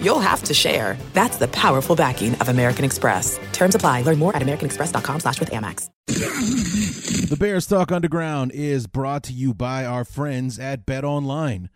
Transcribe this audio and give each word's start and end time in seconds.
you'll 0.00 0.20
have 0.20 0.42
to 0.44 0.54
share. 0.54 0.96
That's 1.12 1.36
the 1.36 1.48
powerful 1.48 1.94
backing 1.94 2.34
of 2.36 2.48
American 2.48 2.84
Express. 2.84 3.38
Terms 3.52 3.74
apply. 3.74 4.02
Learn 4.02 4.18
more 4.18 4.34
at 4.34 4.42
americanexpress.com 4.42 5.20
slash 5.20 5.38
with 5.38 5.50
Amex. 5.50 5.90
The 6.06 7.36
Bears 7.38 7.66
Talk 7.66 7.90
Underground 7.90 8.52
is 8.52 8.86
brought 8.86 9.24
to 9.24 9.32
you 9.32 9.52
by 9.52 9.84
our 9.84 10.04
friends 10.04 10.58
at 10.58 10.86
Bet 10.86 11.04
Online. 11.04 11.68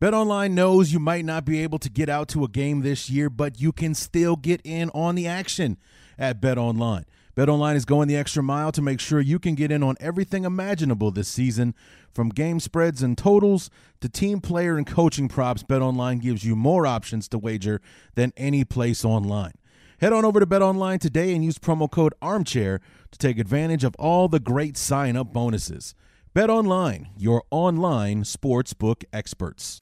Bet 0.00 0.14
Online 0.14 0.54
knows 0.54 0.92
you 0.92 0.98
might 0.98 1.24
not 1.24 1.44
be 1.44 1.62
able 1.62 1.78
to 1.78 1.90
get 1.90 2.08
out 2.08 2.28
to 2.28 2.44
a 2.44 2.48
game 2.48 2.82
this 2.82 3.08
year, 3.08 3.30
but 3.30 3.60
you 3.60 3.72
can 3.72 3.94
still 3.94 4.36
get 4.36 4.60
in 4.64 4.90
on 4.90 5.14
the 5.14 5.26
action 5.26 5.78
at 6.18 6.40
Bet 6.40 6.58
Online. 6.58 7.04
BetOnline 7.36 7.74
is 7.74 7.84
going 7.84 8.08
the 8.08 8.16
extra 8.16 8.42
mile 8.42 8.72
to 8.72 8.80
make 8.80 8.98
sure 8.98 9.20
you 9.20 9.38
can 9.38 9.54
get 9.54 9.70
in 9.70 9.82
on 9.82 9.94
everything 10.00 10.44
imaginable 10.46 11.10
this 11.10 11.28
season. 11.28 11.74
From 12.10 12.30
game 12.30 12.60
spreads 12.60 13.02
and 13.02 13.16
totals 13.16 13.68
to 14.00 14.08
team 14.08 14.40
player 14.40 14.78
and 14.78 14.86
coaching 14.86 15.28
props, 15.28 15.62
BetOnline 15.62 16.22
gives 16.22 16.46
you 16.46 16.56
more 16.56 16.86
options 16.86 17.28
to 17.28 17.38
wager 17.38 17.82
than 18.14 18.32
any 18.38 18.64
place 18.64 19.04
online. 19.04 19.52
Head 20.00 20.14
on 20.14 20.24
over 20.24 20.40
to 20.40 20.46
BetOnline 20.46 20.98
today 20.98 21.34
and 21.34 21.44
use 21.44 21.58
promo 21.58 21.90
code 21.90 22.14
ARMCHAIR 22.22 22.80
to 23.10 23.18
take 23.18 23.38
advantage 23.38 23.84
of 23.84 23.94
all 23.98 24.28
the 24.28 24.40
great 24.40 24.78
sign-up 24.78 25.34
bonuses. 25.34 25.94
BetOnline, 26.34 27.08
your 27.18 27.42
online 27.50 28.22
sportsbook 28.22 29.04
experts. 29.12 29.78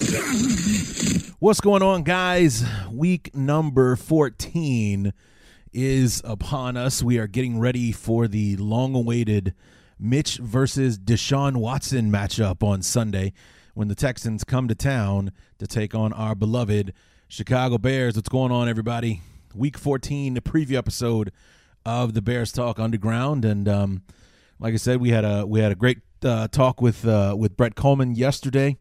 What's 1.38 1.60
going 1.60 1.82
on, 1.82 2.02
guys? 2.02 2.64
Week 2.90 3.32
number 3.32 3.94
14 3.94 5.12
is 5.74 6.22
upon 6.24 6.76
us. 6.76 7.02
We 7.02 7.18
are 7.18 7.26
getting 7.26 7.58
ready 7.58 7.92
for 7.92 8.28
the 8.28 8.56
long 8.56 8.94
awaited 8.94 9.54
Mitch 9.98 10.36
versus 10.38 10.98
Deshaun 10.98 11.56
Watson 11.56 12.10
matchup 12.10 12.62
on 12.62 12.80
Sunday 12.80 13.32
when 13.74 13.88
the 13.88 13.94
Texans 13.94 14.44
come 14.44 14.68
to 14.68 14.74
town 14.74 15.32
to 15.58 15.66
take 15.66 15.94
on 15.94 16.12
our 16.12 16.34
beloved 16.34 16.94
Chicago 17.28 17.76
Bears. 17.76 18.14
What's 18.14 18.28
going 18.28 18.52
on, 18.52 18.68
everybody? 18.68 19.20
Week 19.54 19.76
14, 19.76 20.34
the 20.34 20.40
preview 20.40 20.76
episode 20.76 21.32
of 21.84 22.14
the 22.14 22.22
Bears 22.22 22.52
Talk 22.52 22.78
Underground, 22.78 23.44
and 23.44 23.68
um, 23.68 24.02
like 24.58 24.74
I 24.74 24.78
said, 24.78 25.00
we 25.00 25.10
had 25.10 25.24
a 25.24 25.44
we 25.44 25.60
had 25.60 25.72
a 25.72 25.74
great 25.74 25.98
uh, 26.24 26.48
talk 26.48 26.80
with 26.80 27.06
uh, 27.06 27.34
with 27.36 27.56
Brett 27.56 27.74
Coleman 27.74 28.14
yesterday. 28.14 28.78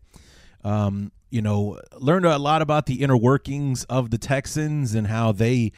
Um, 0.64 1.12
you 1.30 1.42
know, 1.42 1.80
learned 1.98 2.26
a 2.26 2.38
lot 2.38 2.62
about 2.62 2.86
the 2.86 3.02
inner 3.02 3.18
workings 3.18 3.84
of 3.86 4.12
the 4.12 4.18
Texans 4.18 4.94
and 4.94 5.08
how 5.08 5.32
they 5.32 5.72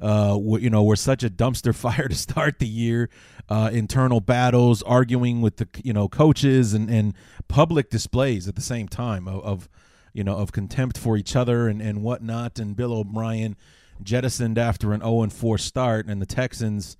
uh, 0.00 0.38
you 0.58 0.70
know, 0.70 0.82
were 0.82 0.96
such 0.96 1.22
a 1.22 1.30
dumpster 1.30 1.74
fire 1.74 2.08
to 2.08 2.14
start 2.14 2.58
the 2.58 2.68
year. 2.68 3.10
Uh, 3.48 3.68
internal 3.72 4.20
battles, 4.20 4.82
arguing 4.82 5.40
with 5.40 5.56
the 5.56 5.68
you 5.82 5.92
know 5.92 6.08
coaches, 6.08 6.72
and, 6.72 6.88
and 6.88 7.14
public 7.48 7.90
displays 7.90 8.46
at 8.46 8.54
the 8.54 8.60
same 8.60 8.88
time 8.88 9.26
of, 9.26 9.42
of 9.42 9.68
you 10.12 10.24
know 10.24 10.36
of 10.36 10.52
contempt 10.52 10.96
for 10.96 11.16
each 11.16 11.34
other 11.34 11.68
and 11.68 11.82
and 11.82 12.02
whatnot. 12.02 12.58
And 12.58 12.76
Bill 12.76 12.92
O'Brien 12.92 13.56
jettisoned 14.02 14.56
after 14.56 14.92
an 14.92 15.00
0 15.00 15.28
4 15.28 15.58
start, 15.58 16.06
and 16.06 16.22
the 16.22 16.26
Texans, 16.26 16.96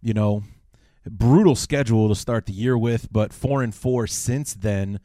you 0.00 0.12
know, 0.12 0.42
brutal 1.08 1.54
schedule 1.54 2.08
to 2.08 2.14
start 2.14 2.46
the 2.46 2.52
year 2.52 2.76
with, 2.76 3.12
but 3.12 3.32
four 3.32 3.62
and 3.62 3.74
four 3.74 4.06
since 4.06 4.54
then, 4.54 5.00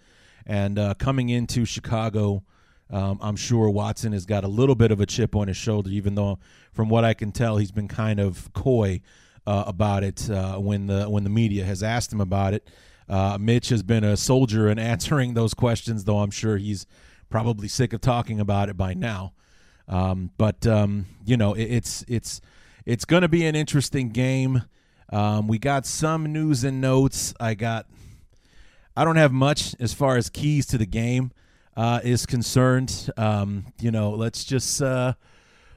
and 0.46 0.78
uh, 0.78 0.94
coming 0.96 1.30
into 1.30 1.66
Chicago. 1.66 2.44
Um, 2.90 3.20
I'm 3.22 3.36
sure 3.36 3.70
Watson 3.70 4.14
has 4.14 4.26
got 4.26 4.44
a 4.44 4.48
little 4.48 4.76
bit 4.76 4.92
of 4.92 5.02
a 5.02 5.06
chip 5.06 5.36
on 5.36 5.48
his 5.48 5.58
shoulder, 5.58 5.90
even 5.90 6.16
though, 6.16 6.40
from 6.72 6.90
what 6.90 7.04
I 7.04 7.14
can 7.14 7.32
tell, 7.32 7.58
he's 7.58 7.72
been 7.72 7.88
kind 7.88 8.20
of 8.20 8.52
coy 8.54 9.02
uh, 9.46 9.66
about 9.68 10.04
it 10.04 10.30
uh, 10.30 10.58
when 10.58 10.88
the 10.88 11.10
when 11.10 11.24
the 11.24 11.30
media 11.30 11.66
has 11.66 11.84
asked 11.84 12.12
him 12.12 12.22
about 12.22 12.54
it. 12.54 12.68
Uh, 13.10 13.38
Mitch 13.40 13.70
has 13.70 13.84
been 13.84 14.04
a 14.04 14.16
soldier 14.18 14.70
in 14.70 14.80
answering 14.94 15.34
those 15.34 15.54
questions, 15.54 16.06
though 16.06 16.20
I'm 16.20 16.32
sure 16.32 16.58
he's 16.58 16.86
probably 17.30 17.68
sick 17.68 17.94
of 17.94 18.02
talking 18.02 18.40
about 18.40 18.70
it 18.70 18.78
by 18.78 18.94
now. 18.94 19.34
Um, 19.88 20.32
but 20.38 20.66
um, 20.66 21.08
you 21.26 21.38
know, 21.38 21.54
it, 21.54 21.64
it's 21.64 22.06
it's 22.08 22.42
it's 22.86 23.06
going 23.06 23.22
to 23.22 23.30
be 23.30 23.46
an 23.46 23.56
interesting 23.56 24.10
game. 24.10 24.64
Um, 25.10 25.48
we 25.48 25.58
got 25.58 25.86
some 25.86 26.32
news 26.32 26.64
and 26.64 26.80
notes. 26.80 27.34
I 27.40 27.54
got. 27.54 27.88
I 28.96 29.06
don't 29.06 29.18
have 29.18 29.32
much 29.32 29.76
as 29.80 29.94
far 29.94 30.18
as 30.18 30.28
keys 30.30 30.66
to 30.68 30.78
the 30.78 30.88
game 30.88 31.32
uh, 31.78 32.02
is 32.04 32.26
concerned. 32.26 33.10
Um, 33.16 33.68
you 33.80 33.92
know, 33.92 34.10
let's 34.10 34.44
just 34.44 34.82
uh, 34.82 35.14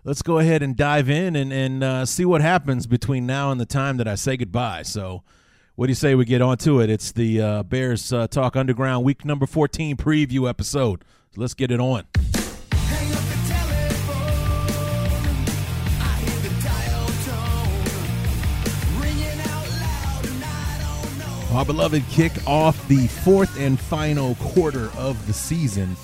let's 0.03 0.23
go 0.23 0.39
ahead 0.39 0.63
and 0.63 0.75
dive 0.75 1.11
in 1.11 1.37
and 1.37 1.53
and 1.53 1.85
uh, 1.85 2.07
see 2.07 2.25
what 2.25 2.41
happens 2.41 2.87
between 2.87 3.27
now 3.27 3.53
and 3.53 3.61
the 3.61 3.67
time 3.67 3.99
that 3.99 4.09
I 4.09 4.15
say 4.17 4.37
goodbye. 4.37 4.83
So, 4.83 5.23
what 5.77 5.87
do 5.87 5.91
you 5.91 5.97
say 5.97 6.15
we 6.15 6.25
get 6.25 6.41
on 6.41 6.57
to 6.59 6.81
it? 6.81 6.91
It's 6.91 7.13
the 7.13 7.41
uh, 7.41 7.63
Bears 7.63 8.13
uh, 8.13 8.27
Talk 8.27 8.57
Underground 8.57 9.05
Week 9.05 9.25
Number 9.25 9.47
14 9.47 9.97
preview 9.97 10.49
episode. 10.49 11.05
So 11.33 11.43
let's 11.43 11.55
get 11.55 11.71
it 11.71 11.79
on. 11.79 12.07
Our 21.53 21.65
beloved 21.65 22.05
kick 22.09 22.33
off 22.47 22.87
the 22.87 23.09
fourth 23.09 23.59
and 23.59 23.79
final 23.79 24.37
quarter 24.37 24.89
of 24.97 25.27
the 25.27 25.33
season 25.33 25.97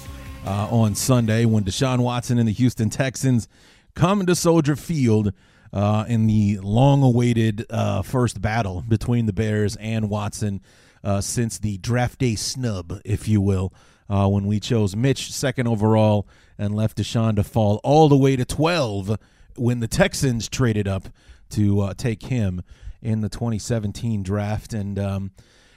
uh, 0.44 0.66
on 0.72 0.96
Sunday 0.96 1.44
when 1.44 1.62
Deshaun 1.62 2.00
Watson 2.00 2.38
and 2.38 2.48
the 2.48 2.52
Houston 2.52 2.90
Texans 2.90 3.46
come 3.94 4.26
to 4.26 4.34
Soldier 4.34 4.74
Field 4.74 5.32
uh, 5.72 6.04
in 6.08 6.26
the 6.26 6.58
long 6.58 7.04
awaited 7.04 7.64
uh, 7.70 8.02
first 8.02 8.42
battle 8.42 8.82
between 8.88 9.26
the 9.26 9.32
Bears 9.32 9.76
and 9.76 10.10
Watson 10.10 10.62
uh, 11.04 11.20
since 11.20 11.58
the 11.58 11.78
draft 11.78 12.18
day 12.18 12.34
snub, 12.34 13.00
if 13.04 13.28
you 13.28 13.40
will, 13.40 13.72
uh, 14.10 14.26
when 14.28 14.46
we 14.46 14.58
chose 14.58 14.96
Mitch 14.96 15.32
second 15.32 15.68
overall 15.68 16.26
and 16.58 16.74
left 16.74 16.98
Deshaun 16.98 17.36
to 17.36 17.44
fall 17.44 17.80
all 17.84 18.08
the 18.08 18.16
way 18.16 18.34
to 18.34 18.44
12 18.44 19.16
when 19.54 19.78
the 19.78 19.88
Texans 19.88 20.48
traded 20.48 20.88
up 20.88 21.08
to 21.50 21.82
uh, 21.82 21.94
take 21.94 22.24
him 22.24 22.62
in 23.02 23.20
the 23.20 23.28
2017 23.28 24.22
draft. 24.22 24.72
And, 24.72 24.98
um, 24.98 25.30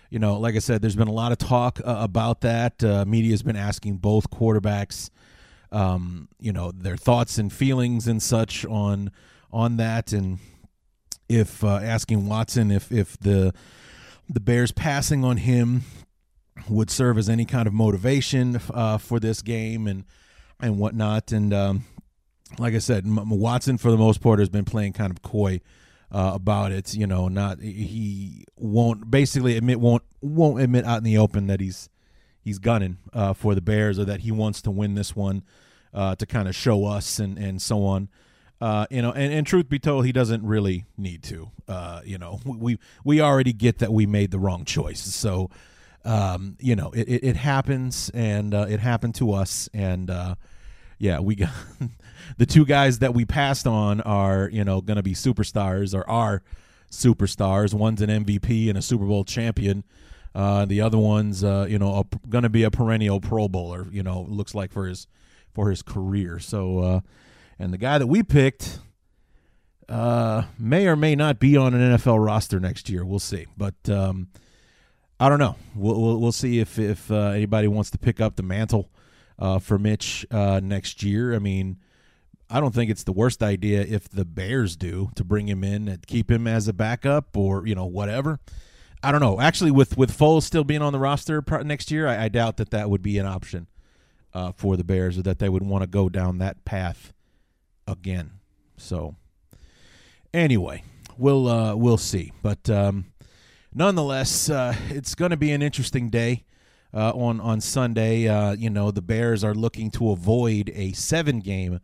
you 0.09 0.19
know, 0.19 0.39
like 0.39 0.55
I 0.55 0.59
said, 0.59 0.81
there's 0.81 0.95
been 0.95 1.07
a 1.07 1.13
lot 1.13 1.31
of 1.31 1.37
talk 1.37 1.79
uh, 1.79 1.97
about 1.99 2.41
that. 2.41 2.83
Uh, 2.83 3.05
media 3.05 3.31
has 3.31 3.43
been 3.43 3.55
asking 3.55 3.97
both 3.97 4.29
quarterbacks, 4.29 5.09
um, 5.71 6.27
you 6.39 6.51
know, 6.51 6.71
their 6.71 6.97
thoughts 6.97 7.37
and 7.37 7.51
feelings 7.53 8.07
and 8.07 8.21
such 8.21 8.65
on 8.65 9.11
on 9.51 9.77
that, 9.77 10.13
and 10.13 10.39
if 11.27 11.63
uh, 11.63 11.77
asking 11.77 12.27
Watson 12.27 12.71
if 12.71 12.91
if 12.91 13.17
the 13.17 13.53
the 14.27 14.39
Bears 14.39 14.71
passing 14.71 15.23
on 15.23 15.37
him 15.37 15.83
would 16.67 16.89
serve 16.89 17.17
as 17.17 17.29
any 17.29 17.45
kind 17.45 17.67
of 17.67 17.73
motivation 17.73 18.59
uh, 18.73 18.97
for 18.97 19.19
this 19.19 19.41
game 19.41 19.87
and 19.87 20.05
and 20.59 20.77
whatnot. 20.77 21.31
And 21.31 21.53
um, 21.53 21.85
like 22.57 22.73
I 22.73 22.79
said, 22.79 23.03
Watson 23.05 23.77
for 23.77 23.91
the 23.91 23.97
most 23.97 24.21
part 24.21 24.39
has 24.39 24.49
been 24.49 24.65
playing 24.65 24.93
kind 24.93 25.11
of 25.11 25.21
coy 25.21 25.61
uh, 26.11 26.31
about 26.33 26.71
it. 26.71 26.93
You 26.95 27.07
know, 27.07 27.27
not 27.27 27.59
he 27.61 28.45
won't 28.55 29.09
basically 29.09 29.57
admit 29.57 29.79
won't 29.79 30.03
won't 30.21 30.61
admit 30.61 30.85
out 30.85 30.97
in 30.97 31.03
the 31.03 31.17
open 31.17 31.47
that 31.47 31.59
he's 31.59 31.89
he's 32.43 32.59
gunning 32.59 32.97
uh, 33.13 33.33
for 33.33 33.55
the 33.55 33.61
Bears 33.61 33.99
or 33.99 34.05
that 34.05 34.21
he 34.21 34.31
wants 34.31 34.61
to 34.63 34.71
win 34.71 34.95
this 34.95 35.15
one 35.15 35.43
uh, 35.93 36.15
to 36.15 36.25
kind 36.25 36.47
of 36.47 36.55
show 36.55 36.85
us 36.85 37.19
and 37.19 37.37
and 37.37 37.61
so 37.61 37.85
on. 37.85 38.09
Uh, 38.61 38.85
you 38.89 39.01
know, 39.01 39.13
and, 39.13 39.31
and 39.31 39.47
truth 39.47 39.69
be 39.69 39.79
told, 39.79 40.05
he 40.05 40.11
doesn't 40.11 40.43
really 40.43 40.85
need 40.97 41.23
to. 41.23 41.49
Uh, 41.67 42.01
you 42.03 42.17
know, 42.17 42.39
we 42.45 42.77
we 43.05 43.21
already 43.21 43.53
get 43.53 43.79
that 43.79 43.93
we 43.93 44.05
made 44.05 44.31
the 44.31 44.39
wrong 44.39 44.65
choice. 44.65 45.01
So, 45.01 45.49
um, 46.03 46.57
you 46.59 46.75
know, 46.75 46.91
it, 46.91 47.07
it, 47.07 47.23
it 47.23 47.35
happens, 47.37 48.11
and 48.13 48.53
uh, 48.53 48.65
it 48.69 48.81
happened 48.81 49.15
to 49.15 49.31
us, 49.31 49.69
and 49.73 50.09
uh, 50.09 50.35
yeah, 50.99 51.19
we 51.19 51.35
got 51.35 51.49
the 52.37 52.45
two 52.45 52.65
guys 52.65 52.99
that 52.99 53.13
we 53.13 53.25
passed 53.25 53.65
on 53.65 54.01
are 54.01 54.49
you 54.51 54.63
know 54.63 54.81
going 54.81 54.97
to 54.97 55.03
be 55.03 55.13
superstars 55.13 55.95
or 55.95 56.07
are 56.07 56.43
superstars. 56.91 57.73
One's 57.73 58.01
an 58.01 58.09
MVP 58.09 58.69
and 58.69 58.77
a 58.77 58.81
Super 58.81 59.05
Bowl 59.05 59.23
champion. 59.23 59.83
Uh, 60.35 60.65
the 60.65 60.81
other 60.81 60.97
one's 60.97 61.43
uh, 61.43 61.65
you 61.67 61.79
know 61.79 62.05
going 62.27 62.43
to 62.43 62.49
be 62.49 62.63
a 62.63 62.69
perennial 62.69 63.19
Pro 63.19 63.47
Bowler. 63.47 63.87
You 63.91 64.03
know, 64.03 64.27
looks 64.29 64.53
like 64.53 64.71
for 64.71 64.85
his 64.85 65.07
for 65.53 65.69
his 65.69 65.81
career. 65.81 66.37
So, 66.39 66.79
uh, 66.79 66.99
and 67.57 67.73
the 67.73 67.77
guy 67.77 67.97
that 67.97 68.07
we 68.07 68.21
picked 68.21 68.79
uh, 69.87 70.43
may 70.59 70.87
or 70.87 70.95
may 70.95 71.15
not 71.15 71.39
be 71.39 71.57
on 71.57 71.73
an 71.73 71.97
NFL 71.97 72.23
roster 72.23 72.59
next 72.59 72.89
year. 72.89 73.03
We'll 73.05 73.19
see, 73.19 73.47
but. 73.57 73.89
Um, 73.89 74.27
I 75.21 75.27
don't 75.27 75.39
know. 75.39 75.57
We'll, 75.75 75.99
we'll, 75.99 76.17
we'll 76.17 76.31
see 76.31 76.59
if 76.59 76.79
if 76.79 77.11
uh, 77.11 77.31
anybody 77.31 77.67
wants 77.67 77.91
to 77.91 77.97
pick 77.97 78.21
up 78.21 78.37
the 78.37 78.43
mantle 78.43 78.89
uh, 79.39 79.57
for 79.57 79.79
Mitch 79.79 80.25
uh, 80.29 80.59
next 80.61 81.01
year. 81.01 81.33
I 81.33 81.39
mean, 81.39 81.77
I 82.49 82.59
don't 82.59 82.73
think 82.73 82.91
it's 82.91 83.03
the 83.03 83.13
worst 83.13 83.41
idea 83.41 83.81
if 83.81 84.09
the 84.09 84.25
Bears 84.25 84.75
do 84.75 85.09
to 85.15 85.23
bring 85.23 85.47
him 85.47 85.63
in 85.63 85.87
and 85.87 86.05
keep 86.05 86.29
him 86.29 86.45
as 86.45 86.67
a 86.67 86.73
backup 86.73 87.35
or 87.35 87.65
you 87.65 87.73
know 87.73 87.85
whatever. 87.85 88.39
I 89.01 89.11
don't 89.11 89.21
know. 89.21 89.39
Actually, 89.39 89.71
with 89.71 89.97
with 89.97 90.15
Foles 90.15 90.43
still 90.43 90.63
being 90.63 90.81
on 90.81 90.93
the 90.93 90.99
roster 90.99 91.43
next 91.63 91.89
year, 91.89 92.07
I, 92.07 92.25
I 92.25 92.29
doubt 92.29 92.57
that 92.57 92.71
that 92.71 92.89
would 92.89 93.01
be 93.01 93.17
an 93.17 93.25
option 93.25 93.67
uh, 94.33 94.51
for 94.51 94.75
the 94.75 94.83
Bears 94.83 95.17
or 95.17 95.21
that 95.23 95.39
they 95.39 95.49
would 95.49 95.63
want 95.63 95.83
to 95.83 95.87
go 95.87 96.09
down 96.09 96.39
that 96.39 96.65
path 96.65 97.13
again. 97.87 98.31
So 98.77 99.15
anyway, 100.33 100.83
we'll 101.17 101.47
uh, 101.47 101.75
we'll 101.75 101.97
see. 101.97 102.33
But 102.41 102.69
um, 102.69 103.05
nonetheless, 103.73 104.49
uh, 104.49 104.75
it's 104.89 105.15
going 105.15 105.31
to 105.31 105.37
be 105.37 105.51
an 105.51 105.61
interesting 105.61 106.09
day 106.09 106.45
uh, 106.93 107.11
on 107.11 107.39
on 107.39 107.61
Sunday. 107.61 108.27
Uh, 108.27 108.53
you 108.53 108.69
know, 108.69 108.91
the 108.91 109.01
Bears 109.01 109.43
are 109.43 109.53
looking 109.53 109.91
to 109.91 110.11
avoid 110.11 110.71
a 110.75 110.91
seven 110.93 111.39
game 111.39 111.79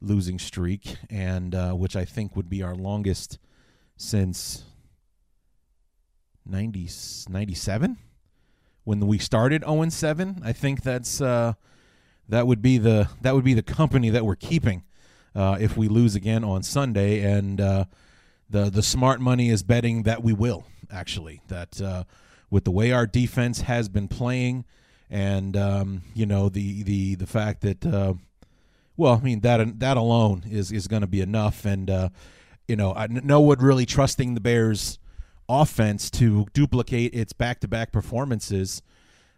losing 0.00 0.38
streak, 0.38 0.96
and 1.10 1.54
uh, 1.54 1.72
which 1.72 1.96
I 1.96 2.04
think 2.04 2.36
would 2.36 2.48
be 2.48 2.62
our 2.62 2.74
longest 2.74 3.38
since 3.96 4.64
90, 6.46 6.88
97 7.28 7.96
when 8.84 9.00
we 9.06 9.18
started 9.18 9.64
0 9.64 9.88
7. 9.88 10.42
I 10.44 10.52
think 10.52 10.82
that's 10.82 11.20
uh, 11.20 11.54
that 12.28 12.46
would 12.46 12.62
be 12.62 12.78
the 12.78 13.08
that 13.22 13.34
would 13.34 13.44
be 13.44 13.54
the 13.54 13.62
company 13.62 14.10
that 14.10 14.24
we're 14.24 14.36
keeping 14.36 14.84
uh, 15.34 15.56
if 15.58 15.76
we 15.76 15.88
lose 15.88 16.14
again 16.14 16.44
on 16.44 16.62
Sunday, 16.62 17.20
and 17.20 17.60
uh, 17.60 17.84
the 18.48 18.70
the 18.70 18.82
smart 18.82 19.20
money 19.20 19.48
is 19.48 19.62
betting 19.62 20.02
that 20.02 20.22
we 20.22 20.32
will 20.32 20.66
actually 20.90 21.40
that 21.48 21.80
with 22.54 22.62
the 22.62 22.70
way 22.70 22.92
our 22.92 23.04
defense 23.04 23.62
has 23.62 23.88
been 23.88 24.06
playing, 24.06 24.64
and 25.10 25.56
um, 25.56 26.02
you 26.14 26.24
know 26.24 26.48
the 26.48 26.84
the 26.84 27.16
the 27.16 27.26
fact 27.26 27.62
that 27.62 27.84
uh, 27.84 28.14
well, 28.96 29.14
I 29.14 29.24
mean 29.24 29.40
that 29.40 29.80
that 29.80 29.96
alone 29.96 30.44
is 30.48 30.70
is 30.70 30.86
going 30.86 31.00
to 31.00 31.08
be 31.08 31.20
enough, 31.20 31.64
and 31.64 31.90
uh, 31.90 32.08
you 32.68 32.76
know 32.76 32.94
I, 32.94 33.08
no 33.08 33.40
one 33.40 33.58
really 33.58 33.84
trusting 33.84 34.34
the 34.34 34.40
Bears 34.40 35.00
offense 35.48 36.12
to 36.12 36.46
duplicate 36.52 37.12
its 37.12 37.32
back 37.32 37.58
to 37.62 37.68
back 37.68 37.90
performances. 37.90 38.82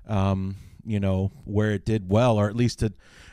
Um, 0.07 0.57
you 0.85 1.01
know 1.01 1.33
where 1.47 1.71
it 1.71 1.87
did 1.87 2.11
well, 2.11 2.37
or 2.39 2.51
at 2.51 2.55
least. 2.55 2.85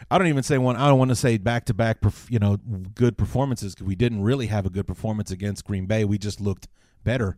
I 0.09 0.17
don't 0.17 0.27
even 0.27 0.43
say 0.43 0.57
one. 0.57 0.77
I 0.77 0.87
don't 0.87 0.97
want 0.97 1.09
to 1.11 1.15
say 1.15 1.37
back 1.37 1.65
to 1.65 1.73
back, 1.73 1.97
you 2.29 2.39
know, 2.39 2.55
good 2.95 3.17
performances 3.17 3.75
because 3.75 3.87
we 3.87 3.95
didn't 3.95 4.23
really 4.23 4.47
have 4.47 4.65
a 4.65 4.69
good 4.69 4.87
performance 4.87 5.29
against 5.29 5.65
Green 5.65 5.87
Bay. 5.87 6.05
We 6.05 6.17
just 6.17 6.39
looked 6.39 6.69
better 7.03 7.35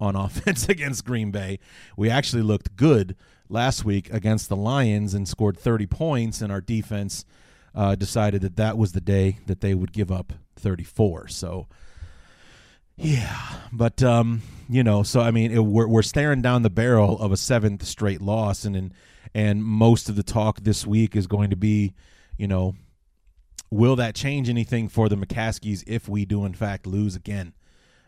on 0.00 0.16
offense 0.16 0.68
against 0.68 1.04
Green 1.04 1.30
Bay. 1.30 1.58
We 1.96 2.10
actually 2.10 2.42
looked 2.42 2.76
good 2.76 3.16
last 3.48 3.84
week 3.84 4.12
against 4.12 4.48
the 4.48 4.56
Lions 4.56 5.14
and 5.14 5.26
scored 5.26 5.58
30 5.58 5.86
points, 5.86 6.40
and 6.40 6.52
our 6.52 6.60
defense 6.60 7.24
uh, 7.74 7.94
decided 7.94 8.42
that 8.42 8.56
that 8.56 8.76
was 8.76 8.92
the 8.92 9.00
day 9.00 9.38
that 9.46 9.60
they 9.60 9.74
would 9.74 9.92
give 9.92 10.10
up 10.10 10.32
34. 10.56 11.28
So, 11.28 11.66
yeah, 12.96 13.38
but 13.72 14.02
um, 14.02 14.42
you 14.68 14.82
know, 14.82 15.02
so 15.02 15.20
I 15.20 15.30
mean, 15.30 15.52
it, 15.52 15.60
we're 15.60 15.86
we're 15.86 16.02
staring 16.02 16.42
down 16.42 16.62
the 16.62 16.70
barrel 16.70 17.18
of 17.20 17.30
a 17.30 17.36
seventh 17.36 17.84
straight 17.84 18.20
loss, 18.20 18.64
and 18.64 18.74
and 18.74 18.92
and 19.34 19.62
most 19.62 20.08
of 20.08 20.16
the 20.16 20.24
talk 20.24 20.60
this 20.60 20.86
week 20.86 21.14
is 21.14 21.28
going 21.28 21.50
to 21.50 21.56
be, 21.56 21.94
you 22.36 22.48
know, 22.48 22.74
will 23.70 23.94
that 23.96 24.16
change 24.16 24.48
anything 24.48 24.88
for 24.88 25.08
the 25.08 25.16
McCaskeys 25.16 25.84
if 25.86 26.08
we 26.08 26.24
do 26.24 26.44
in 26.44 26.54
fact 26.54 26.86
lose 26.86 27.14
again? 27.14 27.54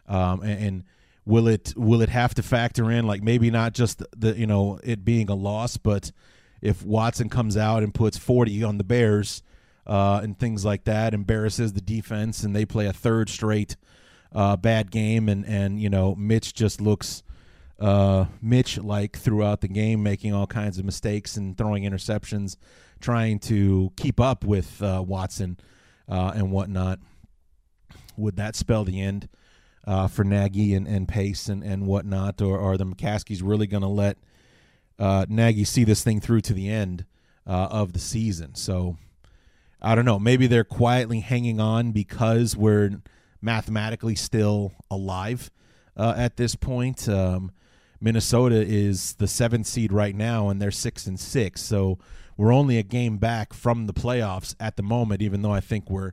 Um, 0.08 0.42
and, 0.42 0.64
and 0.64 0.84
will 1.24 1.48
it 1.48 1.74
will 1.76 2.02
it 2.02 2.08
have 2.08 2.34
to 2.34 2.42
factor 2.42 2.90
in 2.90 3.06
like 3.06 3.22
maybe 3.22 3.50
not 3.50 3.74
just 3.74 4.02
the, 4.16 4.36
you 4.38 4.46
know 4.46 4.78
it 4.82 5.04
being 5.04 5.28
a 5.28 5.34
loss, 5.34 5.76
but 5.76 6.12
if 6.60 6.84
Watson 6.84 7.28
comes 7.28 7.56
out 7.56 7.82
and 7.82 7.94
puts 7.94 8.18
40 8.18 8.62
on 8.64 8.78
the 8.78 8.84
Bears 8.84 9.42
uh, 9.86 10.20
and 10.22 10.38
things 10.38 10.64
like 10.64 10.84
that, 10.84 11.14
embarrasses 11.14 11.72
the 11.72 11.80
defense, 11.80 12.42
and 12.42 12.54
they 12.54 12.66
play 12.66 12.86
a 12.86 12.92
third 12.92 13.28
straight 13.28 13.76
uh, 14.32 14.56
bad 14.56 14.90
game, 14.90 15.28
and 15.28 15.44
and 15.46 15.80
you 15.80 15.88
know 15.88 16.14
Mitch 16.14 16.54
just 16.54 16.80
looks 16.80 17.22
uh, 17.78 18.26
Mitch 18.42 18.78
like 18.78 19.16
throughout 19.16 19.60
the 19.60 19.68
game, 19.68 20.02
making 20.02 20.34
all 20.34 20.46
kinds 20.46 20.78
of 20.78 20.84
mistakes 20.84 21.36
and 21.36 21.56
throwing 21.56 21.84
interceptions, 21.84 22.56
trying 23.00 23.38
to 23.40 23.92
keep 23.96 24.20
up 24.20 24.44
with 24.44 24.82
uh, 24.82 25.02
Watson 25.06 25.58
uh, 26.08 26.32
and 26.34 26.50
whatnot. 26.52 26.98
Would 28.16 28.36
that 28.36 28.54
spell 28.54 28.84
the 28.84 29.00
end 29.00 29.28
uh, 29.86 30.08
for 30.08 30.24
Nagy 30.24 30.74
and, 30.74 30.86
and 30.86 31.08
Pace 31.08 31.48
and, 31.48 31.62
and 31.62 31.86
whatnot, 31.86 32.40
or 32.40 32.60
are 32.60 32.76
the 32.76 32.86
McCaskeys 32.86 33.40
really 33.42 33.66
going 33.66 33.82
to 33.82 33.88
let 33.88 34.18
uh, 34.98 35.26
Nagy 35.28 35.64
see 35.64 35.84
this 35.84 36.04
thing 36.04 36.20
through 36.20 36.42
to 36.42 36.52
the 36.52 36.68
end 36.68 37.04
uh, 37.46 37.68
of 37.70 37.92
the 37.92 37.98
season? 37.98 38.54
So 38.54 38.96
I 39.80 39.94
don't 39.94 40.04
know. 40.04 40.18
Maybe 40.18 40.46
they're 40.46 40.64
quietly 40.64 41.20
hanging 41.20 41.60
on 41.60 41.92
because 41.92 42.56
we're 42.56 43.00
mathematically 43.40 44.14
still 44.14 44.72
alive 44.90 45.50
uh, 45.96 46.14
at 46.16 46.36
this 46.36 46.54
point. 46.54 47.08
Um, 47.08 47.52
Minnesota 48.00 48.56
is 48.56 49.14
the 49.14 49.26
seventh 49.26 49.66
seed 49.66 49.92
right 49.92 50.14
now, 50.14 50.48
and 50.48 50.60
they're 50.60 50.70
six 50.70 51.06
and 51.06 51.18
six. 51.18 51.62
So 51.62 51.98
we're 52.36 52.52
only 52.52 52.78
a 52.78 52.82
game 52.82 53.18
back 53.18 53.52
from 53.52 53.86
the 53.86 53.92
playoffs 53.92 54.54
at 54.60 54.76
the 54.76 54.82
moment. 54.82 55.22
Even 55.22 55.42
though 55.42 55.52
I 55.52 55.60
think 55.60 55.90
we're 55.90 56.12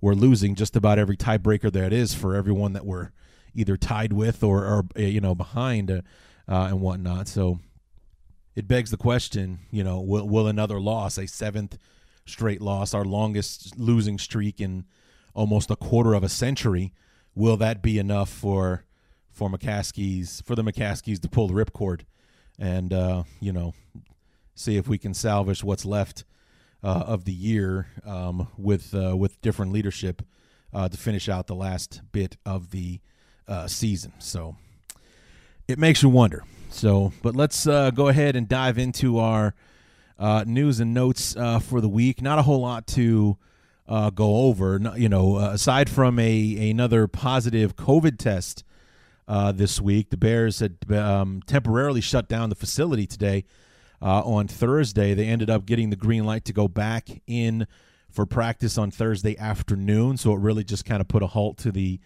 we're 0.00 0.14
losing 0.14 0.54
just 0.54 0.76
about 0.76 0.98
every 0.98 1.16
tiebreaker 1.16 1.72
there 1.72 1.92
is 1.92 2.14
for 2.14 2.34
everyone 2.34 2.72
that 2.72 2.86
we're 2.86 3.10
either 3.54 3.76
tied 3.76 4.12
with 4.12 4.42
or, 4.42 4.64
or 4.64 4.84
uh, 4.96 5.02
you 5.02 5.20
know 5.20 5.34
behind 5.34 5.90
uh, 5.90 6.00
uh, 6.48 6.66
and 6.70 6.80
whatnot. 6.80 7.28
So 7.28 7.58
it 8.54 8.66
begs 8.68 8.90
the 8.90 8.96
question, 8.96 9.60
you 9.70 9.84
know, 9.84 10.00
will 10.00 10.28
will 10.28 10.46
another 10.46 10.80
loss, 10.80 11.18
a 11.18 11.26
seventh 11.26 11.78
straight 12.26 12.60
loss, 12.60 12.94
our 12.94 13.04
longest 13.04 13.78
losing 13.78 14.18
streak 14.18 14.60
in 14.60 14.84
almost 15.34 15.70
a 15.70 15.76
quarter 15.76 16.14
of 16.14 16.22
a 16.22 16.28
century, 16.28 16.92
will 17.34 17.56
that 17.56 17.82
be 17.82 17.98
enough 17.98 18.28
for 18.28 18.84
for 19.30 19.48
McCaskeys 19.48 20.42
for 20.44 20.54
the 20.54 20.64
McCaskeys 20.64 21.20
to 21.20 21.28
pull 21.28 21.48
the 21.48 21.54
ripcord 21.54 22.02
and 22.58 22.92
uh, 22.92 23.22
you 23.40 23.52
know 23.52 23.74
see 24.54 24.76
if 24.76 24.88
we 24.88 24.98
can 24.98 25.14
salvage 25.14 25.62
what's 25.62 25.84
left 25.84 26.24
uh, 26.82 27.04
of 27.06 27.24
the 27.24 27.32
year 27.32 27.88
um, 28.06 28.48
with 28.56 28.94
uh, 28.94 29.16
with 29.16 29.40
different 29.40 29.72
leadership 29.72 30.22
uh, 30.72 30.88
to 30.88 30.96
finish 30.96 31.28
out 31.28 31.46
the 31.46 31.54
last 31.54 32.00
bit 32.12 32.36
of 32.44 32.70
the 32.70 33.00
uh, 33.46 33.66
season. 33.66 34.12
So 34.18 34.56
it 35.66 35.78
makes 35.78 36.02
you 36.02 36.08
wonder. 36.08 36.44
So, 36.70 37.12
but 37.22 37.34
let's 37.34 37.66
uh, 37.66 37.90
go 37.90 38.08
ahead 38.08 38.36
and 38.36 38.48
dive 38.48 38.78
into 38.78 39.18
our 39.18 39.54
news 40.46 40.80
and 40.80 40.92
notes 40.92 41.34
for 41.62 41.80
the 41.80 41.88
week. 41.88 42.20
Not 42.20 42.38
a 42.38 42.42
whole 42.42 42.60
lot 42.60 42.86
to 42.88 43.38
go 43.88 44.36
over. 44.36 44.78
You 44.96 45.08
know, 45.08 45.38
aside 45.38 45.88
from 45.88 46.18
a 46.18 46.70
another 46.70 47.08
positive 47.08 47.74
COVID 47.76 48.18
test 48.18 48.64
uh, 49.28 49.52
this 49.52 49.80
week. 49.80 50.10
The 50.10 50.16
Bears 50.16 50.60
had 50.60 50.78
um, 50.90 51.42
temporarily 51.46 52.00
shut 52.00 52.28
down 52.28 52.48
the 52.48 52.56
facility 52.56 53.06
today 53.06 53.44
uh, 54.00 54.22
on 54.22 54.48
Thursday. 54.48 55.14
They 55.14 55.26
ended 55.26 55.50
up 55.50 55.66
getting 55.66 55.90
the 55.90 55.96
green 55.96 56.24
light 56.24 56.44
to 56.46 56.52
go 56.52 56.68
back 56.68 57.08
in 57.26 57.66
for 58.10 58.26
practice 58.26 58.78
on 58.78 58.90
Thursday 58.90 59.36
afternoon. 59.38 60.16
So 60.16 60.32
it 60.32 60.40
really 60.40 60.64
just 60.64 60.84
kind 60.84 61.00
of 61.00 61.08
put 61.08 61.22
a 61.22 61.28
halt 61.28 61.58
to 61.58 61.72
the 61.72 62.00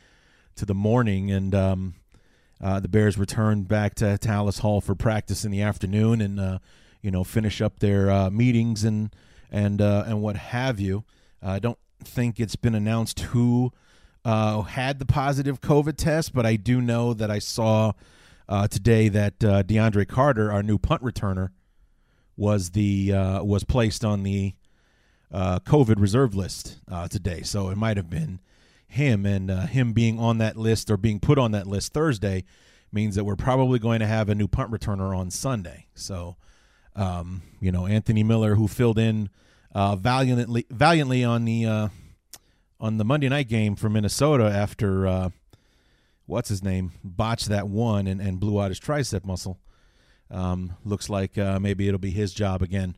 to 0.56 0.66
the 0.66 0.74
morning, 0.74 1.30
and 1.30 1.54
um, 1.54 1.94
uh, 2.60 2.78
the 2.80 2.88
Bears 2.88 3.18
returned 3.18 3.68
back 3.68 3.94
to 3.96 4.18
Halas 4.20 4.60
Hall 4.60 4.80
for 4.80 4.94
practice 4.94 5.44
in 5.44 5.50
the 5.50 5.62
afternoon, 5.62 6.20
and 6.20 6.38
uh, 6.38 6.58
you 7.00 7.10
know 7.10 7.24
finish 7.24 7.60
up 7.60 7.78
their 7.78 8.10
uh, 8.10 8.30
meetings 8.30 8.84
and 8.84 9.14
and 9.50 9.80
uh, 9.80 10.04
and 10.06 10.22
what 10.22 10.36
have 10.36 10.78
you. 10.78 11.04
I 11.42 11.58
don't 11.58 11.78
think 12.04 12.38
it's 12.38 12.56
been 12.56 12.74
announced 12.74 13.20
who 13.20 13.72
uh, 14.24 14.62
had 14.62 14.98
the 15.00 15.06
positive 15.06 15.60
COVID 15.60 15.96
test, 15.96 16.32
but 16.32 16.46
I 16.46 16.56
do 16.56 16.80
know 16.80 17.14
that 17.14 17.30
I 17.30 17.40
saw 17.40 17.92
uh, 18.48 18.68
today 18.68 19.08
that 19.08 19.40
DeAndre 19.40 20.06
Carter, 20.06 20.52
our 20.52 20.62
new 20.62 20.78
punt 20.78 21.02
returner, 21.02 21.48
was 22.42 22.70
the 22.70 23.12
uh, 23.12 23.44
was 23.44 23.62
placed 23.62 24.04
on 24.04 24.24
the 24.24 24.52
uh, 25.30 25.60
COVID 25.60 26.00
reserve 26.00 26.34
list 26.34 26.80
uh, 26.90 27.06
today. 27.06 27.42
So 27.42 27.68
it 27.68 27.76
might 27.76 27.96
have 27.96 28.10
been 28.10 28.40
him, 28.88 29.24
and 29.24 29.48
him 29.68 29.92
being 29.92 30.18
on 30.18 30.38
that 30.38 30.56
list 30.56 30.90
or 30.90 30.96
being 30.96 31.20
put 31.20 31.38
on 31.38 31.52
that 31.52 31.68
list 31.68 31.92
Thursday 31.92 32.42
means 32.90 33.14
that 33.14 33.22
we're 33.22 33.36
probably 33.36 33.78
going 33.78 34.00
to 34.00 34.08
have 34.08 34.28
a 34.28 34.34
new 34.34 34.48
punt 34.48 34.72
returner 34.72 35.16
on 35.16 35.30
Sunday. 35.30 35.86
So, 35.94 36.36
um, 36.96 37.42
you 37.60 37.70
know, 37.70 37.86
Anthony 37.86 38.24
Miller, 38.24 38.56
who 38.56 38.66
filled 38.66 38.98
in 38.98 39.30
valiantly 39.72 40.66
valiantly 40.68 41.22
on 41.22 41.44
the 41.44 41.90
on 42.80 42.96
the 42.98 43.04
Monday 43.04 43.28
night 43.28 43.48
game 43.48 43.76
for 43.76 43.88
Minnesota 43.88 44.46
after 44.46 45.06
uh, 45.06 45.30
what's 46.26 46.48
his 46.48 46.62
name 46.64 46.90
botched 47.04 47.48
that 47.50 47.68
one 47.68 48.08
and, 48.08 48.20
and 48.20 48.40
blew 48.40 48.60
out 48.60 48.72
his 48.72 48.80
tricep 48.80 49.24
muscle. 49.24 49.60
Um, 50.32 50.76
looks 50.84 51.10
like 51.10 51.36
uh, 51.36 51.60
maybe 51.60 51.86
it'll 51.86 52.00
be 52.00 52.10
his 52.10 52.32
job 52.32 52.62
again 52.62 52.96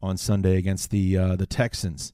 on 0.00 0.16
Sunday 0.16 0.56
against 0.56 0.90
the 0.90 1.18
uh, 1.18 1.36
the 1.36 1.46
Texans. 1.46 2.12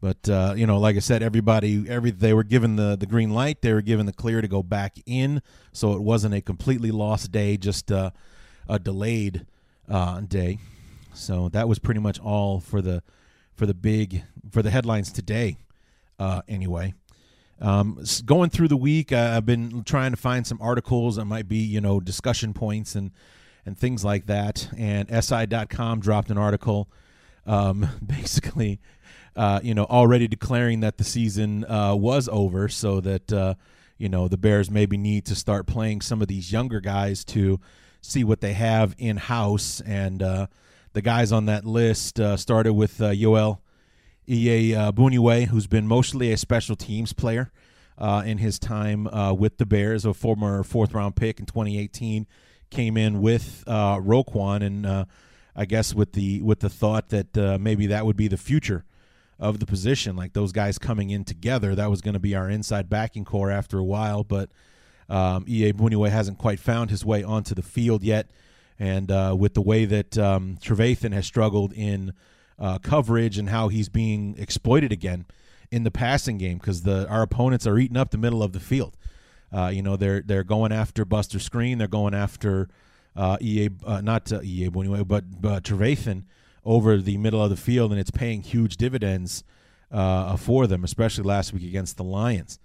But 0.00 0.28
uh, 0.28 0.54
you 0.56 0.66
know, 0.66 0.78
like 0.78 0.96
I 0.96 1.00
said, 1.00 1.22
everybody, 1.22 1.88
every 1.88 2.10
they 2.10 2.32
were 2.32 2.44
given 2.44 2.76
the 2.76 2.96
the 2.96 3.06
green 3.06 3.30
light. 3.30 3.62
They 3.62 3.72
were 3.72 3.82
given 3.82 4.06
the 4.06 4.12
clear 4.12 4.40
to 4.40 4.48
go 4.48 4.62
back 4.62 4.98
in, 5.06 5.42
so 5.72 5.94
it 5.94 6.02
wasn't 6.02 6.34
a 6.34 6.40
completely 6.40 6.90
lost 6.90 7.32
day, 7.32 7.56
just 7.56 7.90
uh, 7.90 8.10
a 8.68 8.78
delayed 8.78 9.46
uh, 9.88 10.20
day. 10.20 10.58
So 11.14 11.48
that 11.50 11.68
was 11.68 11.78
pretty 11.78 12.00
much 12.00 12.20
all 12.20 12.60
for 12.60 12.82
the 12.82 13.02
for 13.54 13.66
the 13.66 13.74
big 13.74 14.22
for 14.50 14.62
the 14.62 14.70
headlines 14.70 15.10
today 15.10 15.58
uh, 16.18 16.42
anyway. 16.48 16.94
Um, 17.60 18.04
going 18.26 18.50
through 18.50 18.68
the 18.68 18.76
week, 18.76 19.12
I've 19.12 19.46
been 19.46 19.84
trying 19.84 20.10
to 20.10 20.16
find 20.16 20.46
some 20.46 20.58
articles 20.60 21.16
that 21.16 21.24
might 21.24 21.48
be, 21.48 21.58
you 21.58 21.80
know, 21.80 22.00
discussion 22.00 22.52
points 22.52 22.94
and 22.94 23.12
and 23.66 23.78
things 23.78 24.04
like 24.04 24.26
that. 24.26 24.68
And 24.76 25.08
SI.com 25.24 26.00
dropped 26.00 26.30
an 26.30 26.38
article, 26.38 26.88
um, 27.46 27.88
basically, 28.06 28.80
uh, 29.36 29.60
you 29.62 29.74
know, 29.74 29.84
already 29.84 30.28
declaring 30.28 30.80
that 30.80 30.98
the 30.98 31.04
season 31.04 31.64
uh, 31.64 31.94
was 31.94 32.28
over, 32.30 32.68
so 32.68 33.00
that 33.00 33.32
uh, 33.32 33.54
you 33.98 34.08
know 34.08 34.28
the 34.28 34.36
Bears 34.36 34.70
maybe 34.70 34.96
need 34.96 35.24
to 35.26 35.34
start 35.34 35.66
playing 35.66 36.00
some 36.00 36.22
of 36.22 36.28
these 36.28 36.52
younger 36.52 36.80
guys 36.80 37.24
to 37.24 37.60
see 38.00 38.22
what 38.22 38.40
they 38.40 38.52
have 38.52 38.94
in 38.98 39.16
house. 39.16 39.80
And 39.80 40.22
uh, 40.22 40.46
the 40.92 41.02
guys 41.02 41.32
on 41.32 41.46
that 41.46 41.64
list 41.64 42.20
uh, 42.20 42.36
started 42.36 42.74
with 42.74 43.00
uh, 43.00 43.14
Joel 43.14 43.60
Iyiegbuniwe, 44.28 44.76
uh, 44.76 44.92
Buniwe, 44.92 45.46
who's 45.46 45.66
been 45.66 45.88
mostly 45.88 46.32
a 46.32 46.36
special 46.36 46.76
teams 46.76 47.12
player 47.12 47.50
in 48.24 48.38
his 48.38 48.58
time 48.58 49.08
with 49.36 49.58
the 49.58 49.66
Bears, 49.66 50.04
a 50.04 50.14
former 50.14 50.62
fourth 50.62 50.94
round 50.94 51.16
pick 51.16 51.40
in 51.40 51.46
2018, 51.46 52.26
came 52.70 52.96
in 52.96 53.20
with 53.20 53.64
uh, 53.66 53.96
Roquan, 53.98 54.62
and 54.62 54.86
uh, 54.86 55.04
I 55.54 55.64
guess 55.64 55.94
with 55.94 56.12
the 56.12 56.42
with 56.42 56.60
the 56.60 56.68
thought 56.68 57.10
that 57.10 57.36
uh, 57.36 57.58
maybe 57.60 57.86
that 57.88 58.06
would 58.06 58.16
be 58.16 58.28
the 58.28 58.36
future 58.36 58.84
of 59.38 59.58
the 59.58 59.66
position, 59.66 60.16
like 60.16 60.32
those 60.32 60.52
guys 60.52 60.78
coming 60.78 61.10
in 61.10 61.24
together. 61.24 61.74
That 61.74 61.90
was 61.90 62.00
going 62.00 62.14
to 62.14 62.20
be 62.20 62.34
our 62.34 62.48
inside 62.48 62.88
backing 62.88 63.24
core 63.24 63.50
after 63.50 63.78
a 63.78 63.84
while, 63.84 64.24
but 64.24 64.50
um, 65.08 65.44
Iyiegbuniwe 65.44 66.08
hasn't 66.10 66.38
quite 66.38 66.60
found 66.60 66.90
his 66.90 67.04
way 67.04 67.22
onto 67.22 67.54
the 67.54 67.62
field 67.62 68.02
yet, 68.02 68.30
and 68.78 69.10
uh, 69.10 69.34
with 69.38 69.54
the 69.54 69.62
way 69.62 69.84
that 69.84 70.16
um, 70.16 70.56
Trevathan 70.60 71.12
has 71.12 71.26
struggled 71.26 71.72
in 71.72 72.12
uh, 72.58 72.78
coverage 72.78 73.38
and 73.38 73.48
how 73.48 73.68
he's 73.68 73.88
being 73.88 74.36
exploited 74.38 74.92
again 74.92 75.26
in 75.70 75.82
the 75.82 75.90
passing 75.90 76.38
game 76.38 76.58
because 76.58 76.82
the 76.82 77.08
our 77.08 77.22
opponents 77.22 77.66
are 77.66 77.78
eating 77.78 77.96
up 77.96 78.10
the 78.10 78.18
middle 78.18 78.42
of 78.42 78.52
the 78.52 78.60
field. 78.60 78.96
Uh, 79.54 79.68
you 79.68 79.82
know 79.82 79.96
they're 79.96 80.20
they're 80.20 80.44
going 80.44 80.72
after 80.72 81.04
Buster 81.04 81.38
Skrine. 81.38 81.78
they're 81.78 81.86
going 81.86 82.14
after 82.14 82.68
uh, 83.14 83.36
EA, 83.40 83.70
uh, 83.86 84.00
not 84.00 84.32
uh, 84.32 84.40
EA 84.42 84.66
anyway, 84.66 85.02
but 85.04 85.40
but 85.40 85.62
Trevathan 85.62 86.24
over 86.64 86.96
the 86.96 87.16
middle 87.18 87.42
of 87.42 87.50
the 87.50 87.56
field, 87.56 87.92
and 87.92 88.00
it's 88.00 88.10
paying 88.10 88.42
huge 88.42 88.76
dividends 88.76 89.44
uh, 89.92 90.36
for 90.36 90.66
them, 90.66 90.82
especially 90.82 91.24
last 91.24 91.52
week 91.52 91.62
against 91.62 91.96
the 91.96 92.02
Lions. 92.02 92.58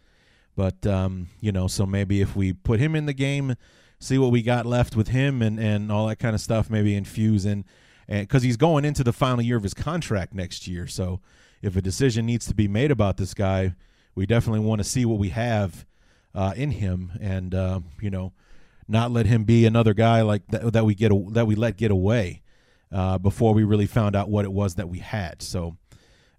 But 0.56 0.86
um, 0.88 1.28
you 1.40 1.52
know, 1.52 1.68
so 1.68 1.86
maybe 1.86 2.22
if 2.22 2.36
we 2.36 2.54
put 2.54 2.80
him 2.80 2.96
in 2.96 3.06
the 3.06 3.14
game, 3.14 3.56
see 4.00 4.18
what 4.18 4.32
we 4.32 4.42
got 4.42 4.66
left 4.66 4.96
with 4.96 5.10
him, 5.10 5.44
and 5.44 5.60
and 5.60 5.92
all 5.92 6.08
that 6.08 6.18
kind 6.18 6.34
of 6.34 6.42
stuff, 6.42 6.72
maybe 6.72 6.96
infuse 6.96 7.46
in 7.46 7.66
because 8.08 8.42
he's 8.42 8.58
going 8.58 8.86
into 8.86 9.04
the 9.04 9.14
final 9.14 9.44
year 9.44 9.58
of 9.58 9.62
his 9.62 9.76
contract 9.76 10.34
next 10.34 10.68
year. 10.68 10.88
So 10.88 11.20
if 11.62 11.76
a 11.76 11.82
decision 11.82 12.26
needs 12.26 12.48
to 12.48 12.56
be 12.56 12.68
made 12.68 12.90
about 12.90 13.18
this 13.18 13.36
guy, 13.36 13.76
we 14.16 14.26
definitely 14.26 14.62
want 14.62 14.80
to 14.80 14.84
see 14.84 15.06
what 15.06 15.20
we 15.20 15.30
have 15.30 15.86
uh, 16.34 16.54
in 16.56 16.72
him, 16.72 17.12
and 17.20 17.54
uh, 17.54 17.80
you 18.02 18.10
know, 18.10 18.34
not 18.88 19.12
let 19.12 19.26
him 19.26 19.44
be 19.44 19.66
another 19.66 19.94
guy 19.94 20.22
like 20.22 20.48
that, 20.48 20.74
that 20.74 20.86
we 20.86 20.96
get 20.96 21.12
that 21.34 21.48
we 21.48 21.56
let 21.56 21.78
get 21.78 21.92
away 21.92 22.42
uh, 22.92 23.18
before 23.18 23.54
we 23.54 23.64
really 23.64 23.88
found 23.88 24.16
out 24.16 24.30
what 24.30 24.46
it 24.46 24.52
was 24.52 24.76
that 24.76 24.90
we 24.90 25.00
had. 25.00 25.42
So. 25.42 25.78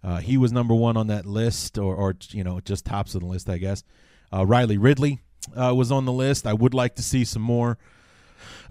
Uh, 0.03 0.17
he 0.17 0.39
was 0.39 0.51
number 0.51 0.75
one 0.75 0.97
on 0.97 1.09
that 1.09 1.27
list, 1.27 1.77
or, 1.77 1.95
or 1.95 2.17
you 2.31 2.43
know, 2.43 2.59
just 2.59 2.87
tops 2.87 3.15
of 3.15 3.21
the 3.21 3.27
list, 3.27 3.51
I 3.51 3.59
guess. 3.59 3.85
Uh, 4.33 4.47
Riley 4.47 4.79
Ridley 4.79 5.19
was 5.55 5.93
on 5.93 6.07
the 6.07 6.13
list. 6.13 6.47
I 6.47 6.55
would 6.55 6.73
like 6.73 6.95
to 6.95 7.03
see 7.03 7.23
some 7.23 7.43
more 7.43 7.77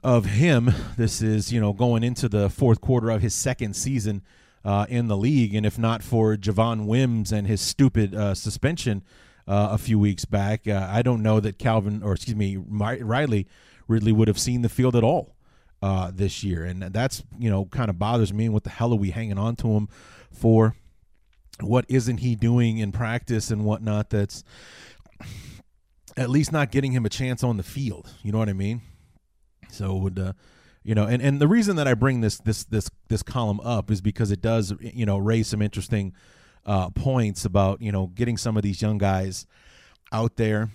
of 0.04 0.26
him. 0.26 0.74
This 0.98 1.22
is, 1.22 1.52
you 1.52 1.60
know, 1.60 1.74
going 1.74 2.04
into 2.04 2.30
the 2.30 2.50
fourth 2.50 2.82
quarter 2.82 3.10
of 3.10 3.22
his 3.22 3.34
second 3.34 3.76
season 3.76 4.24
uh, 4.64 4.86
in 4.90 5.08
the 5.08 5.18
league. 5.18 5.54
And 5.56 5.66
if 5.66 5.78
not 5.78 6.04
for 6.04 6.36
Javon 6.36 6.86
Wims 6.86 7.32
and 7.32 7.48
his 7.48 7.62
stupid 7.62 8.16
uh, 8.16 8.36
suspension 8.36 9.04
uh, 9.50 9.70
a 9.72 9.78
few 9.80 9.98
weeks 9.98 10.26
back, 10.26 10.68
uh, 10.68 10.88
I 10.90 11.02
don't 11.02 11.24
know 11.24 11.40
that 11.40 11.58
Calvin, 11.58 12.04
or 12.04 12.14
excuse 12.14 12.38
me, 12.38 12.56
Riley 12.58 13.48
Ridley 13.88 14.12
would 14.12 14.28
have 14.28 14.38
seen 14.38 14.62
the 14.62 14.70
field 14.70 14.96
at 14.96 15.04
all 15.04 15.36
uh, 15.82 16.12
this 16.14 16.44
year. 16.44 16.64
And 16.64 16.84
that's, 16.84 17.24
you 17.40 17.50
know, 17.50 17.66
kind 17.66 17.90
of 17.90 17.98
bothers 17.98 18.32
me. 18.32 18.46
And 18.46 18.54
What 18.54 18.64
the 18.64 18.70
hell 18.70 18.94
are 18.94 18.98
we 18.98 19.10
hanging 19.10 19.40
on 19.40 19.56
to 19.58 19.70
him 19.70 19.90
for? 20.32 20.76
What 21.62 21.86
isn't 21.90 22.18
he 22.18 22.36
doing 22.36 22.78
in 22.78 22.92
practice 22.92 23.50
and 23.50 23.66
whatnot 23.66 24.12
that's 24.12 24.44
at 26.16 26.30
least 26.30 26.52
not 26.54 26.72
getting 26.72 26.92
him 26.92 27.06
a 27.06 27.10
chance 27.10 27.44
on 27.44 27.58
the 27.58 27.64
field? 27.64 28.14
You 28.22 28.32
know 28.32 28.38
what 28.38 28.50
I 28.50 28.54
mean? 28.54 28.82
So 29.72 29.96
would 29.96 30.20
uh, 30.20 30.34
you 30.84 30.96
know, 30.96 31.06
and 31.06 31.22
and 31.22 31.42
the 31.42 31.48
reason 31.48 31.76
that 31.76 31.88
I 31.88 31.96
bring 31.96 32.22
this 32.22 32.38
this 32.38 32.64
this 32.64 32.90
this 33.10 33.24
column 33.24 33.60
up 33.62 33.92
is 33.92 34.00
because 34.00 34.32
it 34.32 34.42
does 34.42 34.74
you 34.80 35.06
know 35.06 35.18
raise 35.18 35.48
some 35.48 35.62
interesting 35.62 36.14
uh, 36.70 36.92
points 36.92 37.46
about 37.46 37.82
you 37.82 37.92
know 37.92 38.08
getting 38.08 38.38
some 38.38 38.56
of 38.56 38.62
these 38.62 38.80
young 38.80 39.00
guys 39.00 39.48
out 40.14 40.36
there, 40.36 40.70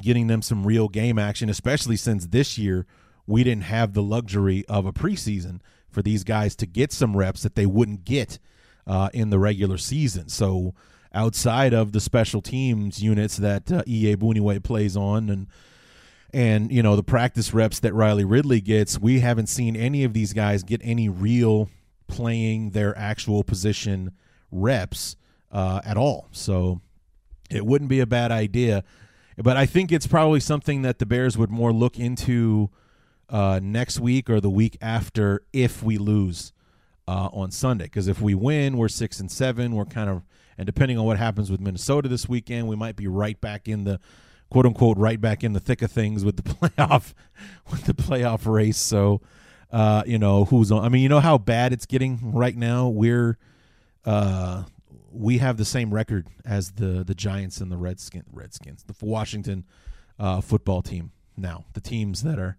getting 0.00 0.28
them 0.28 0.40
some 0.40 0.64
real 0.64 0.88
game 0.88 1.18
action, 1.18 1.50
especially 1.50 1.96
since 1.96 2.28
this 2.28 2.56
year 2.56 2.86
we 3.26 3.42
didn't 3.42 3.64
have 3.64 3.92
the 3.92 4.02
luxury 4.02 4.64
of 4.68 4.86
a 4.86 4.92
preseason 4.92 5.60
for 5.90 6.02
these 6.02 6.22
guys 6.22 6.54
to 6.54 6.66
get 6.66 6.92
some 6.92 7.16
reps 7.16 7.42
that 7.42 7.56
they 7.56 7.66
wouldn't 7.66 8.04
get 8.04 8.38
uh, 8.86 9.10
in 9.12 9.30
the 9.30 9.40
regular 9.40 9.76
season. 9.76 10.28
So 10.28 10.72
outside 11.12 11.74
of 11.74 11.90
the 11.90 12.00
special 12.00 12.40
teams 12.40 13.02
units 13.02 13.38
that 13.38 13.72
uh, 13.72 13.82
Iyiegbuniwe 13.82 14.62
plays 14.62 14.96
on 14.96 15.28
and 15.30 15.48
and 16.32 16.70
you 16.70 16.82
know 16.82 16.94
the 16.94 17.02
practice 17.02 17.52
reps 17.52 17.80
that 17.80 17.92
Riley 17.92 18.24
Ridley 18.24 18.60
gets, 18.60 19.00
we 19.00 19.18
haven't 19.18 19.48
seen 19.48 19.74
any 19.74 20.04
of 20.04 20.12
these 20.12 20.32
guys 20.32 20.62
get 20.62 20.80
any 20.84 21.08
real 21.08 21.70
playing 22.06 22.70
their 22.70 22.96
actual 22.96 23.42
position 23.42 24.12
reps 24.50 25.16
uh, 25.52 25.80
at 25.84 25.96
all. 25.96 26.28
So 26.32 26.80
it 27.50 27.64
wouldn't 27.64 27.88
be 27.88 28.00
a 28.00 28.06
bad 28.06 28.30
idea, 28.30 28.84
but 29.36 29.56
I 29.56 29.66
think 29.66 29.92
it's 29.92 30.06
probably 30.06 30.40
something 30.40 30.82
that 30.82 30.98
the 30.98 31.06
Bears 31.06 31.38
would 31.38 31.50
more 31.50 31.72
look 31.72 31.98
into 31.98 32.70
uh, 33.28 33.60
next 33.62 34.00
week 34.00 34.28
or 34.28 34.40
the 34.40 34.50
week 34.50 34.76
after 34.80 35.42
if 35.52 35.82
we 35.82 35.98
lose 35.98 36.52
uh, 37.06 37.28
on 37.32 37.50
Sunday. 37.50 37.84
Because 37.84 38.08
if 38.08 38.20
we 38.20 38.34
win, 38.34 38.76
we're 38.76 38.88
six 38.88 39.20
and 39.20 39.30
seven. 39.30 39.74
We're 39.74 39.84
kind 39.84 40.10
of 40.10 40.22
and 40.58 40.66
depending 40.66 40.98
on 40.98 41.04
what 41.04 41.18
happens 41.18 41.50
with 41.50 41.60
Minnesota 41.60 42.08
this 42.08 42.28
weekend, 42.28 42.66
we 42.66 42.74
might 42.74 42.96
be 42.96 43.06
right 43.06 43.40
back 43.40 43.68
in 43.68 43.84
the 43.84 44.00
quote 44.50 44.66
unquote 44.66 44.98
right 44.98 45.20
back 45.20 45.44
in 45.44 45.52
the 45.52 45.60
thick 45.60 45.82
of 45.82 45.92
things 45.92 46.24
with 46.24 46.36
the 46.36 46.42
playoff 46.42 47.14
with 47.70 47.84
the 47.84 47.94
playoff 47.94 48.44
race. 48.46 48.78
So 48.78 49.20
uh, 49.70 50.02
you 50.06 50.18
know 50.18 50.46
who's 50.46 50.72
on. 50.72 50.84
I 50.84 50.88
mean, 50.88 51.02
you 51.02 51.08
know 51.08 51.20
how 51.20 51.38
bad 51.38 51.72
it's 51.72 51.86
getting 51.86 52.32
right 52.32 52.56
now. 52.56 52.88
We're 52.88 53.38
uh, 54.04 54.64
we 55.10 55.38
have 55.38 55.56
the 55.56 55.64
same 55.64 55.92
record 55.92 56.26
as 56.44 56.72
the 56.72 57.04
the 57.04 57.14
Giants 57.14 57.60
and 57.60 57.70
the 57.70 57.76
Redskins, 57.76 58.26
Redskins, 58.32 58.84
the 58.84 58.94
Washington 59.04 59.64
uh, 60.18 60.40
football 60.40 60.82
team. 60.82 61.12
Now, 61.36 61.64
the 61.74 61.80
teams 61.80 62.22
that 62.22 62.38
are 62.38 62.58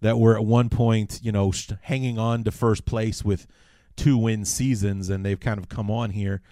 that 0.00 0.18
were 0.18 0.36
at 0.36 0.44
one 0.44 0.68
point, 0.68 1.20
you 1.22 1.32
know, 1.32 1.52
hanging 1.82 2.18
on 2.18 2.44
to 2.44 2.50
first 2.50 2.84
place 2.84 3.24
with 3.24 3.46
two 3.96 4.16
win 4.16 4.44
seasons, 4.44 5.10
and 5.10 5.24
they've 5.24 5.40
kind 5.40 5.58
of 5.58 5.68
come 5.68 5.90
on 5.90 6.10
here 6.10 6.42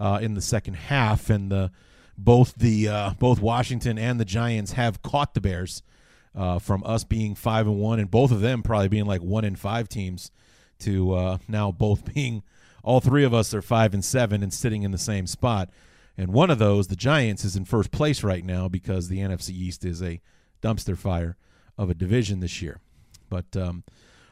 uh, 0.00 0.18
in 0.20 0.34
the 0.34 0.42
second 0.42 0.74
half, 0.74 1.30
and 1.30 1.50
the 1.50 1.70
both 2.18 2.54
the 2.54 2.88
uh, 2.88 3.10
both 3.18 3.40
Washington 3.40 3.98
and 3.98 4.18
the 4.18 4.24
Giants 4.24 4.72
have 4.72 5.02
caught 5.02 5.34
the 5.34 5.40
Bears 5.40 5.82
uh, 6.34 6.58
from 6.58 6.82
us 6.84 7.04
being 7.04 7.34
five 7.34 7.66
and 7.66 7.78
one, 7.78 7.98
and 7.98 8.10
both 8.10 8.30
of 8.30 8.40
them 8.40 8.62
probably 8.62 8.88
being 8.88 9.06
like 9.06 9.22
one 9.22 9.44
in 9.44 9.56
five 9.56 9.88
teams 9.88 10.30
to 10.80 11.12
uh, 11.12 11.38
now 11.48 11.70
both 11.70 12.04
being 12.14 12.42
all 12.86 13.00
three 13.00 13.24
of 13.24 13.34
us 13.34 13.52
are 13.52 13.60
five 13.60 13.92
and 13.92 14.04
seven 14.04 14.42
and 14.42 14.52
sitting 14.52 14.82
in 14.82 14.92
the 14.92 14.98
same 14.98 15.26
spot. 15.26 15.68
And 16.16 16.32
one 16.32 16.50
of 16.50 16.58
those, 16.58 16.86
the 16.86 16.96
Giants, 16.96 17.44
is 17.44 17.56
in 17.56 17.66
first 17.66 17.90
place 17.90 18.22
right 18.22 18.44
now 18.44 18.68
because 18.68 19.08
the 19.08 19.18
NFC 19.18 19.50
East 19.50 19.84
is 19.84 20.02
a 20.02 20.20
dumpster 20.62 20.96
fire 20.96 21.36
of 21.76 21.90
a 21.90 21.94
division 21.94 22.40
this 22.40 22.62
year. 22.62 22.80
But 23.28 23.54
um, 23.54 23.84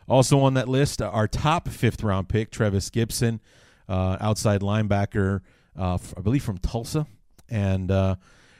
also 0.09 0.41
on 0.41 0.55
that 0.55 0.69
list, 0.69 1.03
our 1.03 1.29
top 1.29 1.69
fifth 1.69 2.03
round 2.03 2.31
pick, 2.31 2.51
Trevis 2.51 2.89
Gipson, 2.89 3.41
uh, 3.87 4.17
outside 4.21 4.63
linebacker, 4.63 5.43
uh, 5.79 5.99
I 6.17 6.21
believe 6.23 6.43
from 6.43 6.57
Tulsa 6.57 7.07
and 7.49 7.91
uh, 7.91 8.17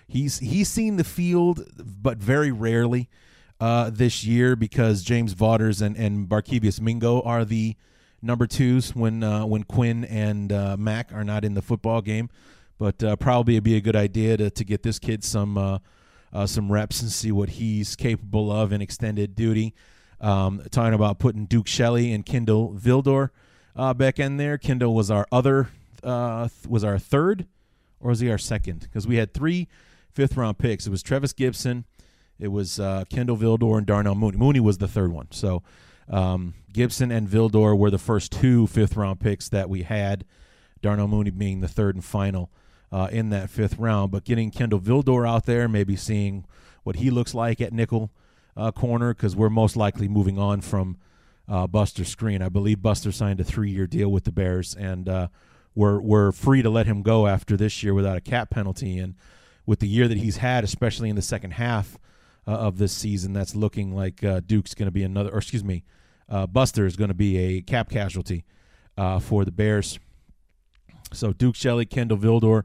he's 0.07 0.39
he's 0.39 0.69
seen 0.69 0.97
the 0.97 1.05
field, 1.05 1.67
but 1.77 2.19
very 2.19 2.53
rarely 2.53 3.09
uh, 3.61 3.91
this 3.91 4.25
year 4.25 4.57
because 4.57 5.03
James 5.03 5.33
Vaughters 5.33 5.81
and 5.81 5.97
and 5.97 6.29
Barkevious 6.29 6.81
Mingo 6.81 7.21
are 7.23 7.45
the 7.45 7.77
number 8.25 8.47
twos 8.47 8.95
when 8.95 9.23
uh, 9.23 9.45
when 9.47 9.63
Quinn 9.65 10.05
and 10.05 10.53
uh, 10.53 10.77
Mack 10.79 11.13
are 11.13 11.25
not 11.25 11.45
in 11.45 11.55
the 11.55 11.63
football 11.63 12.01
game. 12.01 12.31
But 12.79 13.03
uh, 13.05 13.17
probably 13.17 13.55
it'd 13.55 13.65
be 13.65 13.77
a 13.77 13.81
good 13.81 13.97
idea 13.97 14.37
to 14.37 14.51
to 14.51 14.65
get 14.65 14.83
this 14.83 14.99
kid 14.99 15.23
some 15.23 15.57
uh, 15.59 15.79
some 16.47 16.73
reps 16.73 17.03
and 17.03 17.11
see 17.11 17.31
what 17.31 17.51
he's 17.51 17.95
capable 17.97 18.51
of 18.51 18.73
in 18.73 18.83
extended 18.83 19.35
duty. 19.35 19.75
Um, 20.21 20.63
talking 20.71 20.95
about 20.95 21.19
putting 21.19 21.47
Duke 21.47 21.67
Shelley 21.67 22.13
and 22.13 22.25
Kindle 22.25 22.75
Vildor 22.75 23.31
back 23.97 24.19
in 24.19 24.39
there. 24.39 24.59
Kindle 24.59 24.95
was 24.95 25.11
our 25.11 25.27
other 25.31 25.69
was 26.03 26.83
our 26.85 26.99
third 26.99 27.47
or 28.01 28.11
was 28.11 28.21
he 28.21 28.31
our 28.31 28.39
second? 28.39 28.81
Because 28.81 29.07
we 29.07 29.17
had 29.17 29.33
three 29.33 29.69
fifth 30.13 30.37
round 30.37 30.59
picks. 30.59 30.87
It 30.87 30.91
was 30.91 31.03
Trevis 31.03 31.33
Gipson, 31.33 31.85
it 32.39 32.49
was 32.49 32.81
uh, 32.81 33.05
Kindle 33.09 33.37
Vildor, 33.37 33.79
and 33.79 33.87
Darnell 33.87 34.15
Mooney. 34.15 34.37
Mooney 34.37 34.61
was 34.61 34.79
the 34.79 34.89
third 34.89 35.13
one. 35.13 35.29
So 35.31 35.63
um, 36.09 36.55
Gipson 36.73 37.15
and 37.15 37.29
Vildor 37.29 37.77
were 37.77 37.91
the 37.91 37.99
first 37.99 38.33
two 38.33 38.67
fifth 38.67 38.97
round 38.97 39.21
picks 39.21 39.49
that 39.49 39.69
we 39.69 39.83
had. 39.83 40.25
Darnell 40.83 41.09
Mooney 41.09 41.31
being 41.31 41.61
the 41.61 41.69
third 41.69 41.95
and 41.95 42.05
final 42.05 42.51
uh, 42.93 43.09
in 43.11 43.31
that 43.31 43.49
fifth 43.49 43.79
round. 43.79 44.13
But 44.13 44.25
getting 44.25 44.51
Kendall 44.51 44.81
Vildor 44.81 45.27
out 45.29 45.47
there, 45.47 45.69
maybe 45.69 45.97
seeing 45.97 46.45
what 46.83 46.97
he 46.97 47.11
looks 47.11 47.35
like 47.35 47.61
at 47.61 47.73
nickel 47.73 48.11
uh, 48.57 48.71
corner, 48.71 49.15
because 49.15 49.35
we're 49.35 49.51
most 49.51 49.77
likely 49.77 50.09
moving 50.09 50.39
on 50.39 50.61
from 50.61 50.99
uh, 51.49 51.67
Buster 51.67 52.03
Skrine. 52.03 52.43
I 52.43 52.49
believe 52.49 52.83
Buster 52.83 53.13
signed 53.13 53.41
a 53.41 53.45
three-year 53.45 53.87
deal 53.87 54.11
with 54.11 54.25
the 54.25 54.33
Bears, 54.33 54.75
and 54.75 55.09
uh, 55.09 55.29
we're 55.75 56.01
we're 56.01 56.33
free 56.33 56.63
to 56.63 56.71
let 56.71 56.87
him 56.87 57.03
go 57.03 57.27
after 57.27 57.57
this 57.57 57.83
year 57.83 57.95
without 57.95 58.17
a 58.17 58.21
cap 58.21 58.51
penalty. 58.51 58.99
And 58.99 59.15
with 59.67 59.81
the 59.81 59.89
year 59.89 60.09
that 60.09 60.19
he's 60.19 60.37
had, 60.39 60.65
especially 60.65 61.09
in 61.09 61.17
the 61.17 61.23
second 61.23 61.53
half 61.53 61.99
uh, 62.47 62.53
of 62.53 62.79
this 62.79 62.93
season, 62.93 63.33
that's 63.33 63.55
looking 63.55 63.95
like 63.95 64.23
uh, 64.23 64.41
Duke's 64.45 64.75
going 64.75 64.87
to 64.87 64.93
be 64.93 65.03
another, 65.03 65.31
or 65.31 65.39
excuse 65.39 65.65
me, 65.65 65.85
uh, 66.29 66.47
Buster 66.47 66.87
is 66.87 66.97
going 66.97 67.09
to 67.09 67.15
be 67.15 67.37
a 67.39 67.63
cap 67.63 67.91
casualty 67.91 68.45
uh, 68.97 69.19
for 69.19 69.45
the 69.45 69.53
Bears. 69.53 69.99
So 71.13 71.33
Duke 71.33 71.57
Shelley, 71.57 71.87
Kendall 71.87 72.19
Vildor. 72.19 72.65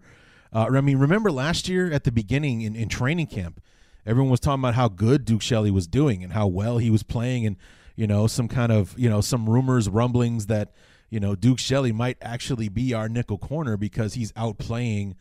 Uh, 0.51 0.67
I 0.73 0.81
mean, 0.81 0.97
remember 0.97 1.31
last 1.31 1.69
year 1.69 1.91
at 1.91 2.03
the 2.03 2.11
beginning 2.11 2.61
in, 2.61 2.75
in 2.75 2.89
training 2.89 3.27
camp, 3.27 3.61
everyone 4.05 4.31
was 4.31 4.39
talking 4.39 4.61
about 4.61 4.75
how 4.75 4.87
good 4.87 5.25
Duke 5.25 5.41
Shelley 5.41 5.71
was 5.71 5.87
doing 5.87 6.23
and 6.23 6.33
how 6.33 6.47
well 6.47 6.77
he 6.79 6.89
was 6.89 7.03
playing, 7.03 7.45
and 7.45 7.57
you 7.95 8.07
know 8.07 8.27
some 8.27 8.47
kind 8.47 8.71
of 8.71 8.97
you 8.97 9.09
know 9.09 9.21
some 9.21 9.49
rumors, 9.49 9.87
rumblings 9.89 10.47
that 10.47 10.71
you 11.09 11.19
know 11.19 11.35
Duke 11.35 11.59
Shelley 11.59 11.91
might 11.91 12.17
actually 12.21 12.69
be 12.69 12.93
our 12.93 13.07
nickel 13.07 13.37
corner 13.37 13.77
because 13.77 14.15
he's 14.15 14.31
outplaying 14.33 15.13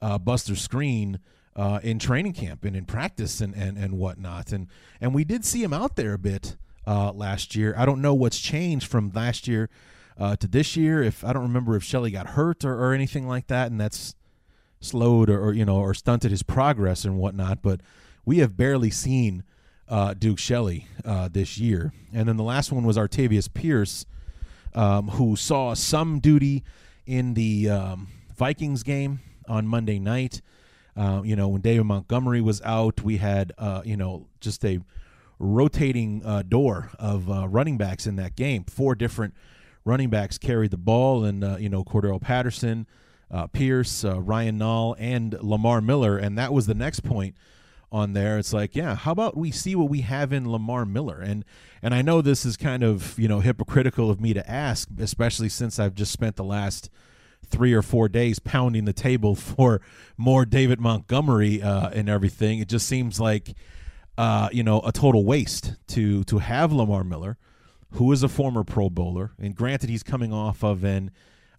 uh, 0.00 0.18
Buster 0.18 0.54
Skrine 0.54 1.18
uh, 1.60 1.78
in 1.82 1.98
training 1.98 2.32
camp 2.32 2.64
and 2.64 2.74
in 2.74 2.86
practice 2.86 3.42
and, 3.42 3.54
and 3.54 3.76
and 3.76 3.98
whatnot. 3.98 4.50
And 4.50 4.66
and 4.98 5.14
we 5.14 5.24
did 5.24 5.44
see 5.44 5.62
him 5.62 5.74
out 5.74 5.94
there 5.94 6.14
a 6.14 6.18
bit 6.18 6.56
uh, 6.86 7.12
last 7.12 7.54
year. 7.54 7.74
I 7.76 7.84
don't 7.84 8.00
know 8.00 8.14
what's 8.14 8.40
changed 8.40 8.86
from 8.86 9.12
last 9.14 9.46
year 9.46 9.68
uh, 10.18 10.36
to 10.36 10.48
this 10.48 10.74
year. 10.74 11.02
If 11.02 11.22
I 11.22 11.34
don't 11.34 11.42
remember 11.42 11.76
if 11.76 11.84
Shelley 11.84 12.12
got 12.12 12.28
hurt 12.28 12.64
or, 12.64 12.82
or 12.82 12.94
anything 12.94 13.28
like 13.28 13.48
that, 13.48 13.70
and 13.70 13.78
that's 13.78 14.14
slowed 14.80 15.28
or, 15.28 15.38
or 15.38 15.52
you 15.52 15.66
know 15.66 15.76
or 15.76 15.92
stunted 15.92 16.30
his 16.30 16.42
progress 16.42 17.04
and 17.04 17.18
whatnot. 17.18 17.60
But 17.60 17.82
we 18.24 18.38
have 18.38 18.56
barely 18.56 18.90
seen 18.90 19.44
uh, 19.86 20.14
Duke 20.14 20.38
Shelley 20.38 20.86
uh, 21.04 21.28
this 21.30 21.58
year. 21.58 21.92
And 22.10 22.26
then 22.26 22.38
the 22.38 22.42
last 22.42 22.72
one 22.72 22.84
was 22.84 22.96
Artavis 22.96 23.52
Pierce, 23.52 24.06
um, 24.74 25.08
who 25.08 25.36
saw 25.36 25.74
some 25.74 26.20
duty 26.20 26.64
in 27.04 27.34
the 27.34 27.68
um, 27.68 28.08
Vikings 28.34 28.82
game 28.82 29.20
on 29.46 29.66
Monday 29.66 29.98
night. 29.98 30.40
Uh, 31.00 31.22
you 31.22 31.34
know, 31.34 31.48
when 31.48 31.62
David 31.62 31.84
Montgomery 31.84 32.42
was 32.42 32.60
out, 32.60 33.00
we 33.00 33.16
had, 33.16 33.52
uh, 33.56 33.80
you 33.86 33.96
know, 33.96 34.26
just 34.38 34.62
a 34.66 34.80
rotating 35.38 36.20
uh, 36.26 36.42
door 36.42 36.90
of 36.98 37.30
uh, 37.30 37.48
running 37.48 37.78
backs 37.78 38.06
in 38.06 38.16
that 38.16 38.36
game. 38.36 38.64
Four 38.64 38.94
different 38.94 39.32
running 39.82 40.10
backs 40.10 40.36
carried 40.36 40.72
the 40.72 40.76
ball, 40.76 41.24
and, 41.24 41.42
uh, 41.42 41.56
you 41.58 41.70
know, 41.70 41.84
Cordarrelle 41.84 42.20
Patterson, 42.20 42.86
Pierce, 43.54 44.04
Ryan 44.04 44.58
Nall, 44.58 44.94
and 44.98 45.38
Lamar 45.40 45.80
Miller. 45.80 46.18
And 46.18 46.36
that 46.36 46.52
was 46.52 46.66
the 46.66 46.74
next 46.74 47.00
point 47.00 47.34
on 47.90 48.12
there. 48.12 48.36
It's 48.36 48.52
like, 48.52 48.76
yeah, 48.76 48.94
how 48.94 49.12
about 49.12 49.38
we 49.38 49.50
see 49.50 49.74
what 49.74 49.88
we 49.88 50.02
have 50.02 50.34
in 50.34 50.52
Lamar 50.52 50.84
Miller? 50.84 51.18
And 51.18 51.46
and 51.82 51.94
I 51.94 52.02
know 52.02 52.20
this 52.20 52.44
is 52.44 52.58
kind 52.58 52.82
of, 52.82 53.18
you 53.18 53.26
know, 53.26 53.40
hypocritical 53.40 54.10
of 54.10 54.20
me 54.20 54.34
to 54.34 54.50
ask, 54.50 54.86
especially 54.98 55.48
since 55.48 55.78
I've 55.78 55.94
just 55.94 56.12
spent 56.12 56.36
the 56.36 56.44
last– 56.44 56.90
three 57.50 57.72
or 57.72 57.82
four 57.82 58.08
days 58.08 58.38
pounding 58.38 58.84
the 58.84 58.92
table 58.92 59.34
for 59.34 59.80
more 60.16 60.44
David 60.44 60.80
Montgomery 60.80 61.62
uh, 61.62 61.90
and 61.90 62.08
everything. 62.08 62.58
It 62.58 62.68
just 62.68 62.86
seems 62.86 63.20
like 63.20 63.54
uh, 64.18 64.48
you 64.52 64.62
know 64.62 64.80
a 64.80 64.92
total 64.92 65.24
waste 65.24 65.76
to 65.88 66.24
to 66.24 66.38
have 66.38 66.72
Lamar 66.72 67.04
Miller, 67.04 67.38
who 67.92 68.10
is 68.12 68.22
a 68.22 68.28
former 68.28 68.64
Pro 68.64 68.90
Bowler, 68.90 69.32
and 69.38 69.54
granted 69.54 69.90
he's 69.90 70.02
coming 70.02 70.32
off 70.32 70.62
of 70.62 70.84
an 70.84 71.10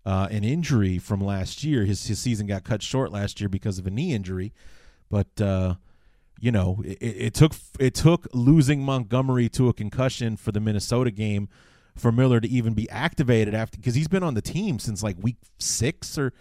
uh, 0.05 0.27
an 0.31 0.43
injury 0.43 0.97
from 0.97 1.21
last 1.21 1.63
year. 1.63 1.85
His 1.85 2.07
his 2.07 2.19
season 2.19 2.47
got 2.47 2.63
cut 2.63 2.81
short 2.81 3.11
last 3.11 3.39
year 3.39 3.49
because 3.49 3.79
of 3.79 3.87
a 3.87 3.89
knee 3.89 4.13
injury, 4.13 4.53
but 5.09 5.39
uh, 5.41 5.75
you 6.39 6.51
know 6.51 6.81
it, 6.85 6.97
it 7.01 7.33
took 7.33 7.53
it 7.79 7.93
took 7.93 8.27
losing 8.33 8.83
Montgomery 8.83 9.49
to 9.49 9.69
a 9.69 9.73
concussion 9.73 10.37
for 10.37 10.51
the 10.51 10.59
Minnesota 10.59 11.11
game 11.11 11.49
for 11.95 12.11
Miller 12.11 12.39
to 12.39 12.47
even 12.47 12.73
be 12.73 12.89
activated 12.89 13.53
after 13.53 13.77
because 13.77 13.95
he's 13.95 14.07
been 14.07 14.23
on 14.23 14.33
the 14.33 14.41
team 14.41 14.79
since 14.79 15.03
like 15.03 15.17
week 15.19 15.37
six 15.59 16.17
or 16.17 16.33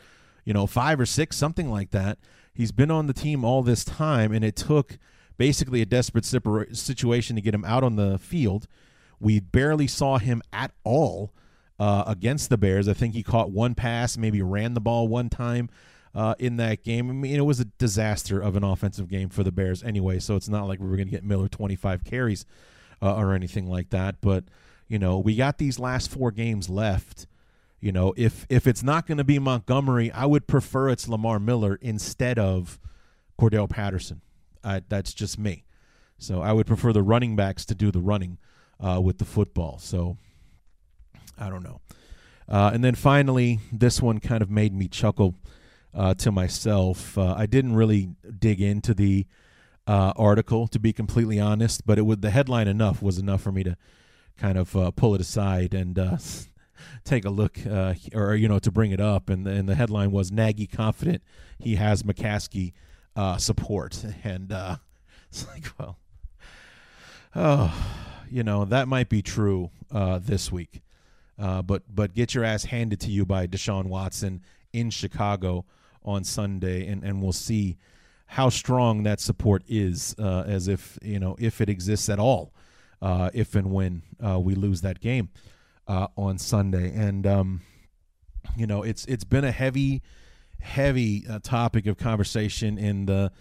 you 0.44 0.52
know 0.52 0.66
five 0.66 1.00
or 1.00 1.06
six 1.06 1.36
something 1.36 1.70
like 1.70 1.90
that. 1.90 2.18
He's 2.54 2.72
been 2.72 2.90
on 2.90 3.06
the 3.06 3.12
team 3.12 3.44
all 3.44 3.62
this 3.62 3.84
time, 3.84 4.32
and 4.32 4.44
it 4.44 4.56
took 4.56 4.98
basically 5.38 5.80
a 5.80 5.86
desperate 5.86 6.24
situation 6.24 7.36
to 7.36 7.42
get 7.42 7.54
him 7.54 7.64
out 7.64 7.82
on 7.82 7.96
the 7.96 8.18
field. 8.18 8.66
We 9.18 9.40
barely 9.40 9.86
saw 9.86 10.18
him 10.18 10.42
at 10.52 10.72
all 10.84 11.32
uh, 11.78 12.04
against 12.06 12.50
the 12.50 12.58
Bears. 12.58 12.88
I 12.88 12.92
think 12.92 13.14
he 13.14 13.22
caught 13.22 13.50
one 13.50 13.74
pass, 13.74 14.18
maybe 14.18 14.42
ran 14.42 14.74
the 14.74 14.80
ball 14.80 15.08
one 15.08 15.30
time 15.30 15.70
uh, 16.14 16.34
in 16.38 16.56
that 16.56 16.84
game. 16.84 17.08
I 17.08 17.12
mean, 17.12 17.36
it 17.36 17.46
was 17.46 17.60
a 17.60 17.64
disaster 17.64 18.40
of 18.40 18.56
an 18.56 18.64
offensive 18.64 19.08
game 19.08 19.30
for 19.30 19.42
the 19.42 19.52
Bears 19.52 19.82
anyway, 19.82 20.18
so 20.18 20.36
it's 20.36 20.48
not 20.48 20.68
like 20.68 20.78
we 20.78 20.88
were 20.88 20.96
going 20.96 21.08
to 21.08 21.12
get 21.12 21.24
Miller 21.24 21.48
25 21.48 22.04
carries 22.04 22.44
uh, 23.00 23.14
or 23.16 23.32
anything 23.32 23.66
like 23.66 23.90
that. 23.90 24.16
But 24.20 24.44
you 24.90 24.98
know, 24.98 25.20
we 25.20 25.36
got 25.36 25.58
these 25.58 25.78
last 25.78 26.10
four 26.10 26.32
games 26.32 26.68
left. 26.68 27.28
You 27.80 27.92
know, 27.92 28.12
if 28.16 28.44
if 28.50 28.66
it's 28.66 28.82
not 28.82 29.06
going 29.06 29.18
to 29.18 29.24
be 29.24 29.38
Montgomery, 29.38 30.10
I 30.10 30.26
would 30.26 30.48
prefer 30.48 30.88
it's 30.88 31.08
Lamar 31.08 31.38
Miller 31.38 31.78
instead 31.80 32.40
of 32.40 32.80
Cordell 33.40 33.70
Patterson. 33.70 34.20
I, 34.64 34.82
that's 34.86 35.14
just 35.14 35.38
me. 35.38 35.64
So 36.18 36.42
I 36.42 36.52
would 36.52 36.66
prefer 36.66 36.92
the 36.92 37.04
running 37.04 37.36
backs 37.36 37.64
to 37.66 37.74
do 37.74 37.92
the 37.92 38.00
running 38.00 38.38
uh, 38.80 39.00
with 39.00 39.18
the 39.18 39.24
football. 39.24 39.78
So 39.78 40.18
I 41.38 41.48
don't 41.48 41.62
know. 41.62 41.80
Uh, 42.48 42.72
and 42.74 42.82
then 42.82 42.96
finally, 42.96 43.60
this 43.72 44.02
one 44.02 44.18
kind 44.18 44.42
of 44.42 44.50
made 44.50 44.74
me 44.74 44.88
chuckle 44.88 45.36
uh, 45.94 46.14
to 46.14 46.32
myself. 46.32 47.16
Uh, 47.16 47.34
I 47.38 47.46
didn't 47.46 47.76
really 47.76 48.10
dig 48.38 48.60
into 48.60 48.92
the 48.92 49.24
uh, 49.86 50.12
article, 50.16 50.66
to 50.66 50.80
be 50.80 50.92
completely 50.92 51.38
honest, 51.38 51.86
but 51.86 51.96
it 51.96 52.02
was 52.02 52.18
the 52.18 52.30
headline 52.30 52.66
enough 52.66 53.00
was 53.00 53.18
enough 53.18 53.40
for 53.40 53.52
me 53.52 53.62
to 53.62 53.76
kind 54.40 54.56
of 54.56 54.74
uh, 54.74 54.90
pull 54.90 55.14
it 55.14 55.20
aside 55.20 55.74
and 55.74 55.98
uh, 55.98 56.16
take 57.04 57.24
a 57.24 57.30
look, 57.30 57.58
uh, 57.66 57.94
or 58.14 58.34
you 58.34 58.48
know, 58.48 58.58
to 58.58 58.70
bring 58.70 58.90
it 58.90 59.00
up. 59.00 59.28
And, 59.28 59.46
and 59.46 59.68
the 59.68 59.74
headline 59.74 60.10
was 60.10 60.32
Nagy 60.32 60.66
confident 60.66 61.22
he 61.58 61.76
has 61.76 62.02
McCaskey 62.02 62.72
uh, 63.14 63.36
support, 63.36 64.02
and 64.24 64.50
uh, 64.50 64.76
it's 65.28 65.46
like, 65.48 65.66
well, 65.78 65.98
oh, 67.36 67.74
you 68.30 68.42
know, 68.42 68.64
that 68.64 68.88
might 68.88 69.08
be 69.08 69.22
true 69.22 69.70
uh, 69.92 70.18
this 70.18 70.50
week, 70.50 70.80
but 71.36 71.82
but 71.94 72.14
get 72.14 72.34
your 72.34 72.44
ass 72.44 72.64
handed 72.64 73.00
to 73.00 73.10
you 73.10 73.26
by 73.26 73.46
Deshaun 73.46 73.86
Watson 73.86 74.42
in 74.72 74.88
Chicago 74.90 75.66
on 76.02 76.24
Sunday, 76.24 76.86
and 76.86 77.04
and 77.04 77.22
we'll 77.22 77.32
see 77.32 77.76
how 78.24 78.48
strong 78.48 79.02
that 79.02 79.20
support 79.20 79.64
is, 79.68 80.14
as 80.18 80.66
if 80.66 80.98
you 81.02 81.18
know 81.18 81.36
if 81.38 81.60
it 81.60 81.68
exists 81.68 82.08
at 82.08 82.18
all 82.18 82.54
uh, 83.02 83.30
if 83.32 83.54
and 83.54 83.72
when 83.72 84.02
uh, 84.24 84.38
we 84.38 84.54
lose 84.54 84.82
that 84.82 85.00
game 85.00 85.30
uh, 85.88 86.08
on 86.16 86.38
Sunday. 86.38 86.94
And 86.94 87.26
um, 87.26 87.60
you 88.56 88.66
know, 88.66 88.82
it's 88.82 89.04
it's 89.06 89.24
been 89.24 89.44
a 89.44 89.52
heavy, 89.52 90.02
heavy 90.60 91.26
uh, 91.28 91.38
topic 91.42 91.86
of 91.86 91.96
conversation 91.96 92.78
in 92.78 93.06
the, 93.06 93.32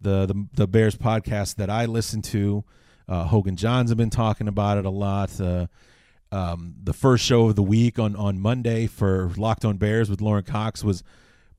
the 0.00 0.26
the 0.26 0.46
the, 0.54 0.68
Bears 0.68 0.96
podcast 0.96 1.56
that 1.56 1.70
I 1.70 1.86
listen 1.86 2.22
to. 2.22 2.64
Uh, 3.08 3.24
Hoge 3.24 3.46
and 3.46 3.58
Jahns 3.58 3.88
have 3.88 3.96
been 3.96 4.10
talking 4.10 4.48
about 4.48 4.78
it 4.78 4.84
a 4.84 4.90
lot. 4.90 5.30
Um, 6.32 6.74
the 6.82 6.92
first 6.92 7.24
show 7.24 7.48
of 7.48 7.56
the 7.56 7.62
week 7.62 7.98
on 7.98 8.16
on 8.16 8.40
Monday 8.40 8.88
for 8.88 9.30
Locked 9.36 9.64
On 9.64 9.76
Bears 9.76 10.10
with 10.10 10.20
Lorin 10.20 10.44
Cox 10.44 10.82
was 10.82 11.04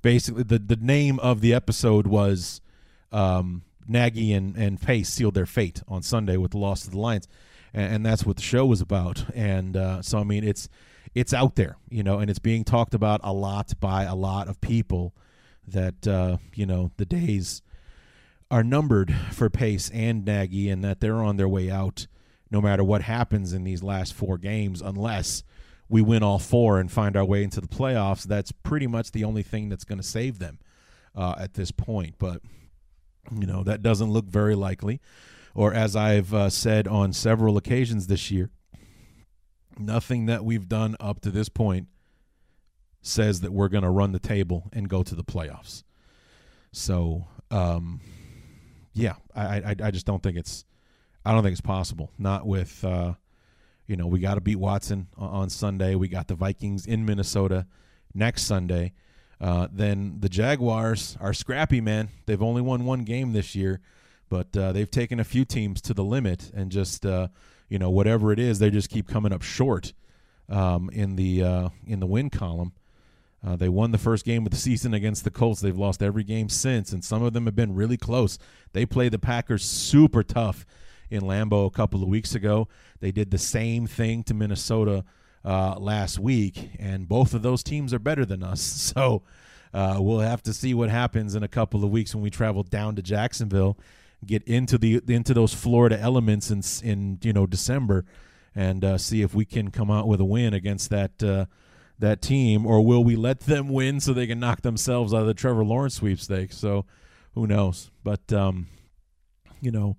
basically 0.02 0.43
the 0.43 0.60
the 0.60 0.76
name 0.76 1.20
of 1.20 1.39
the 1.41 1.54
episode 1.54 2.06
was 2.06 2.62
um, 3.12 3.63
Nagy 3.88 4.34
and 4.34 4.56
and 4.58 4.80
Pace 4.80 5.10
sealed 5.10 5.36
their 5.36 5.46
fate 5.46 5.82
on 5.88 6.04
Sunday 6.04 6.36
with 6.36 6.52
the 6.52 6.58
loss 6.58 6.82
to 6.84 6.89
the 6.89 7.00
Lions 7.00 7.30
and, 7.73 7.95
and 7.95 8.06
that's 8.06 8.25
what 8.25 8.38
the 8.38 8.41
show 8.41 8.65
was 8.65 8.82
about. 8.82 9.25
And 9.34 9.75
uh, 9.75 10.01
so, 10.01 10.19
I 10.19 10.23
mean, 10.23 10.43
it's 10.43 10.69
it's 11.15 11.34
out 11.34 11.56
there, 11.56 11.77
you 11.89 12.03
know, 12.03 12.19
and 12.19 12.30
it's 12.30 12.39
being 12.39 12.63
talked 12.63 12.93
about 12.93 13.21
a 13.23 13.34
lot 13.34 13.73
by 13.80 14.03
a 14.03 14.15
lot 14.15 14.47
of 14.47 14.62
people. 14.62 15.15
That 15.67 16.08
uh, 16.08 16.38
you 16.53 16.65
know, 16.65 16.91
the 16.97 17.06
days 17.06 17.62
are 18.49 18.63
numbered 18.63 19.13
for 19.32 19.49
Pace 19.49 19.89
and 19.89 20.23
Nagy, 20.23 20.69
and 20.69 20.84
that 20.84 21.01
they're 21.01 21.21
on 21.21 21.38
their 21.38 21.49
way 21.49 21.69
out, 21.69 22.08
no 22.49 22.62
matter 22.62 22.84
what 22.84 23.01
happens 23.01 23.51
in 23.51 23.63
these 23.63 23.84
last 23.84 24.13
four 24.13 24.38
games, 24.38 24.82
unless 24.82 25.43
we 25.89 26.01
win 26.01 26.23
all 26.23 26.39
four 26.39 26.80
and 26.80 26.91
find 26.91 27.17
our 27.17 27.25
way 27.25 27.43
into 27.43 27.62
the 27.62 27.67
playoffs. 27.67 28.23
That's 28.23 28.51
pretty 28.51 28.88
much 28.88 29.12
the 29.12 29.23
only 29.23 29.43
thing 29.43 29.69
that's 29.69 29.86
going 29.86 29.99
to 29.99 30.08
save 30.08 30.39
them 30.39 30.60
uh, 31.15 31.36
at 31.38 31.56
this 31.56 31.71
point. 31.71 32.15
But 32.17 32.41
you 33.32 33.47
know, 33.47 33.63
that 33.63 33.82
doesn't 33.82 34.12
look 34.12 34.25
very 34.25 34.56
likely 34.56 35.01
or 35.58 35.74
as 35.74 35.96
I've 35.96 36.34
uh, 36.36 36.50
said 36.52 36.88
on 36.88 37.12
several 37.12 37.58
occasions 37.58 38.06
this 38.06 38.30
year, 38.30 38.52
nothing 39.80 40.28
that 40.28 40.46
we've 40.46 40.70
done 40.70 40.96
up 41.00 41.20
to 41.22 41.32
this 41.32 41.50
point 41.50 41.88
says 43.02 43.41
that 43.41 43.52
we're 43.52 43.67
going 43.67 43.84
to 43.84 43.89
run 43.89 44.12
the 44.12 44.20
table 44.20 44.70
and 44.72 44.88
go 44.88 45.02
to 45.02 45.15
the 45.15 45.24
playoffs. 45.24 45.84
So, 46.72 47.26
um, 47.50 48.02
yeah, 48.93 49.15
I, 49.36 49.58
I, 49.58 49.76
I 49.86 49.91
just 49.91 50.06
don't 50.06 50.22
think 50.22 50.38
it's 50.38 50.63
I 51.26 51.32
don't 51.34 51.41
think 51.41 51.54
it's 51.54 51.62
possible. 51.62 52.12
Not 52.20 52.46
with 52.46 52.86
uh, 52.86 53.13
you 53.88 53.96
know 53.96 54.06
we 54.06 54.20
got 54.20 54.36
to 54.36 54.41
beat 54.41 54.58
Watson 54.58 55.08
on 55.17 55.50
Sunday. 55.50 55.96
We 55.96 56.08
got 56.08 56.28
the 56.28 56.36
Vikings 56.36 56.86
in 56.86 57.04
Minnesota 57.04 57.65
next 58.13 58.43
Sunday. 58.43 58.93
Uh, 59.41 59.67
then 59.72 60.17
the 60.20 60.30
Jaguars 60.30 61.17
are 61.20 61.34
scrappy, 61.34 61.82
man. 61.82 62.10
They've 62.28 62.41
only 62.43 62.62
won 62.62 62.86
one 62.86 63.06
game 63.06 63.34
this 63.34 63.56
year, 63.56 63.82
but 64.30 64.56
uh, 64.58 64.72
they've 64.72 64.90
taken 64.90 65.20
a 65.20 65.24
few 65.24 65.46
teams 65.46 65.82
to 65.82 65.94
the 65.94 66.04
limit, 66.04 66.52
and 66.54 66.72
just 66.72 67.06
uh, 67.06 67.28
you 67.70 67.80
know 67.80 67.90
whatever 67.90 68.32
it 68.32 68.40
is, 68.40 68.60
they 68.60 68.70
just 68.70 68.90
keep 68.90 69.08
coming 69.08 69.34
up 69.34 69.42
short 69.42 69.94
um, 70.50 70.90
in 70.92 71.16
the 71.16 71.44
uh, 71.44 71.70
in 71.86 72.00
the 72.00 72.08
win 72.08 72.30
column. 72.30 72.74
Uh, 73.46 73.56
they 73.56 73.70
won 73.70 73.92
the 73.92 73.98
first 73.98 74.26
game 74.26 74.46
of 74.46 74.52
the 74.52 74.58
season 74.58 74.94
against 74.94 75.24
the 75.24 75.30
Colts. 75.30 75.62
They've 75.62 75.78
lost 75.78 76.02
every 76.02 76.24
game 76.24 76.50
since, 76.50 76.92
and 76.92 77.04
some 77.04 77.24
of 77.24 77.34
them 77.34 77.46
have 77.46 77.56
been 77.56 77.76
really 77.76 77.98
close. 77.98 78.40
They 78.74 78.86
played 78.86 79.12
the 79.12 79.20
Packers 79.20 79.63
super 79.63 80.24
tough 80.24 80.66
in 81.10 81.22
Lambeau 81.22 81.68
a 81.68 81.72
couple 81.72 82.02
of 82.02 82.10
weeks 82.10 82.36
ago. 82.36 82.68
They 83.00 83.12
did 83.12 83.32
the 83.32 83.38
same 83.38 83.88
thing 83.88 84.24
to 84.24 84.34
Minnesota 84.34 85.06
uh, 85.46 85.76
last 85.80 86.20
week, 86.20 86.72
and 86.80 87.08
both 87.08 87.34
of 87.34 87.42
those 87.42 87.63
teams 87.63 87.94
are 87.94 88.00
better 88.00 88.26
than 88.26 88.44
us. 88.44 88.94
So 88.98 89.22
uh, 89.74 89.98
we'll 90.00 90.20
have 90.20 90.42
to 90.44 90.54
see 90.54 90.74
what 90.74 90.90
happens 90.90 91.36
in 91.36 91.44
a 91.44 91.48
couple 91.48 91.84
of 91.84 91.92
weeks 91.92 92.16
when 92.16 92.24
we 92.24 92.30
travel 92.30 92.63
down 92.63 92.96
to 92.96 93.02
Jacksonville, 93.02 93.78
get 94.25 94.43
into 94.43 94.77
the 94.77 95.01
into 95.08 95.34
those 95.34 95.53
Florida 95.53 95.99
elements 95.99 96.51
in 96.51 96.62
in 96.84 97.19
you 97.21 97.34
know 97.34 97.45
December, 97.45 98.06
and 98.56 98.84
uh, 98.84 98.97
see 98.97 99.21
if 99.21 99.34
we 99.34 99.45
can 99.45 99.71
come 99.71 99.91
out 99.91 100.08
with 100.08 100.19
a 100.19 100.25
win 100.25 100.53
against 100.53 100.89
that 100.89 101.23
uh, 101.23 101.45
that 101.99 102.21
team, 102.21 102.65
or 102.65 102.84
will 102.86 103.03
we 103.03 103.15
let 103.15 103.41
them 103.41 103.69
win 103.69 103.99
so 103.99 104.13
they 104.13 104.27
can 104.27 104.39
knock 104.39 104.62
themselves 104.62 105.13
out 105.13 105.21
of 105.21 105.27
the 105.27 105.34
Trevor 105.34 105.65
Lawrence 105.65 105.95
sweepstakes? 105.95 106.58
So 106.58 106.86
who 107.34 107.47
knows? 107.47 107.91
But 108.03 108.32
um, 108.34 108.67
you 109.62 109.71
know 109.71 109.97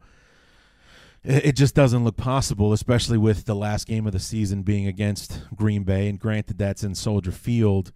it 1.24 1.56
just 1.56 1.74
doesn't 1.74 2.04
look 2.04 2.16
possible, 2.16 2.72
especially 2.72 3.18
with 3.18 3.44
the 3.44 3.54
last 3.54 3.86
game 3.86 4.06
of 4.06 4.12
the 4.12 4.20
season 4.20 4.62
being 4.62 4.86
against 4.86 5.42
Green 5.54 5.82
Bay. 5.82 6.08
And 6.08 6.18
granted, 6.18 6.58
that's 6.58 6.84
in 6.84 6.94
Soldier 6.94 7.32
Field. 7.32 7.92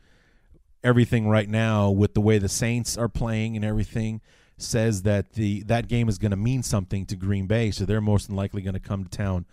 Everything 0.83 1.29
right 1.29 1.49
now, 1.49 1.91
with 1.91 2.15
the 2.15 2.21
way 2.21 2.39
the 2.39 2.49
Saints 2.49 2.99
are 2.99 3.09
playing 3.09 3.55
and 3.55 3.65
everything, 3.65 4.21
says 4.63 5.03
that 5.03 5.33
the 5.33 5.63
that 5.65 5.89
game 5.89 6.09
is 6.09 6.19
going 6.19 6.31
to 6.31 6.37
mean 6.37 6.63
something 6.63 7.07
to 7.07 7.17
Green 7.17 7.47
Bay. 7.47 7.71
So 7.71 7.85
they're 7.85 8.01
most 8.01 8.31
likely 8.31 8.63
going 8.63 8.75
to 8.75 8.81
come 8.81 9.05
to 9.05 9.11
town 9.11 9.47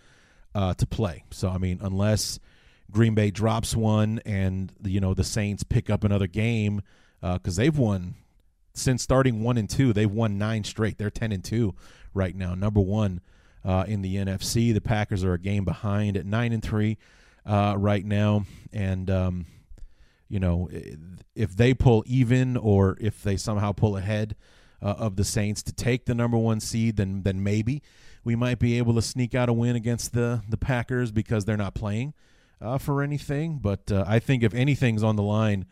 uh, 0.54 0.74
to 0.74 0.86
play. 0.86 1.24
So 1.30 1.48
I 1.48 1.58
mean, 1.58 1.78
unless 1.82 2.38
Green 2.90 3.14
Bay 3.14 3.30
drops 3.30 3.76
one 3.76 4.20
and 4.24 4.72
you 4.82 5.00
know 5.00 5.14
the 5.14 5.24
Saints 5.24 5.62
pick 5.62 5.90
up 5.90 6.04
another 6.04 6.26
game 6.26 6.82
because 7.20 7.58
uh, 7.58 7.62
they've 7.62 7.78
won 7.78 8.14
since 8.72 9.02
starting 9.02 9.42
one 9.42 9.58
and 9.58 9.68
two, 9.68 9.92
they've 9.92 10.10
won 10.10 10.38
nine 10.38 10.64
straight. 10.64 10.98
They're 10.98 11.10
ten 11.10 11.32
and 11.32 11.44
two 11.44 11.74
right 12.14 12.34
now, 12.34 12.54
number 12.54 12.80
one 12.80 13.20
uh, 13.64 13.84
in 13.86 14.02
the 14.02 14.16
NFC. 14.16 14.72
The 14.72 14.80
Packers 14.80 15.24
are 15.24 15.34
a 15.34 15.38
game 15.38 15.64
behind 15.64 16.16
at 16.16 16.26
nine 16.26 16.52
and 16.52 16.62
three 16.62 16.98
uh, 17.46 17.74
right 17.76 18.04
now, 18.04 18.44
and 18.72 19.10
um, 19.10 19.46
you 20.28 20.40
know 20.40 20.68
if 21.34 21.56
they 21.56 21.74
pull 21.74 22.04
even 22.06 22.56
or 22.56 22.96
if 23.00 23.22
they 23.22 23.36
somehow 23.36 23.72
pull 23.72 23.96
ahead 23.96 24.36
uh, 24.82 24.94
of 24.98 25.16
the 25.16 25.24
Saints 25.24 25.62
to 25.64 25.72
take 25.72 26.06
the 26.06 26.14
number 26.14 26.38
one 26.38 26.60
seed, 26.60 26.96
then 26.96 27.22
then 27.22 27.42
maybe 27.42 27.82
we 28.24 28.36
might 28.36 28.58
be 28.58 28.78
able 28.78 28.94
to 28.94 29.02
sneak 29.02 29.34
out 29.34 29.48
a 29.48 29.52
win 29.52 29.76
against 29.76 30.12
the 30.12 30.42
the 30.48 30.56
Packers 30.56 31.10
because 31.12 31.44
they're 31.44 31.56
not 31.56 31.74
playing 31.74 32.14
uh, 32.60 32.78
for 32.78 33.02
anything. 33.02 33.58
But 33.58 33.90
uh, 33.90 34.04
I 34.06 34.18
think 34.18 34.42
if 34.42 34.54
anything's 34.54 35.02
on 35.02 35.16
the 35.16 35.22
line 35.22 35.66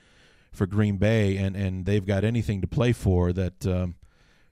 for 0.53 0.66
Green 0.66 0.97
Bay 0.97 1.37
and 1.37 1.57
and 1.57 1.87
they've 1.87 2.07
got 2.07 2.25
anything 2.25 2.61
to 2.61 2.66
play 2.66 2.92
for, 2.92 3.33
that 3.33 3.66
um, 3.66 3.97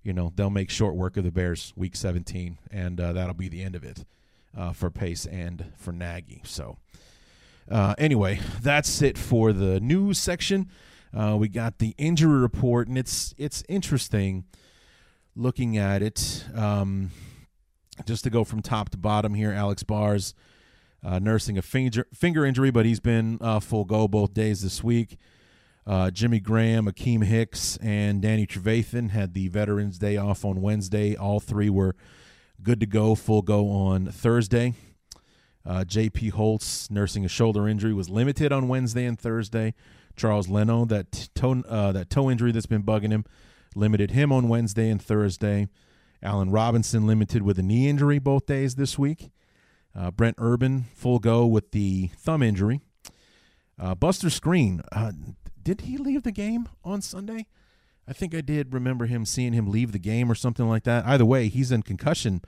you 0.03 0.12
know 0.12 0.33
they'll 0.37 0.51
make 0.51 0.71
short 0.71 0.95
work 0.95 1.16
of 1.16 1.25
the 1.25 1.33
Bears 1.33 1.73
week 1.77 1.97
17, 1.97 2.59
and 2.71 3.01
uh, 3.01 3.12
that'll 3.12 3.35
be 3.35 3.49
the 3.49 3.62
end 3.62 3.75
of 3.75 3.85
it 3.85 4.05
uh, 4.57 4.73
for 4.73 4.90
Pace 4.90 5.27
and 5.27 5.73
for 5.77 5.92
Nagy. 5.92 6.42
So 6.45 6.77
uh, 7.71 7.95
anyway, 7.99 8.40
that's 8.61 9.03
it 9.03 9.19
for 9.19 9.53
the 9.53 9.81
news 9.81 10.19
section. 10.19 10.71
Uh, 11.14 11.37
we 11.38 11.49
got 11.49 11.79
the 11.79 11.95
injury 11.99 12.38
report, 12.38 12.88
and 12.88 12.99
it's 12.99 13.35
it's 13.38 13.62
interesting 13.69 14.45
looking 15.35 15.77
at 15.77 16.03
it. 16.03 16.45
Um, 16.55 17.11
just 18.07 18.25
to 18.25 18.31
go 18.31 18.45
from 18.45 18.62
top 18.62 18.90
to 18.90 18.99
bottom 18.99 19.35
here, 19.35 19.53
Alex 19.53 19.83
Bars 19.83 20.35
uh, 21.03 21.19
nursing 21.19 21.57
a 21.57 21.62
finger 21.62 22.07
finger 22.12 22.45
injury, 22.45 22.71
but 22.71 22.85
he's 22.85 23.01
been 23.01 23.38
uh, 23.40 23.61
full 23.61 23.85
go 23.85 24.09
both 24.09 24.35
days 24.35 24.62
this 24.62 24.83
week. 24.83 25.16
Uh, 25.87 26.11
Jimmy 26.11 26.40
Graham, 26.40 26.87
Akiem 26.87 27.23
Hicks, 27.23 27.77
and 27.77 28.21
Danny 28.21 28.45
Trevathan 28.45 29.11
had 29.11 29.35
the 29.35 29.47
Veterans 29.47 29.99
Day 29.99 30.16
off 30.16 30.45
on 30.45 30.61
Wednesday. 30.61 31.14
All 31.14 31.38
three 31.38 31.71
were 31.71 31.95
good 32.61 32.81
to 32.81 32.87
go, 32.87 33.14
full 33.14 33.42
go 33.42 33.71
on 33.71 34.07
Thursday. 34.07 34.75
Uh, 35.64 35.85
J.P. 35.85 36.31
Holtz, 36.31 36.90
nursing 36.90 37.25
a 37.25 37.29
shoulder 37.29 37.69
injury, 37.69 37.92
was 37.92 38.09
limited 38.09 38.53
on 38.53 38.66
Wednesday 38.69 39.05
and 39.05 39.19
Thursday. 39.19 39.75
Charles 40.16 40.48
Leno, 40.48 40.85
that 40.87 41.29
toe, 41.35 41.62
uh, 41.68 41.92
that 41.92 42.11
toe 42.11 42.31
injury 42.31 42.52
that's 42.52 42.66
been 42.66 42.83
bugging 42.83 43.11
him, 43.11 43.24
limited 43.74 44.12
him 44.12 44.33
on 44.33 44.48
Wednesday 44.48 44.90
and 44.90 45.00
Thursday. 45.00 45.68
Allen 46.22 46.50
Robinson 46.50 47.07
limited 47.07 47.42
with 47.42 47.59
a 47.59 47.62
knee 47.62 47.88
injury 47.88 48.18
both 48.18 48.46
days 48.46 48.74
this 48.74 48.98
week. 48.98 49.31
Uh, 49.94 50.11
Brent 50.11 50.37
Urban, 50.38 50.85
full 50.94 51.18
go 51.18 51.46
with 51.46 51.72
the 51.72 52.11
thumb 52.18 52.42
injury. 52.42 52.81
Uh, 53.79 53.94
Buster 53.94 54.29
Skrine 54.29 54.81
uh, 54.92 55.12
did 55.66 55.83
he 55.83 55.98
leave 55.98 56.22
the 56.22 56.33
game 56.33 56.68
on 56.85 57.02
Sunday? 57.02 57.46
I 58.09 58.12
think 58.12 58.35
I 58.35 58.40
did 58.40 58.72
remember 58.72 59.07
him 59.07 59.24
seeing 59.24 59.52
him 59.52 59.70
leave 59.70 59.90
the 59.90 59.98
game 59.98 60.31
or 60.31 60.37
something 60.37 60.68
like 60.68 60.85
that. 60.85 61.05
Either 61.05 61.24
way, 61.24 61.48
he's 61.48 61.72
in 61.72 61.83
concussion 61.83 62.40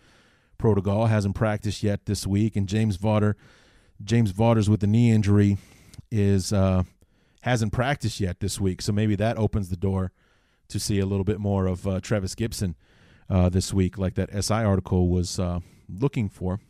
protocol, 0.56 1.06
hasn't 1.06 1.34
practiced 1.34 1.82
yet 1.82 2.06
this 2.06 2.26
week, 2.26 2.54
and 2.54 2.68
James 2.68 2.94
Vaughter, 2.94 3.36
James 4.02 4.30
Vaughters 4.30 4.70
with 4.70 4.80
the 4.80 4.86
knee 4.86 5.10
injury, 5.10 5.58
is 6.12 6.52
uh, 6.52 6.84
hasn't 7.48 7.72
practiced 7.72 8.20
yet 8.20 8.40
this 8.40 8.60
week. 8.60 8.82
So 8.82 8.92
maybe 8.92 9.16
that 9.16 9.38
opens 9.38 9.70
the 9.70 9.76
door 9.76 10.12
to 10.68 10.78
see 10.78 10.98
a 10.98 11.06
little 11.06 11.24
bit 11.24 11.40
more 11.40 11.66
of 11.66 11.86
uh, 11.86 12.00
Trevis 12.00 12.34
Gipson 12.34 12.74
uh, 13.30 13.48
this 13.48 13.72
week, 13.72 13.96
like 13.96 14.14
that 14.14 14.30
SI 14.44 14.54
article 14.54 15.08
was 15.08 15.38
uh, 15.38 15.60
looking 15.88 16.28
for. 16.28 16.60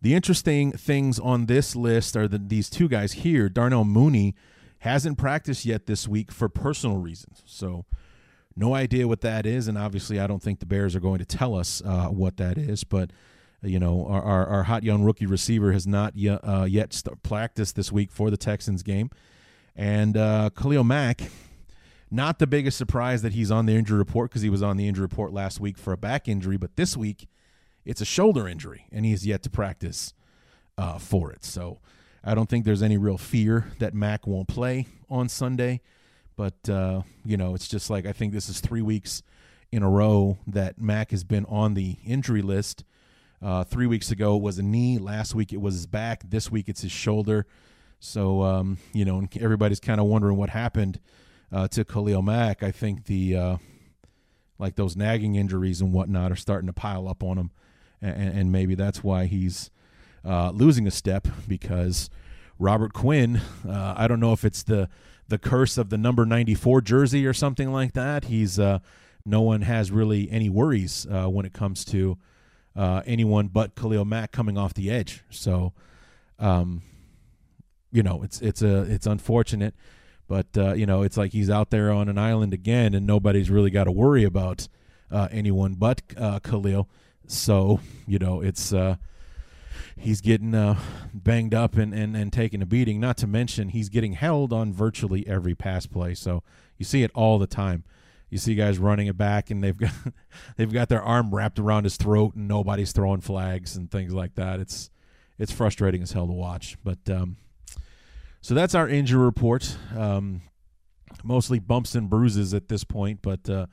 The 0.00 0.14
interesting 0.14 0.72
things 0.72 1.18
on 1.18 1.46
this 1.46 1.74
list 1.74 2.16
are 2.16 2.28
the, 2.28 2.38
these 2.38 2.68
two 2.70 2.88
guys 2.88 3.12
here, 3.12 3.48
Darnell 3.48 3.84
Mooney 3.84 4.34
hasn't 4.80 5.18
practiced 5.18 5.64
yet 5.64 5.86
this 5.86 6.06
week 6.06 6.30
for 6.30 6.48
personal 6.48 6.98
reasons. 6.98 7.42
So, 7.46 7.84
no 8.54 8.74
idea 8.74 9.06
what 9.06 9.20
that 9.20 9.46
is, 9.46 9.68
and 9.68 9.78
obviously, 9.78 10.18
I 10.18 10.26
don't 10.26 10.42
think 10.42 10.58
the 10.58 10.66
Bears 10.66 10.96
are 10.96 11.00
going 11.00 11.20
to 11.20 11.24
tell 11.24 11.54
us 11.54 11.80
uh, 11.84 12.06
what 12.06 12.36
that 12.38 12.58
is. 12.58 12.82
But 12.82 13.12
you 13.62 13.78
know, 13.78 14.06
our, 14.06 14.22
our, 14.22 14.46
our 14.46 14.62
hot 14.64 14.82
young 14.82 15.02
rookie 15.02 15.26
receiver 15.26 15.72
has 15.72 15.86
not 15.86 16.16
yet, 16.16 16.40
uh, 16.42 16.64
yet 16.64 16.92
st- 16.92 17.22
practiced 17.22 17.76
this 17.76 17.90
week 17.90 18.10
for 18.10 18.30
the 18.30 18.36
Texans 18.36 18.82
game, 18.82 19.10
and 19.76 20.16
uh, 20.16 20.50
Khalil 20.50 20.84
Mack. 20.84 21.22
Not 22.10 22.38
the 22.38 22.46
biggest 22.46 22.78
surprise 22.78 23.20
that 23.20 23.34
he's 23.34 23.50
on 23.50 23.66
the 23.66 23.74
injury 23.74 23.98
report 23.98 24.30
because 24.30 24.40
he 24.40 24.48
was 24.48 24.62
on 24.62 24.78
the 24.78 24.88
injury 24.88 25.02
report 25.02 25.30
last 25.30 25.60
week 25.60 25.76
for 25.76 25.92
a 25.92 25.98
back 25.98 26.26
injury, 26.26 26.56
but 26.56 26.76
this 26.76 26.96
week 26.96 27.28
it's 27.84 28.00
a 28.00 28.06
shoulder 28.06 28.48
injury, 28.48 28.86
and 28.90 29.04
he's 29.04 29.26
yet 29.26 29.42
to 29.42 29.50
practice 29.50 30.14
uh, 30.78 30.96
for 30.96 31.30
it. 31.30 31.44
So 31.44 31.80
I 32.24 32.34
don't 32.34 32.48
think 32.48 32.64
there's 32.64 32.82
any 32.82 32.96
real 32.96 33.18
fear 33.18 33.72
that 33.78 33.92
Mack 33.92 34.26
won't 34.26 34.48
play 34.48 34.86
on 35.10 35.28
Sunday. 35.28 35.82
But, 36.36 36.68
uh, 36.68 37.02
you 37.24 37.36
know, 37.36 37.54
it's 37.54 37.66
just 37.68 37.90
like 37.90 38.06
I 38.06 38.12
think 38.12 38.32
this 38.32 38.48
is 38.48 38.60
three 38.60 38.82
weeks 38.82 39.22
in 39.72 39.82
a 39.82 39.90
row 39.90 40.38
that 40.46 40.80
Mack 40.80 41.10
has 41.10 41.24
been 41.24 41.44
on 41.46 41.74
the 41.74 41.96
injury 42.06 42.42
list. 42.42 42.84
Uh, 43.40 43.62
three 43.64 43.86
weeks 43.86 44.10
ago 44.10 44.36
it 44.36 44.42
was 44.42 44.58
a 44.58 44.62
knee. 44.62 44.98
Last 44.98 45.34
week 45.34 45.52
it 45.52 45.60
was 45.60 45.74
his 45.74 45.86
back. 45.86 46.22
This 46.28 46.50
week 46.50 46.68
it's 46.68 46.82
his 46.82 46.92
shoulder. 46.92 47.46
So, 48.00 48.42
um, 48.42 48.78
you 48.92 49.04
know, 49.04 49.26
everybody's 49.40 49.80
kind 49.80 50.00
of 50.00 50.06
wondering 50.06 50.36
what 50.36 50.50
happened 50.50 51.00
uh, 51.52 51.68
to 51.68 51.84
Khalil 51.84 52.22
Mack. 52.22 52.62
I 52.62 52.70
think 52.70 53.06
the, 53.06 53.36
uh, 53.36 53.56
like 54.58 54.76
those 54.76 54.96
nagging 54.96 55.34
injuries 55.34 55.80
and 55.80 55.92
whatnot 55.92 56.32
are 56.32 56.36
starting 56.36 56.66
to 56.66 56.72
pile 56.72 57.08
up 57.08 57.22
on 57.22 57.38
him. 57.38 57.50
And, 58.00 58.38
and 58.38 58.52
maybe 58.52 58.74
that's 58.74 59.02
why 59.02 59.26
he's 59.26 59.70
uh, 60.24 60.50
losing 60.50 60.86
a 60.86 60.90
step 60.90 61.26
because 61.48 62.10
Robert 62.58 62.92
Quinn, 62.92 63.40
uh, 63.68 63.94
I 63.96 64.06
don't 64.08 64.20
know 64.20 64.32
if 64.32 64.44
it's 64.44 64.62
the 64.62 64.88
the 65.28 65.38
curse 65.38 65.76
of 65.76 65.90
the 65.90 65.98
number 65.98 66.24
94 66.24 66.80
jersey 66.80 67.26
or 67.26 67.34
something 67.34 67.70
like 67.70 67.92
that. 67.92 68.24
He's 68.24 68.58
uh, 68.58 68.78
no 69.26 69.42
one 69.42 69.60
has 69.60 69.90
really 69.90 70.30
any 70.30 70.48
worries 70.48 71.06
when 71.08 71.44
it 71.44 71.52
comes 71.52 71.84
to 71.86 72.16
uh, 72.78 73.02
anyone 73.04 73.48
but 73.48 73.74
Khalil 73.74 74.04
Mack 74.04 74.30
coming 74.30 74.56
off 74.56 74.72
the 74.72 74.88
edge. 74.88 75.24
So, 75.30 75.72
um, 76.38 76.82
you 77.90 78.02
know, 78.02 78.22
it's 78.22 78.40
it's 78.40 78.62
a 78.62 78.82
it's 78.82 79.06
unfortunate, 79.06 79.74
but 80.28 80.46
uh, 80.56 80.74
you 80.74 80.86
know, 80.86 81.02
it's 81.02 81.16
like 81.16 81.32
he's 81.32 81.50
out 81.50 81.70
there 81.70 81.90
on 81.90 82.08
an 82.08 82.16
island 82.16 82.54
again, 82.54 82.94
and 82.94 83.04
nobody's 83.04 83.50
really 83.50 83.70
got 83.70 83.84
to 83.84 83.92
worry 83.92 84.22
about 84.22 84.68
anyone 85.10 85.74
but 85.74 86.02
Khalil. 86.42 86.88
So, 87.26 87.80
you 88.06 88.18
know, 88.18 88.40
it's 88.40 88.72
he's 89.98 90.20
getting 90.20 90.54
uh, 90.54 90.78
banged 91.12 91.54
up 91.54 91.76
and, 91.76 91.92
and, 91.92 92.16
and 92.16 92.32
taking 92.32 92.62
a 92.62 92.66
beating. 92.66 93.00
Not 93.00 93.16
to 93.18 93.26
mention 93.26 93.70
he's 93.70 93.88
getting 93.88 94.12
held 94.12 94.52
on 94.52 94.72
virtually 94.72 95.26
every 95.26 95.54
pass 95.54 95.86
play. 95.86 96.14
So 96.14 96.42
you 96.76 96.84
see 96.84 97.02
it 97.02 97.10
all 97.14 97.38
the 97.38 97.46
time. 97.46 97.84
You 98.30 98.38
see 98.38 98.54
guys 98.54 98.78
running 98.78 99.06
it 99.06 99.16
back 99.16 99.50
and 99.50 99.62
they've 99.62 99.76
got 99.76 99.92
they've 100.56 100.72
got 100.72 100.88
their 100.88 101.02
arm 101.02 101.34
wrapped 101.34 101.58
around 101.58 101.84
his 101.84 101.96
throat 101.96 102.34
and 102.34 102.48
nobody's 102.48 102.92
throwing 102.92 103.20
flags 103.20 103.76
and 103.76 103.90
things 103.90 104.12
like 104.12 104.34
that. 104.34 104.60
It's 104.60 104.90
it's 105.38 105.52
frustrating 105.52 106.02
as 106.02 106.12
hell 106.12 106.26
to 106.26 106.32
watch. 106.32 106.76
But 106.84 107.08
um, 107.10 107.36
so 108.40 108.54
that's 108.54 108.74
our 108.74 108.88
injury 108.88 109.24
report. 109.24 109.76
Um, 109.96 110.42
mostly 111.24 111.58
bumps 111.58 111.94
and 111.94 112.10
bruises 112.10 112.54
at 112.54 112.68
this 112.68 112.84
point. 112.84 113.20
But 113.22 113.48
uh, 113.48 113.66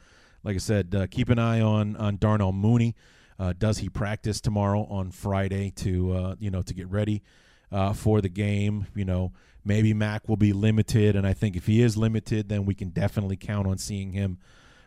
like 0.43 0.55
I 0.55 0.59
said, 0.59 0.93
uh, 0.95 1.07
keep 1.07 1.29
an 1.29 1.39
eye 1.39 1.61
on 1.61 1.95
on 1.97 2.17
Darnell 2.17 2.53
Mooney. 2.53 2.95
Uh, 3.37 3.53
does 3.57 3.79
he 3.79 3.89
practice 3.89 4.39
tomorrow 4.39 4.85
on 4.85 5.11
Friday 5.11 5.71
to 5.71 6.13
uh, 6.13 6.35
you 6.39 6.49
know 6.49 6.61
to 6.61 6.73
get 6.73 6.89
ready 6.89 7.23
uh, 7.71 7.93
for 7.93 8.21
the 8.21 8.29
game? 8.29 8.87
You 8.95 9.05
know, 9.05 9.33
maybe 9.65 9.93
Mack 9.93 10.29
will 10.29 10.37
be 10.37 10.53
limited, 10.53 11.15
and 11.15 11.27
I 11.27 11.33
think 11.33 11.55
if 11.55 11.65
he 11.65 11.81
is 11.81 11.97
limited, 11.97 12.47
then 12.47 12.65
we 12.65 12.75
can 12.75 12.89
definitely 12.89 13.35
count 13.35 13.67
on 13.67 13.77
seeing 13.77 14.13
him 14.13 14.37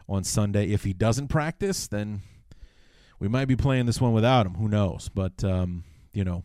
on 0.09 0.25
Sunday. 0.25 0.71
If 0.71 0.85
he 0.85 0.93
doesn't 0.93 1.29
practice, 1.29 1.87
then 1.89 2.23
we 3.19 3.29
might 3.29 3.47
be 3.47 3.57
playing 3.57 3.87
this 3.87 4.01
one 4.01 4.13
without 4.13 4.47
him. 4.47 4.55
Who 4.55 4.69
knows? 4.69 5.11
But 5.13 5.45
um, 5.45 5.85
you 6.13 6.25
know, 6.25 6.45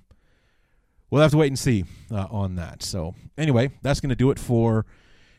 we'll 1.09 1.21
have 1.21 1.31
to 1.31 1.37
wait 1.37 1.47
and 1.47 1.59
see 1.59 1.85
uh, 2.11 2.27
on 2.29 2.55
that. 2.55 2.83
So 2.83 3.15
anyway, 3.37 3.71
that's 3.81 3.99
going 3.99 4.09
to 4.09 4.15
do 4.15 4.31
it 4.31 4.39
for 4.39 4.85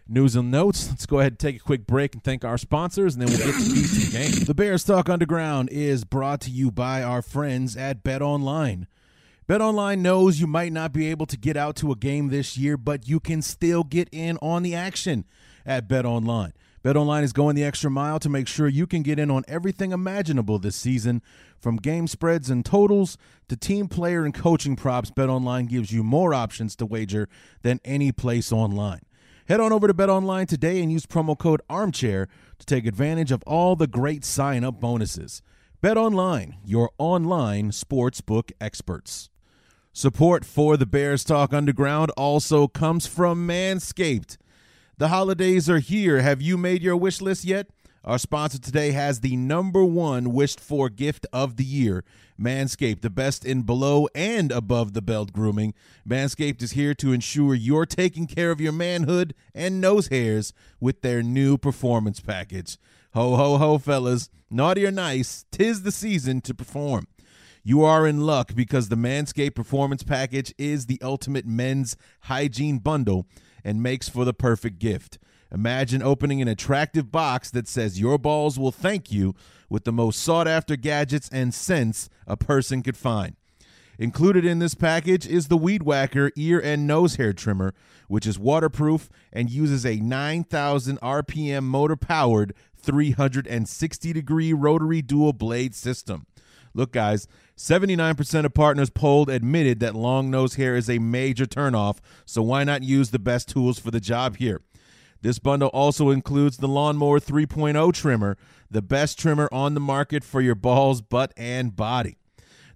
news 0.08 0.36
and 0.36 0.50
notes. 0.50 0.88
Let's 0.88 1.06
go 1.06 1.18
ahead 1.18 1.32
and 1.32 1.38
take 1.38 1.56
a 1.56 1.60
quick 1.60 1.86
break 1.86 2.14
and 2.14 2.22
thank 2.22 2.44
our 2.44 2.58
sponsors, 2.58 3.14
and 3.14 3.22
then 3.22 3.28
we'll 3.28 3.38
get 3.38 3.54
to 3.54 3.60
the 3.60 4.08
game. 4.12 4.44
The 4.44 4.54
Bears 4.54 4.84
Talk 4.84 5.08
Underground 5.08 5.68
is 5.70 6.04
brought 6.04 6.40
to 6.42 6.50
you 6.50 6.70
by 6.70 7.02
our 7.02 7.22
friends 7.22 7.76
at 7.76 8.02
Bet 8.02 8.22
Online. 8.22 8.86
Bet 9.46 9.60
Online 9.60 10.00
knows 10.00 10.40
you 10.40 10.46
might 10.46 10.72
not 10.72 10.90
be 10.90 11.10
able 11.10 11.26
to 11.26 11.36
get 11.36 11.54
out 11.54 11.76
to 11.76 11.92
a 11.92 11.96
game 11.96 12.28
this 12.28 12.56
year, 12.56 12.78
but 12.78 13.06
you 13.06 13.20
can 13.20 13.42
still 13.42 13.84
get 13.84 14.08
in 14.10 14.38
on 14.38 14.62
the 14.62 14.74
action 14.74 15.26
at 15.66 15.86
Bet 15.86 16.06
Online. 16.06 16.54
BetOnline 16.82 17.24
is 17.24 17.34
going 17.34 17.54
the 17.54 17.62
extra 17.62 17.90
mile 17.90 18.18
to 18.20 18.30
make 18.30 18.48
sure 18.48 18.68
you 18.68 18.86
can 18.86 19.02
get 19.02 19.18
in 19.18 19.30
on 19.30 19.44
everything 19.46 19.92
imaginable 19.92 20.58
this 20.58 20.76
season. 20.76 21.20
From 21.58 21.76
game 21.76 22.06
spreads 22.06 22.48
and 22.48 22.64
totals 22.64 23.18
to 23.48 23.56
team 23.56 23.86
player 23.86 24.24
and 24.24 24.32
coaching 24.32 24.76
props, 24.76 25.10
BetOnline 25.10 25.68
gives 25.68 25.92
you 25.92 26.02
more 26.02 26.32
options 26.32 26.74
to 26.76 26.86
wager 26.86 27.28
than 27.60 27.80
any 27.84 28.12
place 28.12 28.50
online. 28.50 29.02
Head 29.46 29.60
on 29.60 29.74
over 29.74 29.86
to 29.86 29.92
BetOnline 29.92 30.48
today 30.48 30.82
and 30.82 30.90
use 30.90 31.04
promo 31.04 31.38
code 31.38 31.60
ARMCHAIR 31.68 32.28
to 32.60 32.66
take 32.66 32.86
advantage 32.86 33.30
of 33.30 33.42
all 33.46 33.76
the 33.76 33.86
great 33.86 34.24
sign-up 34.24 34.80
bonuses. 34.80 35.42
BetOnline, 35.82 36.54
your 36.64 36.90
online 36.96 37.72
sportsbook 37.72 38.50
experts. 38.58 39.28
Support 39.96 40.44
for 40.44 40.76
the 40.76 40.86
Bears 40.86 41.22
Talk 41.22 41.54
Underground 41.54 42.10
also 42.16 42.66
comes 42.66 43.06
from 43.06 43.46
Manscaped. 43.46 44.38
The 44.98 45.06
holidays 45.06 45.70
are 45.70 45.78
here. 45.78 46.20
Have 46.20 46.42
you 46.42 46.58
made 46.58 46.82
your 46.82 46.96
wish 46.96 47.20
list 47.20 47.44
yet? 47.44 47.68
Our 48.02 48.18
sponsor 48.18 48.58
today 48.58 48.90
has 48.90 49.20
the 49.20 49.36
number 49.36 49.84
one 49.84 50.32
wished 50.32 50.58
for 50.58 50.88
gift 50.88 51.28
of 51.32 51.56
the 51.56 51.64
year 51.64 52.02
Manscaped, 52.36 53.02
the 53.02 53.08
best 53.08 53.44
in 53.44 53.62
below 53.62 54.08
and 54.16 54.50
above 54.50 54.94
the 54.94 55.00
belt 55.00 55.32
grooming. 55.32 55.74
Manscaped 56.04 56.60
is 56.60 56.72
here 56.72 56.94
to 56.94 57.12
ensure 57.12 57.54
you're 57.54 57.86
taking 57.86 58.26
care 58.26 58.50
of 58.50 58.60
your 58.60 58.72
manhood 58.72 59.32
and 59.54 59.80
nose 59.80 60.08
hairs 60.08 60.52
with 60.80 61.02
their 61.02 61.22
new 61.22 61.56
performance 61.56 62.18
package. 62.18 62.78
Ho, 63.12 63.36
ho, 63.36 63.58
ho, 63.58 63.78
fellas. 63.78 64.28
Naughty 64.50 64.84
or 64.84 64.90
nice, 64.90 65.44
tis 65.52 65.84
the 65.84 65.92
season 65.92 66.40
to 66.40 66.52
perform. 66.52 67.06
You 67.66 67.82
are 67.82 68.06
in 68.06 68.20
luck 68.20 68.54
because 68.54 68.90
the 68.90 68.94
Manscaped 68.94 69.54
Performance 69.54 70.02
Package 70.02 70.54
is 70.58 70.84
the 70.84 71.00
ultimate 71.00 71.46
men's 71.46 71.96
hygiene 72.24 72.76
bundle 72.76 73.26
and 73.64 73.82
makes 73.82 74.06
for 74.06 74.26
the 74.26 74.34
perfect 74.34 74.78
gift. 74.78 75.18
Imagine 75.50 76.02
opening 76.02 76.42
an 76.42 76.48
attractive 76.48 77.10
box 77.10 77.50
that 77.52 77.66
says 77.66 77.98
your 77.98 78.18
balls 78.18 78.58
will 78.58 78.70
thank 78.70 79.10
you 79.10 79.34
with 79.70 79.84
the 79.84 79.92
most 79.92 80.20
sought 80.20 80.46
after 80.46 80.76
gadgets 80.76 81.30
and 81.32 81.54
scents 81.54 82.10
a 82.26 82.36
person 82.36 82.82
could 82.82 82.98
find. 82.98 83.34
Included 83.98 84.44
in 84.44 84.58
this 84.58 84.74
package 84.74 85.26
is 85.26 85.48
the 85.48 85.56
Weed 85.56 85.84
Whacker 85.84 86.32
ear 86.36 86.60
and 86.60 86.86
nose 86.86 87.16
hair 87.16 87.32
trimmer, 87.32 87.72
which 88.08 88.26
is 88.26 88.38
waterproof 88.38 89.08
and 89.32 89.48
uses 89.48 89.86
a 89.86 89.96
9,000 89.96 91.00
RPM 91.00 91.62
motor 91.62 91.96
powered 91.96 92.52
360 92.76 94.12
degree 94.12 94.52
rotary 94.52 95.00
dual 95.00 95.32
blade 95.32 95.74
system. 95.74 96.26
Look, 96.74 96.92
guys, 96.92 97.28
79% 97.56 98.44
of 98.44 98.52
partners 98.52 98.90
polled 98.90 99.30
admitted 99.30 99.78
that 99.78 99.94
long 99.94 100.28
nose 100.28 100.54
hair 100.54 100.74
is 100.74 100.90
a 100.90 100.98
major 100.98 101.46
turnoff, 101.46 101.98
so 102.24 102.42
why 102.42 102.64
not 102.64 102.82
use 102.82 103.10
the 103.10 103.18
best 103.20 103.48
tools 103.48 103.78
for 103.78 103.92
the 103.92 104.00
job 104.00 104.36
here? 104.38 104.60
This 105.22 105.38
bundle 105.38 105.68
also 105.68 106.10
includes 106.10 106.56
the 106.56 106.68
Lawnmower 106.68 107.20
3.0 107.20 107.92
trimmer, 107.94 108.36
the 108.70 108.82
best 108.82 109.18
trimmer 109.18 109.48
on 109.52 109.74
the 109.74 109.80
market 109.80 110.24
for 110.24 110.40
your 110.40 110.56
balls, 110.56 111.00
butt, 111.00 111.32
and 111.36 111.76
body. 111.76 112.18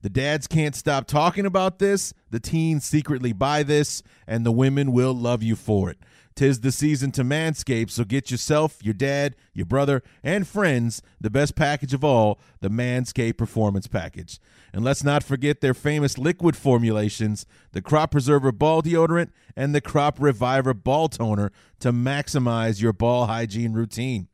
The 0.01 0.09
dads 0.09 0.47
can't 0.47 0.77
stop 0.77 1.09
talking 1.09 1.45
about 1.45 1.81
this, 1.81 2.15
the 2.31 2.39
teens 2.39 2.85
secretly 2.85 3.33
buy 3.33 3.65
this, 3.65 4.05
and 4.29 4.47
the 4.47 4.53
women 4.53 4.93
will 4.93 5.13
love 5.13 5.43
you 5.43 5.57
for 5.57 5.91
it. 5.91 5.99
Tis 6.39 6.61
the 6.61 6.71
season 6.71 7.11
to 7.11 7.25
manscape, 7.25 7.91
so 7.91 8.05
get 8.05 8.31
yourself, 8.31 8.79
your 8.81 8.95
dad, 8.95 9.35
your 9.55 9.67
brother, 9.67 10.05
and 10.23 10.47
friends 10.47 11.03
the 11.21 11.31
best 11.31 11.57
package 11.57 11.93
of 11.93 12.05
all, 12.05 12.39
the 12.61 12.71
Manscaped 12.71 13.37
Performance 13.37 13.89
Package. 13.89 14.39
And 14.73 14.85
let's 14.85 15.03
not 15.03 15.25
forget 15.25 15.61
their 15.61 15.75
famous 15.75 16.17
liquid 16.17 16.55
formulations, 16.55 17.45
the 17.73 17.83
Crop 17.83 18.13
Preserver 18.13 18.53
Ball 18.53 18.83
Deodorant 18.83 19.33
and 19.57 19.75
the 19.75 19.81
Crop 19.81 20.19
Reviver 20.21 20.75
Ball 20.75 21.09
Toner 21.09 21.51
to 21.81 21.91
maximize 21.93 22.81
your 22.81 22.93
ball 22.93 23.27
hygiene 23.27 23.73
routine. 23.73 24.29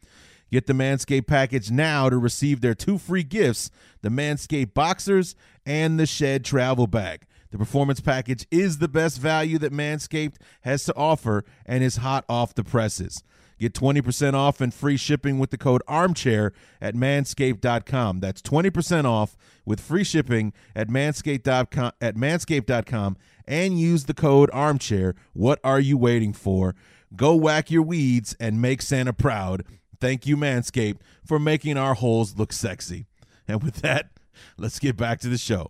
Get 0.53 0.67
the 0.67 0.75
Manscaped 0.75 1.27
package 1.27 1.71
now 1.71 2.11
to 2.11 2.19
receive 2.19 2.61
their 2.61 2.75
two 2.75 2.99
free 2.99 3.25
gifts 3.25 3.71
the 4.03 4.11
Manscaped 4.11 4.75
Boxers 4.75 5.35
and 5.65 5.99
the 5.99 6.05
Shed 6.05 6.45
Travel 6.45 6.87
Bag. 6.87 7.23
The 7.55 7.59
performance 7.59 8.01
package 8.01 8.49
is 8.51 8.79
the 8.79 8.89
best 8.89 9.21
value 9.21 9.59
that 9.59 9.73
Manscaped 9.73 10.39
has 10.63 10.83
to 10.87 10.97
offer 10.97 11.45
and 11.65 11.85
is 11.85 11.99
hot 11.99 12.25
off 12.29 12.53
the 12.53 12.65
presses. 12.65 13.23
Get 13.61 13.75
20% 13.75 14.35
off 14.35 14.61
and 14.61 14.75
free 14.75 14.97
shipping 14.97 15.39
with 15.39 15.51
the 15.51 15.57
code 15.57 15.81
armchair 15.87 16.53
at 16.81 16.97
manscaped.com. 16.97 18.19
That's 18.19 18.43
20% 18.43 19.05
off 19.05 19.37
with 19.65 19.79
free 19.79 20.03
shipping 20.03 20.53
at 20.75 20.89
manscaped.com 20.89 21.93
at 22.01 22.17
manscaped.com 22.17 23.17
and 23.47 23.79
use 23.79 24.07
the 24.07 24.15
code 24.15 24.51
armchair. 24.53 25.15
What 25.33 25.61
are 25.63 25.79
you 25.79 25.97
waiting 25.97 26.33
for? 26.33 26.75
Go 27.15 27.37
whack 27.37 27.71
your 27.71 27.83
weeds 27.83 28.35
and 28.41 28.61
make 28.61 28.83
Santa 28.83 29.13
proud. 29.13 29.63
Thank 30.01 30.27
you 30.27 30.37
Manscaped 30.37 30.99
for 31.25 31.39
making 31.39 31.77
our 31.77 31.95
holes 31.95 32.37
look 32.37 32.53
sexy. 32.53 33.07
And 33.47 33.63
with 33.63 33.77
that, 33.77 34.11
let's 34.59 34.81
get 34.81 34.97
back 34.97 35.21
to 35.21 35.29
the 35.29 35.39
show. 35.39 35.69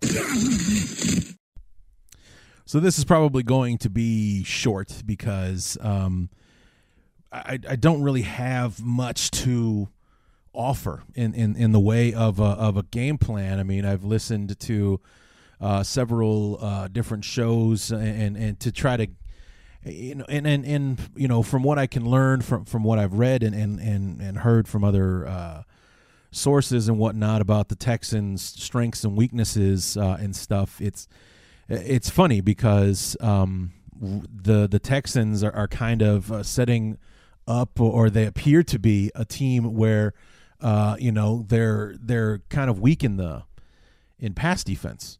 So 2.75 2.81
this 2.81 2.97
is 2.97 3.05
probably 3.05 3.41
going 3.41 3.77
to 3.77 3.89
be 3.89 4.43
short 4.43 5.01
because 5.05 5.77
um, 5.79 6.29
I, 7.31 7.57
I 7.69 7.77
don't 7.77 8.01
really 8.01 8.23
have 8.23 8.83
much 8.83 9.31
to 9.31 9.87
offer 10.51 11.03
in, 11.13 11.33
in, 11.33 11.55
in 11.55 11.71
the 11.71 11.79
way 11.79 12.13
of 12.13 12.37
a, 12.41 12.43
of 12.43 12.75
a 12.75 12.83
game 12.83 13.17
plan. 13.17 13.61
I 13.61 13.63
mean, 13.63 13.85
I've 13.85 14.03
listened 14.03 14.59
to 14.59 14.99
uh, 15.61 15.83
several 15.83 16.57
uh, 16.59 16.89
different 16.89 17.23
shows 17.23 17.93
and, 17.93 18.35
and 18.35 18.59
to 18.59 18.73
try 18.73 18.97
to 18.97 19.07
you 19.85 20.15
know 20.15 20.25
and, 20.27 20.45
and 20.45 20.65
and 20.65 20.99
you 21.15 21.29
know 21.29 21.43
from 21.43 21.63
what 21.63 21.79
I 21.79 21.87
can 21.87 22.05
learn 22.05 22.41
from 22.41 22.65
from 22.65 22.83
what 22.83 22.99
I've 22.99 23.13
read 23.13 23.41
and 23.41 23.55
and 23.55 23.79
and, 23.79 24.19
and 24.19 24.39
heard 24.39 24.67
from 24.67 24.83
other 24.83 25.25
uh, 25.25 25.63
sources 26.31 26.89
and 26.89 26.99
whatnot 26.99 27.39
about 27.39 27.69
the 27.69 27.75
Texans' 27.77 28.41
strengths 28.41 29.05
and 29.05 29.15
weaknesses 29.15 29.95
uh, 29.95 30.17
and 30.19 30.35
stuff, 30.35 30.81
it's 30.81 31.07
it's 31.67 32.09
funny 32.09 32.41
because 32.41 33.17
um, 33.19 33.73
the 33.99 34.67
the 34.67 34.79
Texans 34.79 35.43
are, 35.43 35.53
are 35.53 35.67
kind 35.67 36.01
of 36.01 36.31
uh, 36.31 36.43
setting 36.43 36.97
up, 37.47 37.79
or 37.79 38.09
they 38.09 38.25
appear 38.25 38.63
to 38.63 38.79
be 38.79 39.11
a 39.15 39.25
team 39.25 39.75
where 39.75 40.13
uh, 40.61 40.95
you 40.99 41.11
know 41.11 41.45
they're 41.47 41.95
they're 41.99 42.39
kind 42.49 42.69
of 42.69 42.79
weak 42.79 43.03
in 43.03 43.17
the 43.17 43.43
in 44.19 44.33
pass 44.33 44.63
defense. 44.63 45.19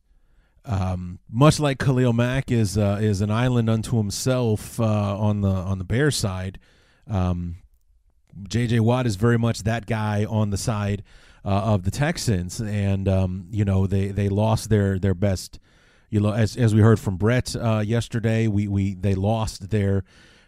Um, 0.68 1.20
much 1.30 1.60
like 1.60 1.78
Khalil 1.78 2.14
Mack 2.14 2.52
is 2.52 2.78
uh, 2.78 2.98
is 3.02 3.22
an 3.22 3.32
island 3.32 3.70
unto 3.70 3.98
himself 3.98 4.80
uh, 4.80 5.18
on 5.18 5.42
the 5.42 5.50
on 5.50 5.78
the 5.78 5.84
Bear 5.84 6.12
side. 6.12 6.60
Um, 7.08 7.58
J.J. 8.48 8.82
Watt 8.82 9.06
is 9.06 9.16
very 9.16 9.38
much 9.38 9.64
that 9.64 9.86
guy 9.86 10.26
on 10.26 10.50
the 10.50 10.58
side 10.58 11.04
uh, 11.46 11.50
of 11.50 11.84
the 11.84 11.92
Texans, 11.92 12.60
and 12.60 13.08
um, 13.08 13.48
you 13.52 13.64
know 13.64 13.86
they 13.88 14.08
they 14.08 14.28
lost 14.28 14.70
their 14.70 14.98
their 14.98 15.14
best 15.14 15.60
you 16.10 16.20
know, 16.20 16.34
as 16.34 16.56
as 16.56 16.74
we 16.74 16.82
heard 16.82 17.00
from 17.00 17.18
Brett 17.18 17.56
uh, 17.56 17.84
yesterday, 17.86 18.48
we 18.48 18.68
we 18.68 18.94
they 18.94 19.16
lost 19.16 19.70
their 19.70 20.04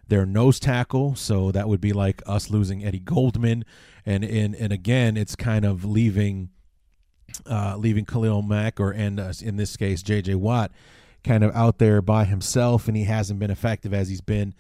their 0.07 0.25
nose 0.25 0.59
tackle, 0.59 1.15
so 1.15 1.51
that 1.51 1.67
would 1.67 1.81
be 1.81 1.93
like 1.93 2.21
us 2.25 2.49
losing 2.49 2.85
Eddie 2.85 2.99
Goldman, 2.99 3.65
and 4.05 4.23
and 4.23 4.55
and 4.55 4.71
again, 4.71 5.17
it's 5.17 5.35
kind 5.35 5.65
of 5.65 5.83
leaving 5.83 6.49
uh, 7.45 7.75
leaving 7.77 8.05
Khalil 8.05 8.41
Mack 8.41 8.79
or 8.79 8.91
and 8.91 9.19
uh, 9.19 9.33
in 9.41 9.57
this 9.57 9.75
case 9.75 10.01
J.J. 10.01 10.35
Watt 10.35 10.71
kind 11.23 11.43
of 11.43 11.53
out 11.55 11.77
there 11.77 12.01
by 12.01 12.23
himself, 12.25 12.87
and 12.87 12.95
he 12.95 13.03
hasn't 13.03 13.39
been 13.39 13.51
effective 13.51 13.93
as 13.93 14.07
he's 14.09 14.21
been 14.21 14.53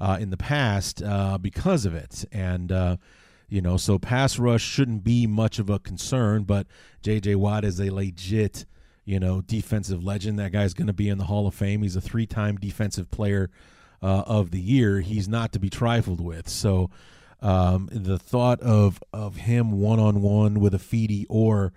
uh, 0.00 0.18
in 0.20 0.30
the 0.30 0.36
past 0.36 1.02
uh, 1.02 1.38
because 1.38 1.84
of 1.84 1.94
it, 1.94 2.24
and. 2.32 2.72
Uh, 2.72 2.96
you 3.50 3.62
know, 3.62 3.78
so 3.78 3.98
pass 3.98 4.38
rush 4.38 4.60
shouldn't 4.60 5.02
be 5.02 5.26
much 5.26 5.58
of 5.58 5.70
a 5.70 5.78
concern, 5.78 6.42
but 6.42 6.66
J.J. 7.00 7.36
Watt 7.36 7.64
is 7.64 7.80
a 7.80 7.88
legit 7.88 8.66
you 9.08 9.18
know, 9.18 9.40
defensive 9.40 10.04
legend. 10.04 10.38
That 10.38 10.52
guy's 10.52 10.74
going 10.74 10.86
to 10.86 10.92
be 10.92 11.08
in 11.08 11.18
the 11.18 11.24
Hall 11.24 11.46
of 11.46 11.54
Fame. 11.54 11.82
He's 11.82 11.96
a 11.96 12.00
three-time 12.00 12.56
defensive 12.56 13.10
player 13.10 13.50
uh, 14.02 14.22
of 14.26 14.50
the 14.50 14.60
year, 14.60 15.00
he's 15.00 15.28
not 15.28 15.52
to 15.52 15.58
be 15.58 15.70
trifled 15.70 16.20
with. 16.20 16.48
So 16.48 16.90
um, 17.40 17.88
the 17.90 18.18
thought 18.18 18.60
of 18.60 19.02
of 19.12 19.36
him 19.36 19.72
one 19.80 19.98
on 19.98 20.22
one 20.22 20.60
with 20.60 20.72
Ifedi 20.72 21.26
or 21.28 21.72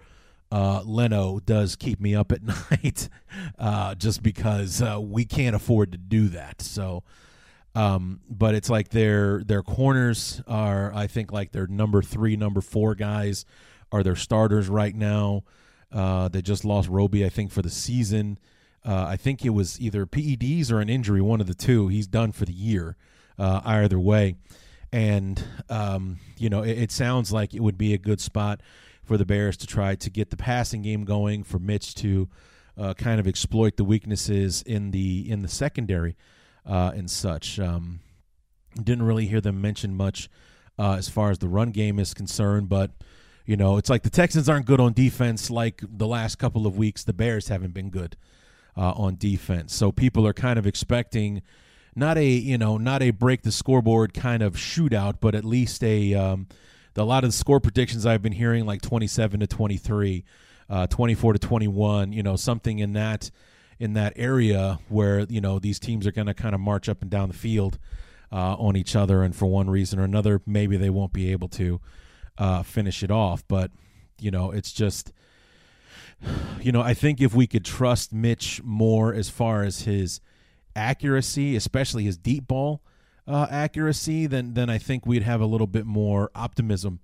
uh, 0.52 0.82
Leno 0.84 1.40
does 1.40 1.76
keep 1.76 2.00
me 2.00 2.14
up 2.14 2.32
at 2.32 2.42
night, 2.72 3.10
uh, 3.58 3.96
just 3.96 4.22
because 4.22 4.82
uh, 4.82 5.00
we 5.00 5.26
can't 5.26 5.56
afford 5.56 5.94
to 5.94 5.98
do 5.98 6.28
that. 6.30 6.62
So, 6.62 7.04
um, 7.74 8.20
but 8.30 8.54
it's 8.54 8.70
like 8.70 8.90
their 8.90 9.44
their 9.44 9.64
corners 9.64 10.42
are, 10.48 10.94
I 10.94 11.08
think, 11.08 11.32
like 11.32 11.52
their 11.52 11.68
number 11.68 12.02
three, 12.02 12.36
number 12.36 12.62
four 12.62 12.96
guys 12.96 13.46
are 13.92 14.04
their 14.04 14.16
starters 14.16 14.68
right 14.70 14.96
now. 14.96 15.44
Uh, 15.92 16.28
they 16.28 16.42
just 16.42 16.64
lost 16.64 16.90
Roby, 16.90 17.26
I 17.26 17.30
think, 17.30 17.52
for 17.52 17.62
the 17.62 17.70
season. 17.70 18.38
Uh, 18.84 19.06
I 19.08 19.18
think 19.18 19.46
it 19.46 19.50
was 19.50 19.80
either 19.80 20.06
PEDs 20.06 20.72
or 20.72 20.80
an 20.80 20.90
injury, 20.90 21.22
one 21.22 21.42
of 21.42 21.48
the 21.48 21.54
two. 21.54 21.88
He's 21.88 22.08
done 22.08 22.32
for 22.32 22.46
the 22.46 22.54
year, 22.54 22.96
uh, 23.38 23.62
either 23.64 24.00
way. 24.00 24.36
And, 24.92 25.44
um, 25.70 26.20
you 26.38 26.50
know, 26.50 26.64
it, 26.64 26.78
it, 26.78 26.92
sounds 26.92 27.32
like 27.32 27.54
it 27.54 27.62
would 27.62 27.78
be 27.78 27.94
a 27.94 27.98
good 27.98 28.20
spot 28.20 28.62
for 29.04 29.18
the 29.18 29.26
Bears 29.26 29.56
to 29.58 29.68
try 29.68 29.96
to 29.96 30.10
get 30.10 30.32
the 30.32 30.38
passing 30.38 30.82
game 30.82 31.06
going, 31.06 31.44
for 31.44 31.60
Mitch 31.60 31.96
to 31.96 32.28
uh, 32.78 32.94
kind 32.94 33.20
of 33.20 33.28
exploit 33.28 33.78
the 33.78 33.84
weaknesses 33.84 34.62
in 34.64 34.92
the 34.92 35.30
in 35.30 35.44
the 35.44 35.48
secondary 35.48 36.18
uh, 36.66 36.92
and 36.96 37.10
such. 37.10 37.60
Um, 37.60 38.00
didn't 38.76 39.04
really 39.04 39.28
hear 39.28 39.42
them 39.42 39.62
mention 39.62 39.96
much 39.96 40.30
uh, 40.80 40.94
as 40.94 41.10
far 41.10 41.32
as 41.32 41.40
the 41.40 41.48
run 41.48 41.72
game 41.72 42.00
is 42.00 42.14
concerned, 42.14 42.70
but 42.70 42.92
you 43.46 43.58
know, 43.58 43.78
it's 43.78 43.90
like 43.90 44.04
the 44.04 44.10
Texans 44.10 44.48
aren't 44.48 44.66
good 44.66 44.80
on 44.80 44.94
defense 44.94 45.50
like 45.50 45.82
the 45.88 46.08
last 46.08 46.38
couple 46.38 46.68
of 46.68 46.78
weeks. 46.78 47.04
The 47.04 47.14
Bears 47.14 47.48
haven't 47.48 47.74
been 47.74 47.90
good 47.90 48.16
uh, 48.78 48.92
on 48.92 49.16
defense. 49.16 49.74
So 49.74 49.92
people 49.92 50.26
are 50.28 50.34
kind 50.34 50.58
of 50.60 50.68
expecting 50.68 51.42
not 51.96 52.18
a 52.18 52.26
you 52.26 52.58
know 52.58 52.78
not 52.78 53.02
a 53.02 53.12
break 53.12 53.42
the 53.42 53.52
scoreboard 53.52 54.14
kind 54.14 54.42
of 54.44 54.56
shootout, 54.56 55.16
but 55.20 55.36
at 55.36 55.44
least 55.44 55.84
a 55.84 56.14
um, 56.14 56.48
a 56.96 57.04
lot 57.04 57.24
of 57.24 57.30
the 57.30 57.36
score 57.36 57.60
predictions 57.60 58.06
I've 58.06 58.22
been 58.22 58.34
hearing 58.34 58.66
like 58.66 58.82
27 58.82 59.40
to 59.40 59.48
23, 59.48 60.24
uh, 60.70 60.88
24 60.88 61.34
to 61.34 61.40
21. 61.40 62.14
You 62.14 62.24
know 62.24 62.36
something 62.36 62.80
in 62.80 62.94
that 62.94 63.32
in 63.80 63.94
that 63.94 64.14
area 64.16 64.80
where 64.90 65.22
you 65.22 65.42
know 65.42 65.60
these 65.60 65.80
teams 65.80 66.06
are 66.08 66.12
going 66.12 66.28
to 66.28 66.34
kind 66.34 66.56
of 66.56 66.62
march 66.62 66.88
up 66.88 67.02
and 67.02 67.10
down 67.10 67.28
the 67.28 67.36
field 67.36 67.78
uh, 68.32 68.56
on 68.56 68.78
each 68.78 68.96
other, 68.96 69.24
and 69.24 69.36
for 69.36 69.48
one 69.48 69.70
reason 69.70 70.00
or 70.00 70.04
another, 70.04 70.42
maybe 70.46 70.78
they 70.78 70.90
won't 70.90 71.14
be 71.14 71.32
able 71.32 71.50
to 71.50 71.82
uh, 72.38 72.64
finish 72.64 73.04
it 73.04 73.12
off. 73.12 73.44
But 73.48 73.72
you 74.20 74.32
know, 74.32 74.52
it's 74.52 74.72
just 74.72 75.12
you 76.62 76.72
know, 76.72 76.82
I 76.82 76.94
think 76.94 77.22
if 77.22 77.34
we 77.34 77.48
could 77.48 77.66
trust 77.66 78.14
Mitch 78.14 78.62
more 78.64 79.14
as 79.14 79.30
far 79.30 79.64
as 79.64 79.82
his 79.82 80.22
accuracy, 80.76 81.56
especially 81.56 82.04
his 82.04 82.18
deep 82.18 82.48
ball 82.48 82.82
uh, 83.28 83.48
accuracy, 83.50 84.28
then 84.28 84.54
then 84.54 84.70
I 84.70 84.78
think 84.78 85.06
we'd 85.06 85.24
have 85.24 85.42
a 85.42 85.46
little 85.46 85.68
bit 85.68 85.86
more 85.86 86.32
optimism 86.36 87.00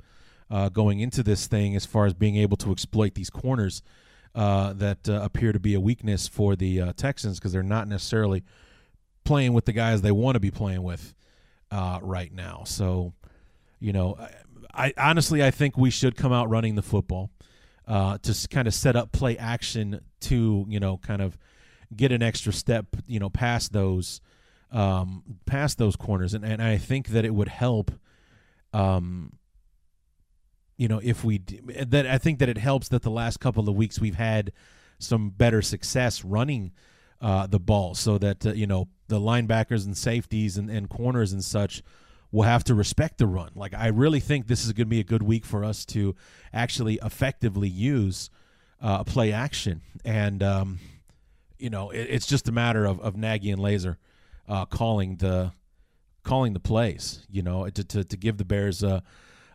uh, 0.49 0.69
going 0.69 0.99
into 0.99 1.23
this 1.23 1.47
thing 1.47 1.75
as 1.75 1.85
far 1.85 2.05
as 2.05 2.13
being 2.13 2.37
able 2.37 2.57
to 2.57 2.71
exploit 2.71 3.15
these 3.15 3.29
corners 3.29 3.81
uh, 4.35 4.73
that 4.73 5.09
uh, 5.09 5.21
appear 5.23 5.51
to 5.51 5.59
be 5.59 5.73
a 5.73 5.79
weakness 5.79 6.27
for 6.27 6.55
the 6.55 6.79
uh, 6.81 6.93
Texans 6.93 7.39
because 7.39 7.51
they're 7.51 7.63
not 7.63 7.87
necessarily 7.87 8.43
playing 9.23 9.53
with 9.53 9.65
the 9.65 9.73
guys 9.73 10.01
they 10.01 10.11
want 10.11 10.35
to 10.35 10.39
be 10.39 10.51
playing 10.51 10.83
with 10.83 11.13
uh, 11.71 11.99
right 12.01 12.31
now. 12.31 12.63
So, 12.65 13.13
you 13.79 13.91
know, 13.91 14.17
I, 14.73 14.93
honestly 14.97 15.43
I 15.43 15.51
think 15.51 15.77
we 15.77 15.89
should 15.89 16.15
come 16.15 16.33
out 16.33 16.49
running 16.49 16.75
the 16.75 16.81
football 16.81 17.29
uh, 17.87 18.17
to 18.19 18.47
kind 18.49 18.67
of 18.67 18.73
set 18.73 18.95
up 18.95 19.11
play 19.11 19.37
action 19.37 20.01
to 20.21 20.65
you 20.67 20.79
know 20.79 20.97
kind 20.97 21.21
of 21.21 21.37
get 21.95 22.11
an 22.11 22.21
extra 22.21 22.51
step 22.51 22.87
you 23.07 23.19
know 23.19 23.29
past 23.29 23.73
those 23.73 24.21
um, 24.71 25.23
past 25.45 25.77
those 25.77 25.95
corners. 25.95 26.33
And, 26.33 26.43
and 26.43 26.61
I 26.61 26.77
think 26.77 27.09
that 27.09 27.25
it 27.25 27.33
would 27.33 27.47
help 27.47 27.91
um, 28.73 29.33
you 30.77 30.87
know 30.87 30.99
if 31.03 31.23
we 31.23 31.39
that 31.39 32.05
I 32.05 32.17
think 32.17 32.39
that 32.39 32.49
it 32.49 32.57
helps 32.57 32.89
that 32.89 33.01
the 33.01 33.09
last 33.09 33.39
couple 33.39 33.67
of 33.69 33.75
weeks 33.75 33.99
we've 33.99 34.15
had 34.15 34.51
some 34.99 35.29
better 35.29 35.61
success 35.61 36.23
running 36.23 36.71
uh, 37.21 37.47
the 37.47 37.59
ball 37.59 37.95
so 37.95 38.17
that 38.17 38.45
uh, 38.45 38.53
you 38.53 38.67
know 38.67 38.87
the 39.07 39.19
linebackers 39.19 39.85
and 39.85 39.97
safeties 39.97 40.57
and, 40.57 40.69
and 40.69 40.89
corners 40.89 41.31
and 41.31 41.43
such 41.43 41.81
will 42.31 42.43
have 42.43 42.63
to 42.65 42.75
respect 42.75 43.17
the 43.17 43.27
run. 43.27 43.51
Like 43.55 43.73
I 43.73 43.87
really 43.87 44.19
think 44.19 44.47
this 44.47 44.65
is 44.65 44.73
going 44.73 44.87
to 44.87 44.89
be 44.89 44.99
a 44.99 45.05
good 45.05 45.23
week 45.23 45.45
for 45.45 45.63
us 45.63 45.85
to 45.87 46.15
actually 46.53 46.99
effectively 47.03 47.69
use 47.69 48.29
uh, 48.81 49.03
play 49.03 49.31
action, 49.31 49.81
and 50.05 50.43
um, 50.43 50.79
you 51.57 51.69
know 51.69 51.89
it, 51.89 52.07
it's 52.09 52.27
just 52.27 52.47
a 52.47 52.51
matter 52.51 52.85
of, 52.85 52.99
of 52.99 53.15
Nagy 53.15 53.49
and 53.49 53.61
Lazor 53.61 53.97
uh, 54.47 54.65
calling 54.65 55.17
the 55.17 55.51
calling 56.23 56.53
the 56.53 56.59
plays. 56.59 57.25
You 57.29 57.41
know 57.41 57.69
to 57.69 57.83
to, 57.83 58.03
to 58.03 58.17
give 58.17 58.37
the 58.37 58.45
Bears 58.45 58.83
a 58.83 59.03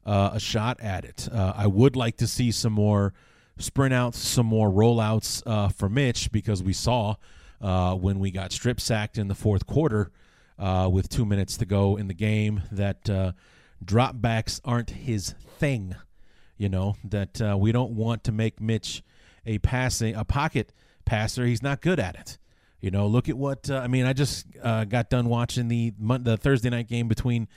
a 0.04 0.40
shot 0.40 0.80
at 0.80 1.04
it. 1.04 1.28
Uh, 1.30 1.52
I 1.56 1.66
would 1.66 1.96
like 1.96 2.16
to 2.18 2.26
see 2.26 2.50
some 2.50 2.72
more 2.72 3.14
sprint 3.58 3.94
outs, 3.94 4.18
some 4.18 4.46
more 4.46 4.70
rollouts 4.70 5.42
uh, 5.46 5.68
for 5.68 5.88
Mitch 5.88 6.32
because 6.32 6.62
we 6.62 6.72
saw 6.72 7.16
uh, 7.60 7.94
when 7.94 8.18
we 8.18 8.30
got 8.30 8.52
strip 8.52 8.80
sacked 8.80 9.18
in 9.18 9.28
the 9.28 9.34
fourth 9.34 9.66
quarter 9.66 10.10
uh, 10.58 10.88
with 10.90 11.08
two 11.08 11.24
minutes 11.24 11.56
to 11.58 11.64
go 11.64 11.96
in 11.96 12.08
the 12.08 12.14
game 12.14 12.62
that 12.70 13.08
uh, 13.08 13.32
dropbacks 13.84 14.60
aren't 14.64 14.90
his 14.90 15.34
thing. 15.58 15.94
You 16.56 16.68
know 16.68 16.96
that 17.04 17.40
uh, 17.40 17.56
we 17.58 17.72
don't 17.72 17.92
want 17.92 18.24
to 18.24 18.32
make 18.32 18.60
Mitch 18.60 19.02
a 19.44 19.58
passing 19.58 20.14
a 20.14 20.24
pocket 20.24 20.72
passer. 21.04 21.44
He's 21.44 21.62
not 21.62 21.80
good 21.80 21.98
at 21.98 22.14
it. 22.14 22.38
You 22.80 22.90
know, 22.90 23.06
look 23.06 23.28
at 23.28 23.36
what 23.36 23.70
uh, 23.70 23.78
I 23.78 23.86
mean. 23.86 24.06
I 24.06 24.12
just 24.12 24.46
uh, 24.62 24.84
got 24.84 25.08
done 25.08 25.28
watching 25.28 25.68
the 25.68 25.92
the 25.98 26.36
Thursday 26.36 26.70
night 26.70 26.88
game 26.88 27.08
between 27.08 27.48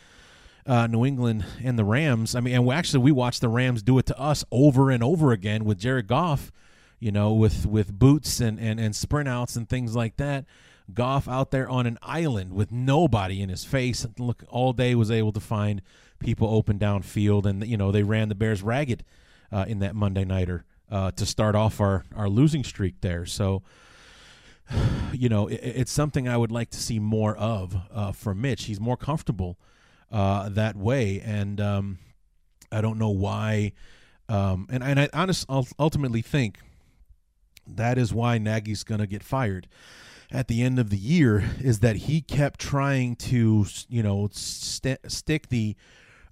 uh, 0.68 0.88
New 0.88 1.06
England 1.06 1.46
and 1.64 1.78
the 1.78 1.84
Rams. 1.84 2.36
I 2.36 2.40
mean, 2.40 2.56
and 2.56 2.66
we 2.66 2.74
actually 2.74 3.04
we 3.04 3.12
watched 3.12 3.42
the 3.42 3.50
Rams 3.50 3.82
do 3.82 3.98
it 3.98 4.06
to 4.08 4.20
us 4.20 4.44
over 4.52 4.92
and 4.92 5.04
over 5.04 5.32
again 5.32 5.66
with 5.66 5.80
Jared 5.80 6.08
Goff. 6.08 6.52
You 7.00 7.12
know, 7.12 7.34
with 7.34 7.66
with 7.66 7.98
boots 7.98 8.40
and 8.40 8.60
and 8.60 8.80
and 8.80 8.96
sprint 8.96 9.28
outs 9.28 9.56
and 9.56 9.68
things 9.68 9.96
like 9.96 10.18
that. 10.18 10.46
Goff 10.94 11.28
out 11.28 11.52
there 11.52 11.68
on 11.68 11.86
an 11.86 11.98
island 12.02 12.54
with 12.54 12.72
nobody 12.72 13.42
in 13.42 13.50
his 13.50 13.66
face. 13.66 14.04
And 14.04 14.18
look, 14.20 14.44
all 14.50 14.72
day 14.72 14.94
was 14.96 15.10
able 15.10 15.32
to 15.32 15.40
find 15.40 15.82
people 16.20 16.48
open 16.48 16.78
downfield, 16.78 17.46
and 17.46 17.66
you 17.66 17.78
know 17.78 17.92
they 17.92 18.04
ran 18.04 18.30
the 18.30 18.36
Bears 18.36 18.62
ragged 18.62 19.04
uh, 19.52 19.66
in 19.68 19.80
that 19.80 19.96
Monday 19.96 20.26
nighter 20.26 20.66
uh, 20.92 21.12
to 21.12 21.26
start 21.26 21.56
off 21.56 21.82
our 21.82 22.06
our 22.16 22.30
losing 22.30 22.64
streak 22.64 23.02
there. 23.02 23.26
So, 23.26 23.64
you 25.14 25.30
know, 25.30 25.48
it, 25.48 25.60
it's 25.62 25.92
something 25.92 26.28
I 26.28 26.38
would 26.38 26.52
like 26.52 26.70
to 26.72 26.78
see 26.78 27.00
more 27.00 27.36
of 27.36 27.76
uh, 27.92 28.12
for 28.12 28.36
Mitch. 28.36 28.66
He's 28.66 28.80
more 28.80 28.98
comfortable 28.98 29.58
uh, 30.12 30.50
that 30.50 30.76
way, 30.76 31.22
and 31.22 31.60
um, 31.60 31.98
I 32.72 32.82
don't 32.82 33.00
know 33.00 33.10
why. 33.10 33.74
Um, 34.28 34.68
and 34.70 34.84
and 34.84 35.00
I 35.00 35.10
honestly 35.14 35.66
ultimately 35.80 36.22
think 36.22 36.60
that 37.68 37.98
is 37.98 38.14
why 38.14 38.38
Nagy's 38.38 38.84
going 38.84 39.00
to 39.00 39.08
get 39.08 39.24
fired 39.24 39.68
at 40.36 40.50
the 40.50 40.62
end 40.62 40.78
of 40.78 40.90
the 40.90 40.98
year 40.98 41.44
is 41.62 41.80
that 41.80 41.96
he 41.96 42.22
kept 42.22 42.60
trying 42.60 43.16
to, 43.16 43.66
you 43.88 44.04
know, 44.04 44.28
st- 44.34 45.00
stick 45.10 45.48
the 45.48 45.76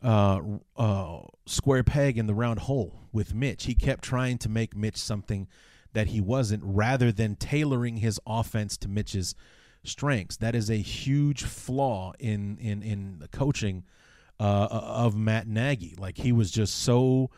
uh, 0.04 0.42
uh, 0.76 1.20
square 1.46 1.84
peg 1.84 2.18
in 2.18 2.28
the 2.28 2.34
round 2.34 2.60
hole 2.60 3.00
with 3.14 3.34
Mitch. 3.34 3.64
He 3.66 3.74
kept 3.74 4.04
trying 4.04 4.38
to 4.40 4.50
make 4.50 4.76
Mitch 4.76 4.98
something 4.98 5.48
that 5.94 6.08
he 6.08 6.20
wasn't 6.20 6.64
rather 6.66 7.14
than 7.14 7.38
tailoring 7.38 7.98
his 7.98 8.20
offense 8.28 8.76
to 8.78 8.90
Mitch's 8.90 9.36
strengths. 9.86 10.36
That 10.36 10.54
is 10.54 10.70
a 10.70 10.76
huge 10.76 11.44
flaw 11.44 12.12
in 12.20 12.58
in 12.58 12.84
in 12.84 13.20
the 13.20 13.30
coaching 13.30 13.86
uh, 14.38 14.68
of 14.70 15.16
Matt 15.16 15.48
Nagy. 15.48 15.96
Like 15.98 16.18
he 16.18 16.34
was 16.34 16.52
just 16.52 16.76
so 16.76 17.30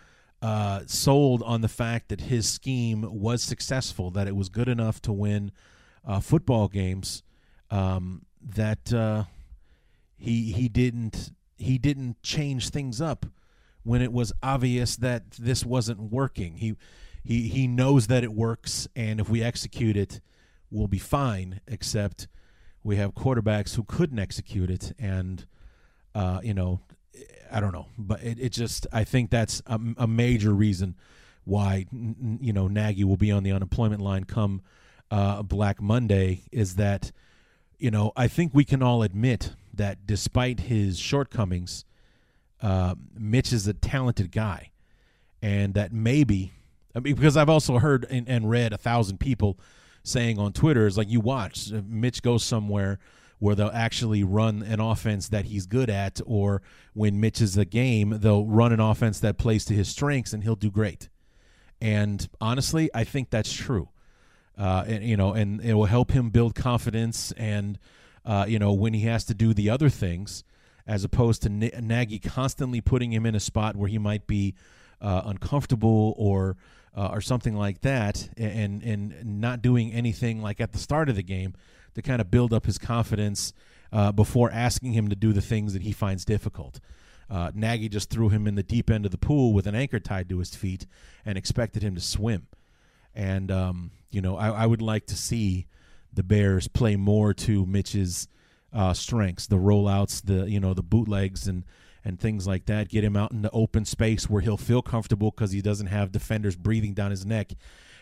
uh, 0.42 0.82
sold 0.88 1.44
on 1.44 1.62
the 1.62 1.68
fact 1.68 2.10
that 2.10 2.22
his 2.22 2.50
scheme 2.50 3.02
was 3.02 3.44
successful, 3.44 4.10
that 4.12 4.28
it 4.28 4.36
was 4.36 4.50
good 4.50 4.68
enough 4.68 5.00
to 5.04 5.14
win 5.14 5.52
uh, 6.06 6.20
football 6.20 6.68
games 6.68 7.24
um, 7.72 8.26
that 8.42 8.94
uh, 8.94 9.24
he 10.18 10.52
he 10.52 10.70
didn't 10.70 11.32
he 11.58 11.78
didn't 11.78 12.22
change 12.22 12.70
things 12.70 13.02
up 13.02 13.26
when 13.84 14.02
it 14.02 14.12
was 14.12 14.34
obvious 14.44 14.96
that 14.98 15.32
this 15.32 15.66
wasn't 15.66 16.00
working. 16.00 16.58
He 16.58 16.76
he 17.24 17.48
he 17.48 17.68
knows 17.68 18.08
that 18.08 18.24
it 18.24 18.34
works, 18.34 18.88
and 18.96 19.20
if 19.20 19.30
we 19.30 19.42
execute 19.42 19.98
it, 19.98 20.22
we'll 20.70 20.88
be 20.88 21.00
fine. 21.00 21.62
Except 21.68 22.28
we 22.84 22.98
have 22.98 23.14
quarterbacks 23.14 23.76
who 23.76 23.84
couldn't 23.84 24.20
execute 24.20 24.70
it, 24.70 24.94
and 25.00 25.46
uh, 26.14 26.40
you 26.44 26.54
know, 26.54 26.82
I 27.52 27.60
don't 27.60 27.74
know, 27.74 27.88
but 27.98 28.24
it, 28.24 28.40
it 28.40 28.50
just 28.52 28.86
I 28.94 29.04
think 29.04 29.32
that's 29.32 29.62
a, 29.66 29.80
a 29.98 30.08
major 30.08 30.54
reason 30.54 30.96
why 31.44 31.86
you 31.92 32.54
know 32.54 32.68
Nagy 32.68 33.04
will 33.04 33.18
be 33.18 33.32
on 33.32 33.44
the 33.44 33.52
unemployment 33.52 34.02
line 34.02 34.24
come 34.24 34.62
uh, 35.12 35.44
Black 35.44 35.82
Monday 35.82 36.44
is 36.52 36.76
that, 36.76 37.12
you 37.78 37.92
know, 37.92 38.12
I 38.16 38.28
think 38.28 38.54
we 38.54 38.66
can 38.66 38.82
all 38.82 39.04
admit 39.04 39.54
that 39.74 40.06
despite 40.06 40.62
his 40.62 40.98
shortcomings, 40.98 41.86
uh, 42.62 42.96
Mitch 43.18 43.52
is 43.52 43.68
a 43.68 43.74
talented 43.74 44.32
guy, 44.32 44.72
and 45.42 45.74
that 45.74 45.92
maybe, 45.92 46.54
I 46.96 47.00
mean, 47.00 47.16
because 47.16 47.38
I've 47.38 47.50
also 47.50 47.80
heard 47.80 48.06
and, 48.10 48.28
and 48.28 48.50
read 48.50 48.74
a 48.74 48.78
thousand 48.78 49.20
people 49.20 49.60
saying 50.04 50.40
on 50.40 50.54
Twitter 50.54 50.88
is 50.88 50.98
like 50.98 51.10
you 51.10 51.20
watch 51.20 51.72
uh, 51.74 51.82
Mitch 51.86 52.22
goes 52.22 52.44
somewhere 52.44 53.00
where 53.40 53.56
they'll 53.56 53.72
actually 53.74 54.24
run 54.24 54.64
an 54.64 54.80
offense 54.80 55.30
that 55.30 55.46
he's 55.46 55.66
good 55.66 55.90
at, 55.90 56.22
or 56.26 56.62
when 56.94 57.20
Mitch 57.20 57.42
is 57.42 57.58
a 57.58 57.66
game, 57.66 58.18
they'll 58.22 58.46
run 58.46 58.72
an 58.72 58.80
offense 58.80 59.20
that 59.20 59.38
plays 59.38 59.66
to 59.66 59.74
his 59.74 59.90
strengths 59.90 60.32
and 60.32 60.44
he'll 60.44 60.56
do 60.56 60.72
great. 60.72 61.10
And 61.82 62.28
honestly, 62.40 62.90
I 62.94 63.04
think 63.04 63.30
that's 63.30 63.52
true. 63.52 63.90
Uh, 64.58 64.84
and 64.88 65.04
you 65.04 65.18
know, 65.18 65.34
and 65.34 65.62
it 65.62 65.74
will 65.74 65.86
help 65.86 66.12
him 66.12 66.30
build 66.30 66.56
confidence. 66.56 67.32
And 67.34 67.78
uh, 68.26 68.46
you 68.48 68.60
know, 68.60 68.74
when 68.74 68.94
he 68.94 69.02
has 69.02 69.26
to 69.26 69.34
do 69.34 69.54
the 69.54 69.70
other 69.70 69.90
things, 69.90 70.44
as 70.88 71.04
opposed 71.04 71.42
to 71.44 71.50
N- 71.50 71.88
Nagy 71.88 72.20
constantly 72.20 72.82
putting 72.82 73.12
him 73.12 73.26
in 73.26 73.36
a 73.36 73.40
spot 73.40 73.76
where 73.76 73.90
he 73.90 73.98
might 73.98 74.28
be 74.28 74.56
uh, 75.02 75.24
uncomfortable 75.26 76.14
or 76.18 76.58
uh, 76.96 77.10
or 77.12 77.22
something 77.22 77.56
like 77.56 77.82
that, 77.82 78.30
and 78.38 78.82
and 78.84 79.42
not 79.42 79.62
doing 79.62 79.92
anything 79.92 80.42
like 80.42 80.62
at 80.62 80.72
the 80.72 80.80
start 80.80 81.10
of 81.10 81.16
the 81.16 81.24
game 81.24 81.54
to 81.96 82.02
kind 82.02 82.22
of 82.22 82.32
build 82.32 82.54
up 82.54 82.66
his 82.66 82.78
confidence 82.78 83.54
uh, 83.92 84.12
before 84.12 84.52
asking 84.52 84.94
him 84.94 85.10
to 85.10 85.16
do 85.16 85.34
the 85.34 85.42
things 85.42 85.74
that 85.74 85.82
he 85.82 85.92
finds 85.92 86.26
difficult. 86.26 86.80
Uh, 87.30 87.52
Nagy 87.54 87.90
just 87.90 88.10
threw 88.10 88.30
him 88.30 88.46
in 88.48 88.56
the 88.56 88.64
deep 88.64 88.90
end 88.90 89.06
of 89.06 89.12
the 89.12 89.18
pool 89.18 89.54
with 89.54 89.66
an 89.66 89.76
anchor 89.76 90.00
tied 90.00 90.30
to 90.30 90.40
his 90.40 90.56
feet 90.56 90.86
and 91.26 91.38
expected 91.38 91.82
him 91.82 91.96
to 91.96 92.02
swim. 92.02 92.48
And 93.16 93.52
um, 93.52 93.92
you 94.12 94.22
know, 94.22 94.38
I, 94.38 94.50
I, 94.50 94.66
would 94.66 94.82
like 94.82 95.08
to 95.08 95.16
see 95.16 95.68
the 96.14 96.24
Bears 96.24 96.68
play 96.68 96.96
more 96.96 97.34
to 97.34 97.66
Mitch's 97.66 98.28
uh, 98.74 98.94
strengths, 98.94 99.48
the 99.48 99.56
rollouts, 99.56 100.22
the 100.24 100.50
you 100.50 100.60
know, 100.60 100.74
the 100.74 100.84
bootlegs 100.84 101.48
and 101.48 101.64
and 102.04 102.20
things 102.20 102.46
like 102.46 102.66
that. 102.66 102.90
Get 102.90 103.04
him 103.04 103.16
out 103.16 103.32
in 103.32 103.42
the 103.42 103.52
open 103.52 103.86
space 103.86 104.30
where 104.30 104.42
he'll 104.42 104.58
feel 104.58 104.82
comfortable 104.82 105.32
because 105.32 105.52
he 105.52 105.62
doesn't 105.62 105.88
have 105.88 106.12
defenders 106.12 106.56
breathing 106.56 106.94
down 106.94 107.12
his 107.12 107.26
neck, 107.26 107.54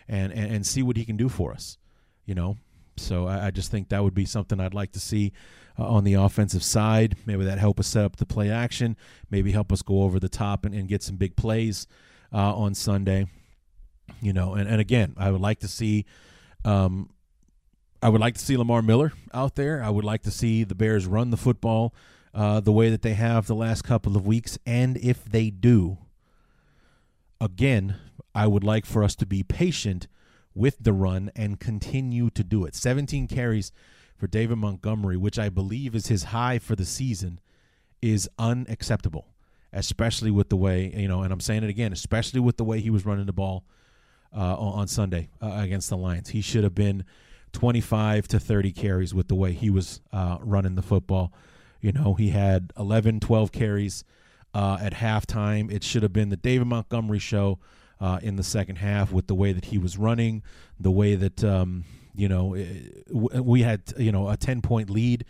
and, 0.07 0.33
and 0.33 0.51
and 0.51 0.65
see 0.65 0.81
what 0.81 0.97
he 0.97 1.05
can 1.05 1.17
do 1.17 1.29
for 1.29 1.51
us. 1.51 1.77
You 2.25 2.35
know, 2.35 2.57
so 2.97 3.27
I, 3.27 3.47
I 3.47 3.51
just 3.51 3.71
think 3.71 3.89
that 3.89 4.03
would 4.03 4.13
be 4.13 4.25
something 4.25 4.59
I'd 4.59 4.73
like 4.73 4.93
to 4.93 4.99
see 4.99 5.31
uh, 5.77 5.87
on 5.87 6.03
the 6.03 6.15
offensive 6.15 6.63
side. 6.63 7.17
Maybe 7.25 7.45
that 7.45 7.59
help 7.59 7.79
us 7.79 7.87
set 7.87 8.05
up 8.05 8.15
the 8.15 8.25
play 8.25 8.49
action. 8.49 8.97
Maybe 9.29 9.51
help 9.51 9.71
us 9.71 9.81
go 9.81 10.03
over 10.03 10.19
the 10.19 10.29
top 10.29 10.65
and, 10.65 10.73
and 10.73 10.87
get 10.87 11.03
some 11.03 11.17
big 11.17 11.35
plays 11.35 11.87
uh, 12.33 12.55
on 12.55 12.73
Sunday. 12.73 13.27
You 14.23 14.33
know, 14.33 14.53
and, 14.53 14.69
and 14.69 14.79
again, 14.79 15.13
I 15.17 15.31
would 15.31 15.41
like 15.41 15.59
to 15.59 15.67
see. 15.67 16.05
Um, 16.65 17.09
I 18.01 18.09
would 18.09 18.19
like 18.19 18.33
to 18.33 18.39
see 18.41 18.57
Lamar 18.57 18.81
Miller 18.81 19.13
out 19.33 19.55
there. 19.55 19.81
I 19.81 19.89
would 19.89 20.03
like 20.03 20.23
to 20.23 20.31
see 20.31 20.65
the 20.65 20.75
Bears 20.75 21.05
run 21.05 21.29
the 21.29 21.37
football 21.37 21.93
uh, 22.33 22.59
the 22.59 22.71
way 22.71 22.89
that 22.89 23.01
they 23.01 23.13
have 23.13 23.47
the 23.47 23.55
last 23.55 23.83
couple 23.83 24.17
of 24.17 24.25
weeks. 24.25 24.57
And 24.65 24.97
if 24.97 25.23
they 25.23 25.49
do, 25.49 25.99
again, 27.39 27.95
I 28.33 28.47
would 28.47 28.63
like 28.63 28.85
for 28.85 29.03
us 29.03 29.15
to 29.17 29.25
be 29.25 29.43
patient 29.43 30.07
with 30.55 30.77
the 30.79 30.93
run 30.93 31.31
and 31.35 31.59
continue 31.59 32.29
to 32.31 32.43
do 32.43 32.65
it. 32.65 32.75
17 32.75 33.27
carries 33.27 33.71
for 34.17 34.27
David 34.27 34.57
Montgomery, 34.57 35.17
which 35.17 35.39
I 35.39 35.49
believe 35.49 35.95
is 35.95 36.07
his 36.07 36.25
high 36.25 36.59
for 36.59 36.75
the 36.75 36.85
season, 36.85 37.39
is 38.01 38.29
unacceptable, 38.37 39.27
especially 39.71 40.31
with 40.31 40.49
the 40.49 40.57
way, 40.57 40.93
you 40.95 41.07
know, 41.07 41.21
and 41.21 41.31
I'm 41.31 41.39
saying 41.39 41.63
it 41.63 41.69
again, 41.69 41.93
especially 41.93 42.39
with 42.39 42.57
the 42.57 42.63
way 42.63 42.79
he 42.79 42.89
was 42.89 43.05
running 43.05 43.25
the 43.25 43.33
ball 43.33 43.65
uh, 44.35 44.55
on 44.55 44.87
Sunday 44.87 45.29
uh, 45.41 45.51
against 45.55 45.89
the 45.89 45.97
Lions. 45.97 46.29
He 46.29 46.41
should 46.41 46.63
have 46.63 46.75
been 46.75 47.03
25 47.53 48.27
to 48.29 48.39
30 48.39 48.71
carries 48.71 49.13
with 49.13 49.27
the 49.27 49.35
way 49.35 49.53
he 49.53 49.69
was 49.69 50.01
uh, 50.11 50.37
running 50.41 50.75
the 50.75 50.81
football. 50.81 51.33
You 51.81 51.91
know, 51.91 52.13
he 52.13 52.29
had 52.29 52.71
11, 52.77 53.19
12 53.19 53.51
carries 53.51 54.03
uh, 54.53 54.77
at 54.81 54.93
halftime. 54.93 55.71
It 55.71 55.83
should 55.83 56.03
have 56.03 56.13
been 56.13 56.29
the 56.29 56.37
David 56.37 56.67
Montgomery 56.67 57.19
show 57.19 57.59
uh, 57.99 58.19
in 58.21 58.35
the 58.35 58.43
second 58.43 58.77
half 58.77 59.11
with 59.11 59.27
the 59.27 59.35
way 59.35 59.53
that 59.53 59.65
he 59.65 59.77
was 59.77 59.97
running, 59.97 60.43
the 60.79 60.91
way 60.91 61.15
that 61.15 61.43
um, 61.43 61.85
you 62.15 62.27
know 62.27 62.55
we 63.09 63.61
had 63.61 63.81
you 63.97 64.11
know 64.11 64.29
a 64.29 64.37
ten 64.37 64.61
point 64.61 64.89
lead 64.89 65.25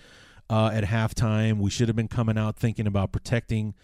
uh, 0.50 0.72
at 0.74 0.84
halftime. 0.84 1.60
We 1.60 1.70
should 1.70 1.88
have 1.88 1.96
been 1.96 2.08
coming 2.08 2.38
out 2.38 2.58
thinking 2.58 2.88
about 2.88 3.12
protecting 3.12 3.76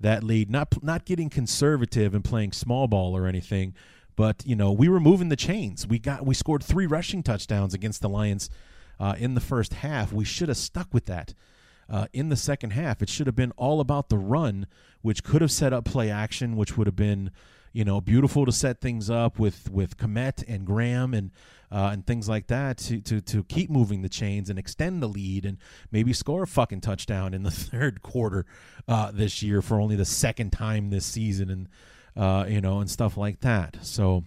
that 0.00 0.24
lead, 0.24 0.50
not 0.50 0.82
not 0.82 1.04
getting 1.04 1.30
conservative 1.30 2.14
and 2.14 2.24
playing 2.24 2.52
small 2.52 2.88
ball 2.88 3.16
or 3.16 3.26
anything, 3.26 3.74
but 4.16 4.42
you 4.46 4.56
know 4.56 4.72
we 4.72 4.88
were 4.88 5.00
moving 5.00 5.28
the 5.28 5.36
chains. 5.36 5.86
We 5.86 5.98
got 5.98 6.26
we 6.26 6.34
scored 6.34 6.62
three 6.62 6.86
rushing 6.86 7.22
touchdowns 7.22 7.74
against 7.74 8.00
the 8.00 8.08
Lions 8.08 8.50
uh, 9.00 9.14
in 9.18 9.34
the 9.34 9.40
first 9.40 9.74
half. 9.74 10.12
We 10.12 10.24
should 10.24 10.48
have 10.48 10.58
stuck 10.58 10.92
with 10.92 11.06
that. 11.06 11.34
Uh, 11.90 12.06
in 12.12 12.28
the 12.30 12.36
second 12.36 12.70
half, 12.70 13.02
it 13.02 13.08
should 13.08 13.26
have 13.26 13.36
been 13.36 13.52
all 13.56 13.80
about 13.80 14.08
the 14.08 14.16
run, 14.16 14.66
which 15.02 15.22
could 15.22 15.42
have 15.42 15.50
set 15.50 15.72
up 15.72 15.84
play 15.84 16.10
action, 16.10 16.56
which 16.56 16.76
would 16.78 16.86
have 16.86 16.96
been 16.96 17.30
you 17.72 17.84
know, 17.84 18.00
beautiful 18.00 18.44
to 18.44 18.52
set 18.52 18.80
things 18.80 19.08
up 19.08 19.38
with 19.38 19.70
with 19.70 19.96
Kmet 19.96 20.44
and 20.46 20.66
Graham 20.66 21.14
and 21.14 21.30
uh, 21.70 21.90
and 21.92 22.06
things 22.06 22.28
like 22.28 22.48
that 22.48 22.76
to, 22.78 23.00
to 23.00 23.20
to 23.22 23.44
keep 23.44 23.70
moving 23.70 24.02
the 24.02 24.08
chains 24.08 24.50
and 24.50 24.58
extend 24.58 25.02
the 25.02 25.08
lead 25.08 25.46
and 25.46 25.58
maybe 25.90 26.12
score 26.12 26.42
a 26.42 26.46
fucking 26.46 26.82
touchdown 26.82 27.32
in 27.32 27.42
the 27.42 27.50
third 27.50 28.02
quarter 28.02 28.44
uh, 28.86 29.10
this 29.10 29.42
year 29.42 29.62
for 29.62 29.80
only 29.80 29.96
the 29.96 30.04
second 30.04 30.50
time 30.50 30.90
this 30.90 31.06
season 31.06 31.50
and 31.50 31.68
uh, 32.16 32.46
you 32.48 32.60
know 32.60 32.80
and 32.80 32.90
stuff 32.90 33.16
like 33.16 33.40
that. 33.40 33.78
So 33.82 34.24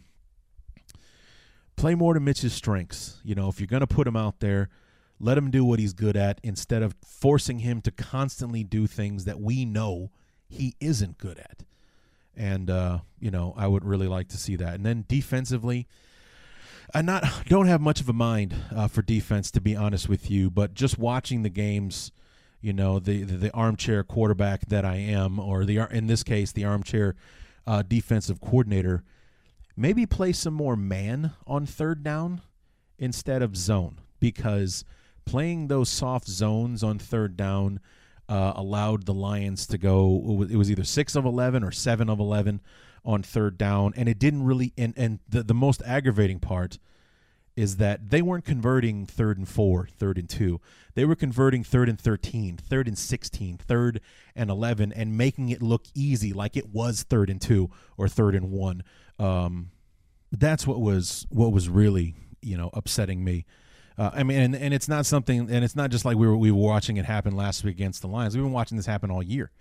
play 1.75 1.95
more 1.95 2.13
to 2.13 2.19
Mitch's 2.19 2.53
strengths. 2.53 3.19
You 3.23 3.35
know, 3.35 3.49
if 3.49 3.59
you're 3.59 3.67
gonna 3.67 3.87
put 3.87 4.07
him 4.07 4.15
out 4.15 4.39
there. 4.39 4.69
Let 5.17 5.37
him 5.37 5.49
do 5.49 5.63
what 5.63 5.79
he's 5.79 5.93
good 5.93 6.17
at 6.17 6.41
instead 6.43 6.83
of 6.83 6.93
forcing 7.01 7.59
him 7.59 7.79
to 7.83 7.91
constantly 7.91 8.65
do 8.65 8.85
things 8.85 9.23
that 9.23 9.39
we 9.39 9.63
know 9.63 10.11
he 10.49 10.75
isn't 10.81 11.17
good 11.17 11.39
at 11.39 11.63
and 12.35 12.69
uh, 12.69 12.99
you 13.19 13.31
know 13.31 13.53
I 13.57 13.67
would 13.67 13.85
really 13.85 14.07
like 14.07 14.27
to 14.29 14.37
see 14.37 14.55
that. 14.57 14.75
And 14.75 14.85
then 14.85 15.05
defensively, 15.07 15.87
I 16.93 17.01
not 17.01 17.23
don't 17.47 17.67
have 17.67 17.81
much 17.81 18.01
of 18.01 18.09
a 18.09 18.13
mind 18.13 18.55
uh, 18.75 18.87
for 18.87 19.01
defense 19.01 19.51
to 19.51 19.61
be 19.61 19.75
honest 19.75 20.09
with 20.09 20.29
you, 20.29 20.49
but 20.49 20.73
just 20.73 20.97
watching 20.97 21.43
the 21.43 21.49
games, 21.49 22.11
you 22.61 22.73
know 22.73 22.99
the, 22.99 23.23
the, 23.23 23.37
the 23.37 23.51
armchair 23.51 24.03
quarterback 24.03 24.67
that 24.67 24.85
I 24.85 24.97
am, 24.97 25.39
or 25.39 25.65
the 25.65 25.87
in 25.91 26.07
this 26.07 26.23
case 26.23 26.51
the 26.51 26.65
armchair 26.65 27.15
uh, 27.67 27.81
defensive 27.81 28.41
coordinator, 28.41 29.03
maybe 29.75 30.05
play 30.05 30.31
some 30.31 30.53
more 30.53 30.75
man 30.75 31.33
on 31.47 31.65
third 31.65 32.03
down 32.03 32.41
instead 32.97 33.41
of 33.41 33.55
zone 33.55 33.99
because 34.19 34.85
playing 35.25 35.67
those 35.67 35.89
soft 35.89 36.27
zones 36.27 36.83
on 36.83 36.99
third 36.99 37.35
down 37.35 37.79
uh, 38.27 38.53
allowed 38.55 39.05
the 39.05 39.13
Lions 39.13 39.67
to 39.67 39.77
go. 39.77 40.45
It 40.49 40.55
was 40.55 40.71
either 40.71 40.83
six 40.83 41.15
of 41.15 41.25
eleven 41.25 41.63
or 41.63 41.71
seven 41.71 42.09
of 42.09 42.19
eleven 42.19 42.61
on 43.03 43.21
third 43.21 43.57
down, 43.57 43.93
and 43.95 44.09
it 44.09 44.17
didn't 44.17 44.43
really. 44.43 44.73
And 44.77 44.93
and 44.97 45.19
the 45.29 45.43
the 45.43 45.53
most 45.53 45.81
aggravating 45.85 46.39
part 46.39 46.79
is 47.55 47.77
that 47.77 48.09
they 48.09 48.21
weren't 48.21 48.45
converting 48.45 49.05
third 49.05 49.37
and 49.37 49.47
four, 49.47 49.87
third 49.97 50.17
and 50.17 50.29
two. 50.29 50.59
They 50.93 51.05
were 51.05 51.15
converting 51.15 51.63
third 51.63 51.89
and 51.89 51.99
13, 51.99 52.57
third 52.57 52.87
and 52.87 52.97
16, 52.97 53.57
third 53.57 54.01
and 54.35 54.49
11, 54.49 54.91
and 54.93 55.17
making 55.17 55.49
it 55.49 55.61
look 55.61 55.85
easy 55.93 56.33
like 56.33 56.57
it 56.57 56.69
was 56.69 57.03
third 57.03 57.29
and 57.29 57.41
two 57.41 57.69
or 57.97 58.07
third 58.07 58.35
and 58.35 58.51
one. 58.51 58.83
Um, 59.19 59.71
that's 60.31 60.67
what 60.67 60.81
was 60.81 61.25
what 61.29 61.53
was 61.53 61.69
really 61.69 62.15
you 62.41 62.57
know 62.57 62.69
upsetting 62.73 63.23
me 63.23 63.45
uh, 63.97 64.11
I 64.13 64.23
mean, 64.23 64.39
and, 64.39 64.55
and 64.55 64.73
it's 64.73 64.89
not 64.89 65.05
something, 65.05 65.49
and 65.49 65.63
it's 65.63 65.75
not 65.75 65.89
just 65.89 66.03
like 66.03 66.17
we 66.17 66.27
were 66.27 66.35
we 66.35 66.51
were 66.51 66.61
watching 66.61 66.97
it 66.97 67.05
happen 67.05 67.35
last 67.35 67.63
week 67.63 67.75
against 67.75 68.01
the 68.01 68.07
Lions. 68.07 68.35
We've 68.35 68.43
been 68.43 68.51
watching 68.51 68.77
this 68.77 68.85
happen 68.85 69.09
all 69.09 69.23
year. 69.23 69.51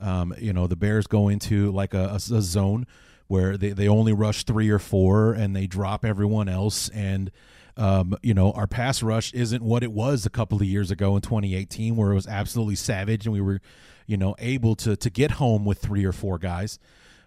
Um, 0.00 0.34
you 0.38 0.52
know, 0.52 0.66
the 0.66 0.76
Bears 0.76 1.06
go 1.06 1.28
into 1.28 1.70
like 1.72 1.92
a, 1.92 2.06
a, 2.08 2.14
a, 2.14 2.40
zone 2.40 2.86
where 3.28 3.56
they, 3.56 3.70
they 3.70 3.88
only 3.88 4.12
rush 4.12 4.44
three 4.44 4.70
or 4.70 4.78
four 4.78 5.32
and 5.32 5.54
they 5.54 5.66
drop 5.66 6.04
everyone 6.04 6.48
else. 6.48 6.88
And, 6.88 7.30
um, 7.76 8.16
you 8.22 8.34
know, 8.34 8.50
our 8.52 8.66
pass 8.66 9.02
rush 9.02 9.32
isn't 9.34 9.62
what 9.62 9.82
it 9.82 9.92
was 9.92 10.26
a 10.26 10.30
couple 10.30 10.56
of 10.56 10.64
years 10.64 10.90
ago 10.90 11.14
in 11.14 11.22
2018, 11.22 11.94
where 11.94 12.10
it 12.10 12.14
was 12.14 12.26
absolutely 12.26 12.74
savage 12.74 13.26
and 13.26 13.32
we 13.32 13.40
were, 13.40 13.60
you 14.06 14.16
know, 14.16 14.34
able 14.38 14.74
to 14.76 14.96
to 14.96 15.10
get 15.10 15.32
home 15.32 15.64
with 15.64 15.78
three 15.78 16.04
or 16.04 16.12
four 16.12 16.38
guys. 16.38 16.78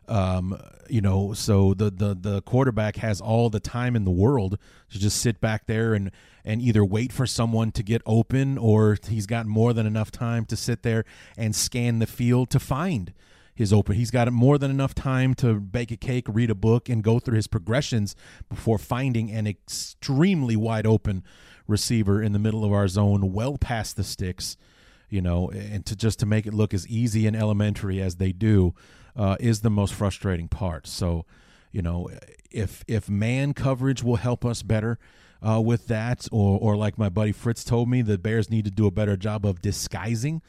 Um, 0.08 0.60
you 0.90 1.00
know, 1.00 1.34
so 1.34 1.76
the, 1.76 1.92
the 1.92 2.18
the 2.20 2.42
quarterback 2.42 2.98
has 2.98 3.22
all 3.22 3.50
the 3.50 3.60
time 3.60 3.96
in 3.96 4.04
the 4.04 4.12
world 4.12 4.58
to 4.92 5.00
just 5.00 5.22
sit 5.22 5.40
back 5.40 5.68
there 5.68 5.94
and 5.94 6.12
and 6.44 6.60
either 6.62 6.84
wait 6.84 7.14
for 7.14 7.28
someone 7.28 7.72
to 7.74 7.84
get 7.84 8.02
open 8.06 8.58
or 8.58 8.98
he's 9.08 9.28
got 9.28 9.46
more 9.46 9.74
than 9.74 9.86
enough 9.86 10.12
time 10.12 10.44
to 10.46 10.58
sit 10.58 10.82
there 10.82 11.06
and 11.38 11.56
scan 11.56 12.00
the 12.00 12.08
field 12.08 12.50
to 12.50 12.60
find 12.60 13.14
his 13.54 13.74
open. 13.74 13.96
He's 13.96 14.12
got 14.12 14.32
more 14.32 14.58
than 14.58 14.72
enough 14.72 14.96
time 14.96 15.34
to 15.36 15.56
bake 15.56 15.92
a 15.92 15.98
cake, 15.98 16.26
read 16.28 16.50
a 16.50 16.56
book, 16.56 16.90
and 16.90 17.04
go 17.04 17.20
through 17.20 17.36
his 17.36 17.48
progressions 17.48 18.16
before 18.50 18.78
finding 18.78 19.32
an 19.32 19.48
extremely 19.48 20.56
wide 20.56 20.88
open 20.88 21.24
receiver 21.68 22.22
in 22.22 22.32
the 22.34 22.40
middle 22.40 22.64
of 22.64 22.72
our 22.72 22.88
zone, 22.88 23.34
well 23.34 23.58
past 23.58 23.96
the 23.96 24.04
sticks. 24.04 24.58
You 25.10 25.22
know, 25.22 25.50
and 25.50 25.86
to 25.88 25.96
just 25.96 26.20
to 26.20 26.26
make 26.26 26.48
it 26.48 26.54
look 26.54 26.74
as 26.74 26.88
easy 26.88 27.28
and 27.28 27.36
elementary 27.36 28.02
as 28.02 28.16
they 28.16 28.32
do 28.32 28.74
uh, 29.14 29.36
is 29.42 29.60
the 29.60 29.70
most 29.70 29.94
frustrating 29.94 30.48
part. 30.48 30.88
So, 30.88 31.26
you 31.72 31.82
know, 31.82 32.10
if 32.50 32.86
if 32.88 33.10
man 33.10 33.54
coverage 33.54 34.04
will 34.04 34.16
help 34.16 34.46
us 34.46 34.64
better 34.64 35.00
uh, 35.46 35.60
with 35.60 35.88
that, 35.88 36.30
or 36.32 36.58
or 36.58 36.78
like 36.78 36.98
my 36.98 37.10
buddy 37.10 37.34
Fritz 37.34 37.66
told 37.66 37.90
me, 37.90 38.02
the 38.02 38.18
Bears 38.18 38.50
need 38.50 38.64
to 38.64 38.72
do 38.72 38.88
a 38.88 38.92
better 38.92 39.18
job 39.18 39.46
of 39.46 39.62
disguising 39.62 40.42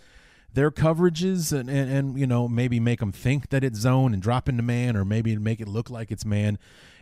their 0.54 0.70
coverages 0.70 1.52
and, 1.52 1.70
and, 1.70 1.90
and 1.90 2.18
you 2.18 2.26
know 2.26 2.48
maybe 2.48 2.80
make 2.80 3.00
them 3.00 3.12
think 3.12 3.50
that 3.50 3.64
it's 3.64 3.78
zone 3.78 4.12
and 4.12 4.22
drop 4.22 4.48
into 4.48 4.62
man, 4.62 4.96
or 4.96 5.04
maybe 5.04 5.36
make 5.36 5.60
it 5.60 5.68
look 5.68 5.90
like 5.90 6.10
it's 6.10 6.24
man. 6.24 6.58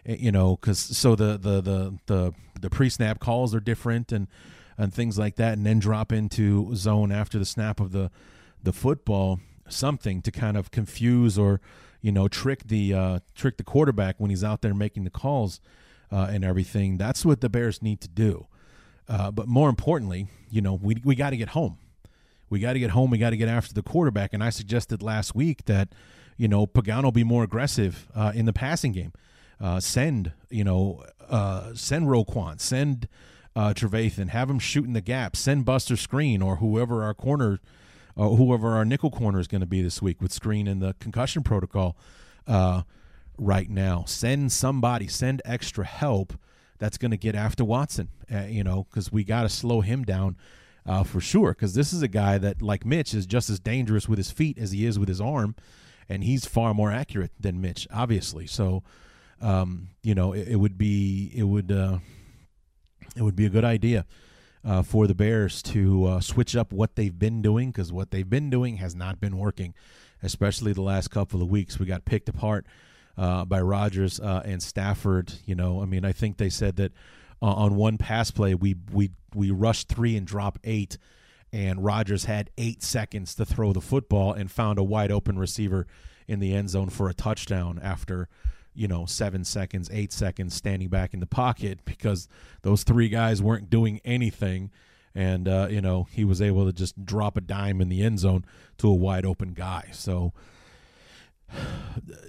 Eh, 0.06 0.16
you 0.18 0.32
know, 0.32 0.56
because 0.56 0.78
so 0.78 1.14
the 1.14 1.38
the 1.38 1.60
the 1.60 1.98
the 2.06 2.34
the 2.60 2.70
pre 2.70 2.88
snap 2.88 3.20
calls 3.20 3.54
are 3.54 3.60
different 3.60 4.12
and 4.12 4.28
and 4.78 4.94
things 4.94 5.18
like 5.18 5.36
that, 5.36 5.54
and 5.54 5.66
then 5.66 5.78
drop 5.78 6.12
into 6.12 6.74
zone 6.74 7.12
after 7.12 7.38
the 7.38 7.44
snap 7.44 7.80
of 7.80 7.92
the 7.92 8.10
the 8.62 8.72
football, 8.72 9.40
something 9.68 10.22
to 10.22 10.30
kind 10.30 10.56
of 10.56 10.70
confuse 10.70 11.38
or 11.38 11.60
you 12.00 12.12
know 12.12 12.28
trick 12.28 12.64
the 12.64 12.94
uh, 12.94 13.18
trick 13.34 13.56
the 13.56 13.64
quarterback 13.64 14.16
when 14.18 14.30
he's 14.30 14.44
out 14.44 14.62
there 14.62 14.74
making 14.74 15.04
the 15.04 15.10
calls 15.10 15.60
uh, 16.12 16.28
and 16.30 16.44
everything. 16.44 16.96
That's 16.96 17.24
what 17.24 17.40
the 17.40 17.48
Bears 17.48 17.82
need 17.82 18.00
to 18.02 18.08
do. 18.08 18.46
Uh, 19.08 19.30
but 19.30 19.48
more 19.48 19.68
importantly, 19.68 20.28
you 20.50 20.60
know, 20.60 20.74
we 20.74 20.96
we 21.04 21.14
got 21.14 21.30
to 21.30 21.36
get 21.36 21.50
home. 21.50 21.78
We 22.50 22.58
got 22.60 22.74
to 22.74 22.80
get 22.80 22.90
home. 22.90 23.10
We 23.10 23.18
got 23.18 23.30
to 23.30 23.36
get 23.36 23.48
after 23.48 23.72
the 23.72 23.82
quarterback. 23.82 24.34
And 24.34 24.42
I 24.42 24.50
suggested 24.50 25.02
last 25.02 25.34
week 25.34 25.64
that 25.66 25.88
you 26.36 26.48
know 26.48 26.66
Pagano 26.66 27.12
be 27.12 27.24
more 27.24 27.44
aggressive 27.44 28.08
uh, 28.14 28.32
in 28.34 28.44
the 28.44 28.52
passing 28.52 28.92
game. 28.92 29.12
Uh, 29.60 29.78
send 29.78 30.32
you 30.50 30.64
know 30.64 31.04
uh, 31.28 31.72
send 31.74 32.06
Roquan, 32.06 32.60
send 32.60 33.08
uh, 33.54 33.72
Trevathan, 33.72 34.28
have 34.30 34.50
him 34.50 34.58
shoot 34.58 34.84
in 34.84 34.92
the 34.92 35.00
gap, 35.00 35.36
send 35.36 35.64
Buster 35.64 35.94
Skrine 35.94 36.42
or 36.42 36.56
whoever 36.56 37.02
our 37.02 37.14
corner, 37.14 37.60
or 38.16 38.36
whoever 38.36 38.70
our 38.70 38.84
nickel 38.84 39.10
corner 39.10 39.40
is 39.40 39.46
going 39.46 39.60
to 39.60 39.66
be 39.66 39.82
this 39.82 40.02
week 40.02 40.20
with 40.20 40.32
Skrine 40.32 40.68
in 40.68 40.80
the 40.80 40.94
concussion 40.98 41.42
protocol 41.42 41.96
uh, 42.46 42.82
right 43.38 43.70
now. 43.70 44.04
Send 44.06 44.52
somebody, 44.52 45.08
send 45.08 45.42
extra 45.44 45.84
help 45.84 46.34
that's 46.78 46.96
going 46.96 47.10
to 47.10 47.16
get 47.16 47.34
after 47.34 47.64
Watson, 47.64 48.08
uh, 48.32 48.42
you 48.42 48.64
know, 48.64 48.86
because 48.90 49.12
we 49.12 49.22
got 49.22 49.42
to 49.42 49.48
slow 49.48 49.82
him 49.82 50.04
down 50.04 50.36
uh, 50.86 51.02
for 51.02 51.20
sure. 51.20 51.50
Because 51.50 51.74
this 51.74 51.92
is 51.92 52.02
a 52.02 52.08
guy 52.08 52.38
that, 52.38 52.62
like 52.62 52.84
Mitch, 52.84 53.14
is 53.14 53.26
just 53.26 53.50
as 53.50 53.60
dangerous 53.60 54.08
with 54.08 54.18
his 54.18 54.30
feet 54.30 54.58
as 54.58 54.72
he 54.72 54.86
is 54.86 54.98
with 54.98 55.08
his 55.08 55.20
arm, 55.20 55.54
and 56.08 56.24
he's 56.24 56.44
far 56.46 56.74
more 56.74 56.90
accurate 56.90 57.32
than 57.38 57.60
Mitch, 57.60 57.86
obviously. 57.92 58.46
So, 58.46 58.82
um, 59.40 59.88
you 60.02 60.14
know, 60.14 60.32
it, 60.32 60.48
it, 60.48 60.56
would 60.56 60.76
be 60.76 61.32
it 61.34 61.44
would 61.44 61.70
uh, 61.70 61.98
it 63.16 63.22
would 63.22 63.36
be 63.36 63.46
a 63.46 63.50
good 63.50 63.64
idea. 63.64 64.06
Uh, 64.62 64.82
for 64.82 65.06
the 65.06 65.14
Bears 65.14 65.62
to 65.62 66.04
uh, 66.04 66.20
switch 66.20 66.54
up 66.54 66.70
what 66.70 66.94
they've 66.94 67.18
been 67.18 67.40
doing 67.40 67.70
because 67.70 67.90
what 67.90 68.10
they've 68.10 68.28
been 68.28 68.50
doing 68.50 68.76
has 68.76 68.94
not 68.94 69.18
been 69.18 69.38
working, 69.38 69.72
especially 70.22 70.74
the 70.74 70.82
last 70.82 71.08
couple 71.08 71.40
of 71.40 71.48
weeks. 71.48 71.78
We 71.78 71.86
got 71.86 72.04
picked 72.04 72.28
apart 72.28 72.66
uh, 73.16 73.46
by 73.46 73.60
Rodgers 73.62 74.20
uh, 74.20 74.42
and 74.44 74.62
Stafford. 74.62 75.32
You 75.46 75.54
know, 75.54 75.80
I 75.80 75.86
mean, 75.86 76.04
I 76.04 76.12
think 76.12 76.36
they 76.36 76.50
said 76.50 76.76
that 76.76 76.92
uh, 77.42 77.46
on 77.46 77.76
one 77.76 77.98
pass 77.98 78.30
play 78.30 78.54
we 78.54 78.76
we 78.92 79.10
we 79.34 79.50
rushed 79.50 79.88
three 79.88 80.16
and 80.16 80.26
drop 80.26 80.58
eight, 80.64 80.98
and 81.52 81.84
Rodgers 81.84 82.24
had 82.24 82.50
eight 82.58 82.82
seconds 82.82 83.34
to 83.36 83.44
throw 83.44 83.72
the 83.72 83.80
football 83.80 84.32
and 84.32 84.50
found 84.50 84.78
a 84.78 84.82
wide 84.82 85.10
open 85.10 85.38
receiver 85.38 85.86
in 86.26 86.40
the 86.40 86.54
end 86.54 86.70
zone 86.70 86.90
for 86.90 87.08
a 87.08 87.14
touchdown 87.14 87.80
after 87.82 88.28
you 88.74 88.88
know 88.88 89.06
seven 89.06 89.44
seconds, 89.44 89.90
eight 89.92 90.12
seconds 90.12 90.54
standing 90.54 90.88
back 90.88 91.14
in 91.14 91.20
the 91.20 91.26
pocket 91.26 91.80
because 91.84 92.28
those 92.62 92.82
three 92.82 93.08
guys 93.08 93.42
weren't 93.42 93.70
doing 93.70 94.00
anything. 94.04 94.70
And 95.12 95.48
uh, 95.48 95.66
you 95.68 95.80
know 95.80 96.06
he 96.12 96.24
was 96.24 96.40
able 96.40 96.66
to 96.66 96.72
just 96.72 97.04
drop 97.04 97.36
a 97.36 97.40
dime 97.40 97.80
in 97.80 97.88
the 97.88 98.02
end 98.02 98.20
zone 98.20 98.44
to 98.78 98.88
a 98.88 98.94
wide 98.94 99.26
open 99.26 99.54
guy. 99.54 99.88
So 99.92 100.32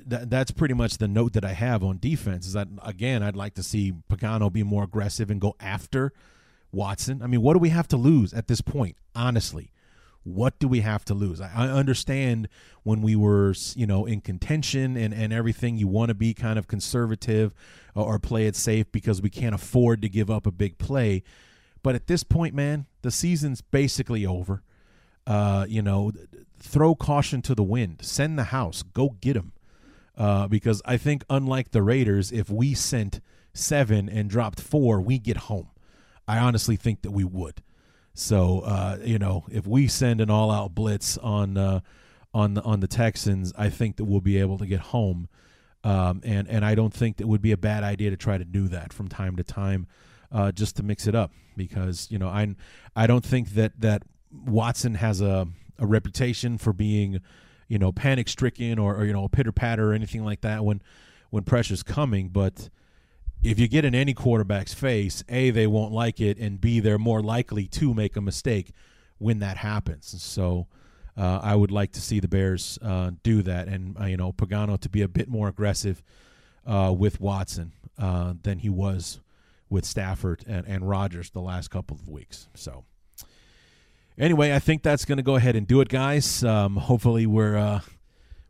that, 0.05 0.29
that's 0.29 0.51
pretty 0.51 0.73
much 0.73 0.97
the 0.97 1.07
note 1.07 1.33
that 1.33 1.45
I 1.45 1.53
have 1.53 1.83
on 1.83 1.97
defense. 1.97 2.47
Is 2.47 2.53
that 2.53 2.67
again, 2.83 3.23
I'd 3.23 3.35
like 3.35 3.53
to 3.55 3.63
see 3.63 3.93
Pagano 4.09 4.51
be 4.51 4.63
more 4.63 4.83
aggressive 4.83 5.29
and 5.29 5.39
go 5.39 5.55
after 5.59 6.13
Watson. 6.71 7.21
I 7.21 7.27
mean, 7.27 7.41
what 7.41 7.53
do 7.53 7.59
we 7.59 7.69
have 7.69 7.87
to 7.89 7.97
lose 7.97 8.33
at 8.33 8.47
this 8.47 8.61
point? 8.61 8.97
Honestly, 9.15 9.71
what 10.23 10.59
do 10.59 10.67
we 10.67 10.81
have 10.81 11.03
to 11.05 11.13
lose? 11.13 11.41
I, 11.41 11.51
I 11.55 11.67
understand 11.69 12.47
when 12.83 13.01
we 13.01 13.15
were, 13.15 13.53
you 13.75 13.87
know, 13.87 14.05
in 14.05 14.21
contention 14.21 14.95
and 14.97 15.13
and 15.13 15.33
everything. 15.33 15.77
You 15.77 15.87
want 15.87 16.09
to 16.09 16.15
be 16.15 16.33
kind 16.33 16.59
of 16.59 16.67
conservative 16.67 17.53
or, 17.95 18.05
or 18.05 18.19
play 18.19 18.47
it 18.47 18.55
safe 18.55 18.91
because 18.91 19.21
we 19.21 19.29
can't 19.29 19.55
afford 19.55 20.01
to 20.01 20.09
give 20.09 20.29
up 20.29 20.45
a 20.45 20.51
big 20.51 20.77
play. 20.77 21.23
But 21.83 21.95
at 21.95 22.07
this 22.07 22.23
point, 22.23 22.53
man, 22.53 22.85
the 23.01 23.11
season's 23.11 23.61
basically 23.61 24.25
over. 24.25 24.61
Uh, 25.27 25.65
you 25.67 25.81
know, 25.81 26.11
throw 26.59 26.95
caution 26.95 27.41
to 27.43 27.55
the 27.55 27.63
wind. 27.63 27.99
Send 28.01 28.37
the 28.37 28.45
house. 28.45 28.83
Go 28.83 29.17
get 29.21 29.35
him. 29.35 29.53
Uh, 30.17 30.47
because 30.47 30.81
I 30.85 30.97
think, 30.97 31.23
unlike 31.29 31.71
the 31.71 31.81
Raiders, 31.81 32.31
if 32.31 32.49
we 32.49 32.73
sent 32.73 33.21
seven 33.53 34.09
and 34.09 34.29
dropped 34.29 34.59
four, 34.59 35.01
we 35.01 35.19
get 35.19 35.37
home. 35.37 35.69
I 36.27 36.37
honestly 36.37 36.75
think 36.75 37.01
that 37.01 37.11
we 37.11 37.23
would. 37.23 37.63
So, 38.13 38.59
uh, 38.59 38.97
you 39.03 39.17
know, 39.17 39.45
if 39.49 39.65
we 39.65 39.87
send 39.87 40.21
an 40.21 40.29
all-out 40.29 40.75
blitz 40.75 41.17
on 41.17 41.57
uh, 41.57 41.79
on 42.33 42.53
the 42.55 42.61
on 42.61 42.79
the 42.79 42.87
Texans, 42.87 43.53
I 43.57 43.69
think 43.69 43.97
that 43.97 44.05
we'll 44.05 44.21
be 44.21 44.37
able 44.37 44.57
to 44.57 44.65
get 44.65 44.79
home. 44.79 45.27
Um, 45.83 46.21
and 46.23 46.47
and 46.47 46.63
I 46.63 46.75
don't 46.75 46.93
think 46.93 47.17
that 47.17 47.27
would 47.27 47.41
be 47.41 47.51
a 47.51 47.57
bad 47.57 47.83
idea 47.83 48.09
to 48.09 48.17
try 48.17 48.37
to 48.37 48.45
do 48.45 48.67
that 48.67 48.93
from 48.93 49.07
time 49.07 49.37
to 49.37 49.43
time, 49.43 49.87
uh, 50.31 50.51
just 50.51 50.75
to 50.77 50.83
mix 50.83 51.07
it 51.07 51.15
up. 51.15 51.31
Because 51.55 52.07
you 52.11 52.19
know, 52.19 52.27
I 52.27 52.55
I 52.95 53.07
don't 53.07 53.25
think 53.25 53.51
that 53.55 53.79
that 53.79 54.03
Watson 54.31 54.95
has 54.95 55.21
a 55.21 55.47
a 55.79 55.85
reputation 55.85 56.57
for 56.57 56.73
being, 56.73 57.21
you 57.67 57.79
know, 57.79 57.91
panic 57.91 58.29
stricken 58.29 58.77
or, 58.77 58.95
or 58.95 59.05
you 59.05 59.13
know, 59.13 59.27
pitter 59.27 59.51
patter 59.51 59.91
or 59.91 59.93
anything 59.93 60.23
like 60.23 60.41
that 60.41 60.63
when 60.63 60.81
when 61.29 61.43
pressure's 61.43 61.83
coming. 61.83 62.29
But 62.29 62.69
if 63.43 63.59
you 63.59 63.67
get 63.67 63.85
in 63.85 63.95
any 63.95 64.13
quarterback's 64.13 64.73
face, 64.73 65.23
a 65.27 65.49
they 65.49 65.67
won't 65.67 65.91
like 65.91 66.19
it, 66.19 66.37
and 66.37 66.61
b 66.61 66.79
they're 66.79 66.99
more 66.99 67.21
likely 67.21 67.67
to 67.67 67.93
make 67.93 68.15
a 68.15 68.21
mistake 68.21 68.71
when 69.17 69.39
that 69.39 69.57
happens. 69.57 70.21
So. 70.21 70.67
Uh, 71.17 71.41
I 71.43 71.55
would 71.55 71.71
like 71.71 71.91
to 71.91 72.01
see 72.01 72.21
the 72.21 72.29
Bears 72.29 72.79
uh, 72.81 73.11
do 73.21 73.41
that, 73.41 73.67
and 73.67 73.99
uh, 73.99 74.05
you 74.05 74.15
know 74.15 74.31
Pagano 74.31 74.79
to 74.79 74.87
be 74.87 75.01
a 75.01 75.09
bit 75.09 75.27
more 75.27 75.49
aggressive 75.49 76.01
uh, 76.65 76.95
with 76.97 77.19
Watson 77.19 77.73
uh, 77.99 78.33
than 78.41 78.59
he 78.59 78.69
was 78.69 79.19
with 79.69 79.85
Stafford 79.85 80.43
and, 80.47 80.65
and 80.67 80.87
Rodgers 80.87 81.29
the 81.31 81.41
last 81.41 81.69
couple 81.69 81.97
of 81.97 82.07
weeks. 82.07 82.47
So 82.55 82.85
anyway, 84.21 84.53
I 84.53 84.59
think 84.59 84.83
that's 84.83 85.03
going 85.03 85.17
to 85.17 85.23
go 85.23 85.35
ahead 85.35 85.55
and 85.55 85.67
do 85.67 85.81
it, 85.81 85.89
guys. 85.89 86.43
Um, 86.43 86.77
hopefully, 86.77 87.25
we're 87.25 87.57
uh, 87.57 87.81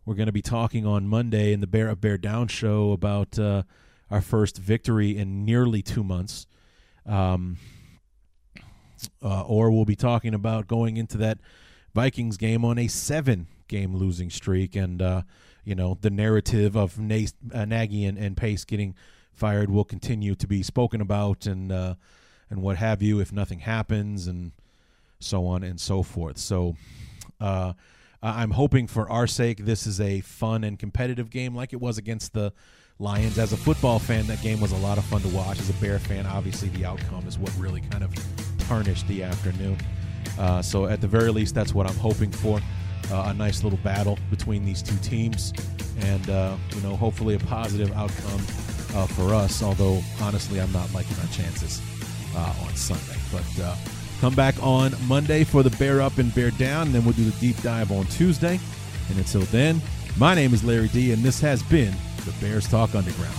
we're 0.06 0.16
going 0.16 0.28
to 0.28 0.34
be 0.34 0.42
talking 0.42 0.86
on 0.86 1.08
Monday 1.08 1.54
in 1.54 1.62
the 1.62 1.68
Bear 1.68 1.90
Up 1.90 2.02
Bear 2.02 2.18
Down 2.18 2.48
show 2.48 2.92
about 2.92 3.40
uh, 3.40 3.64
our 4.12 4.22
first 4.22 4.58
victory 4.58 5.18
in 5.18 5.46
nearly 5.46 5.82
two 5.82 6.04
months. 6.04 6.46
Um, 7.08 7.58
uh, 9.24 9.42
or 9.44 9.72
we'll 9.72 9.86
be 9.86 9.96
talking 9.96 10.36
about 10.36 10.68
going 10.68 10.98
into 10.98 11.18
that 11.18 11.40
Vikings 11.96 12.38
game 12.38 12.64
on 12.64 12.78
a 12.78 12.88
seven 12.88 13.48
game 13.68 13.96
losing 13.96 14.30
streak, 14.30 14.76
and 14.76 15.02
uh, 15.02 15.22
you 15.64 15.74
know 15.74 15.98
the 16.02 16.12
narrative 16.12 16.76
of 16.76 17.00
Na- 17.00 17.26
uh, 17.54 17.66
Nagy 17.66 18.06
and, 18.06 18.18
and 18.18 18.38
Pace 18.38 18.66
getting 18.66 18.94
fired 19.32 19.72
will 19.72 19.86
continue 19.86 20.36
to 20.36 20.46
be 20.46 20.62
spoken 20.62 21.02
about, 21.02 21.48
and 21.48 21.72
uh, 21.72 21.96
and 22.50 22.62
what 22.62 22.78
have 22.78 23.02
you 23.02 23.20
if 23.20 23.32
nothing 23.32 23.60
happens, 23.60 24.28
and 24.28 24.52
so 25.24 25.46
on 25.46 25.64
and 25.64 25.80
so 25.80 26.04
forth. 26.04 26.38
So 26.38 26.76
uh, 27.40 27.74
I'm 28.22 28.52
hoping 28.52 28.88
for 28.88 29.10
our 29.10 29.28
sake 29.28 29.66
this 29.66 29.88
is 29.88 30.00
a 30.00 30.22
fun 30.22 30.64
and 30.64 30.78
competitive 30.78 31.30
game 31.30 31.56
like 31.56 31.74
it 31.74 31.82
was 31.82 31.98
against 31.98 32.34
the 32.34 32.54
Lions. 33.00 33.40
As 33.40 33.52
a 33.52 33.58
football 33.58 33.98
fan, 33.98 34.28
that 34.28 34.42
game 34.44 34.62
was 34.62 34.72
a 34.72 34.78
lot 34.78 35.00
of 35.00 35.06
fun 35.06 35.22
to 35.22 35.28
watch. 35.30 35.60
As 35.60 35.70
a 35.70 35.74
Bear 35.74 35.98
fan, 35.98 36.28
obviously 36.28 36.70
the 36.70 36.86
outcome 36.86 37.28
is 37.28 37.40
what 37.40 37.52
really 37.58 37.82
kind 37.90 38.04
of 38.04 38.14
tarnished 38.60 39.08
the 39.08 39.24
afternoon. 39.24 39.78
Uh, 40.38 40.62
so 40.62 40.86
at 40.86 41.02
the 41.02 41.08
very 41.08 41.32
least, 41.32 41.56
that's 41.56 41.74
what 41.74 41.90
I'm 41.90 41.96
hoping 41.96 42.32
for. 42.32 42.62
Uh, 43.12 43.24
a 43.28 43.34
nice 43.34 43.64
little 43.64 43.80
battle 43.80 44.20
between 44.30 44.64
these 44.64 44.84
two 44.84 44.96
teams, 44.98 45.52
and 46.02 46.30
uh, 46.30 46.56
you 46.76 46.82
know, 46.82 46.96
hopefully 46.96 47.34
a 47.34 47.40
positive 47.40 47.92
outcome 47.94 48.40
uh, 48.96 49.08
for 49.08 49.34
us. 49.34 49.64
Although 49.64 50.02
honestly, 50.22 50.62
I'm 50.62 50.72
not 50.72 50.94
liking 50.94 51.18
our 51.18 51.28
chances 51.28 51.82
uh, 52.36 52.54
on 52.64 52.76
Sunday. 52.76 53.20
But 53.32 53.64
uh, 53.64 53.76
Come 54.22 54.36
back 54.36 54.54
on 54.62 54.94
Monday 55.08 55.44
for 55.44 55.64
the 55.64 55.72
Bear 55.78 56.00
Up 56.00 56.20
and 56.20 56.34
Bear 56.36 56.52
Down, 56.52 56.86
and 56.86 56.94
then 56.94 57.04
we'll 57.04 57.16
do 57.16 57.26
the 57.26 57.40
deep 57.40 57.60
dive 57.64 57.92
on 57.92 58.06
Tuesday. 58.06 58.60
And 59.10 59.18
until 59.18 59.42
then, 59.42 59.82
my 60.16 60.36
name 60.36 60.54
is 60.54 60.64
Larry 60.64 60.90
D, 60.90 61.12
and 61.12 61.24
this 61.24 61.40
has 61.42 61.64
been 61.64 61.92
the 62.24 62.32
Bears 62.40 62.68
Talk 62.68 62.94
Underground. 62.94 63.34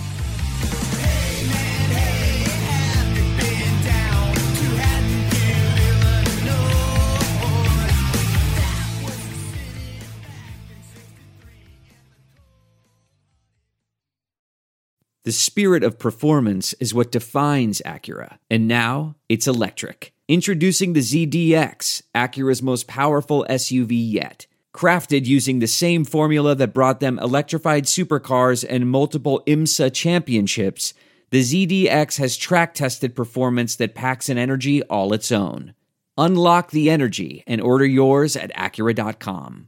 The 15.23 15.31
spirit 15.31 15.85
of 15.85 15.97
performance 15.97 16.73
is 16.73 16.93
what 16.93 17.09
defines 17.09 17.81
Acura, 17.85 18.39
and 18.51 18.67
now 18.67 19.15
it's 19.29 19.47
electric. 19.47 20.13
Introducing 20.33 20.93
the 20.93 20.99
ZDX, 20.99 22.01
Acura's 22.15 22.63
most 22.63 22.87
powerful 22.87 23.45
SUV 23.51 23.91
yet. 23.91 24.47
Crafted 24.73 25.27
using 25.27 25.59
the 25.59 25.67
same 25.67 26.03
formula 26.03 26.55
that 26.55 26.73
brought 26.73 26.99
them 26.99 27.19
electrified 27.19 27.83
supercars 27.83 28.65
and 28.67 28.89
multiple 28.89 29.43
IMSA 29.45 29.93
championships, 29.93 30.95
the 31.29 31.41
ZDX 31.41 32.17
has 32.17 32.35
track 32.35 32.73
tested 32.73 33.15
performance 33.15 33.75
that 33.75 33.93
packs 33.93 34.27
an 34.27 34.39
energy 34.39 34.81
all 34.85 35.13
its 35.13 35.31
own. 35.31 35.75
Unlock 36.17 36.71
the 36.71 36.89
energy 36.89 37.43
and 37.45 37.61
order 37.61 37.85
yours 37.85 38.35
at 38.35 38.51
Acura.com. 38.55 39.67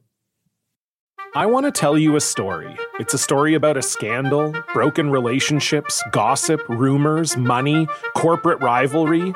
I 1.36 1.45
want 1.45 1.68
to 1.68 1.72
tell 1.72 1.95
you 1.95 2.16
a 2.16 2.22
story. 2.22 2.76
It's 2.99 3.13
a 3.13 3.20
story 3.20 3.53
about 3.53 3.78
a 3.78 3.84
scandal, 3.84 4.51
broken 4.74 5.11
relationships, 5.11 6.01
gossip, 6.11 6.68
rumors, 6.68 7.38
money, 7.38 7.88
corporate 8.16 8.63
rivalry 8.63 9.36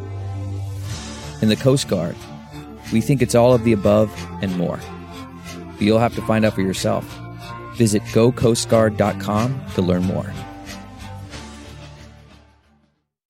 In 1.41 1.49
the 1.49 1.55
Coast 1.55 1.87
Guard, 1.87 2.15
we 2.93 3.01
think 3.01 3.21
it's 3.21 3.33
all 3.33 3.53
of 3.53 3.63
the 3.63 3.73
above 3.73 4.11
and 4.43 4.55
more. 4.57 4.79
But 5.73 5.81
you'll 5.81 5.97
have 5.97 6.13
to 6.15 6.21
find 6.21 6.45
out 6.45 6.53
for 6.53 6.61
yourself. 6.61 7.03
Visit 7.75 8.03
gocoastguard.com 8.13 9.61
to 9.73 9.81
learn 9.81 10.03
more. 10.03 10.31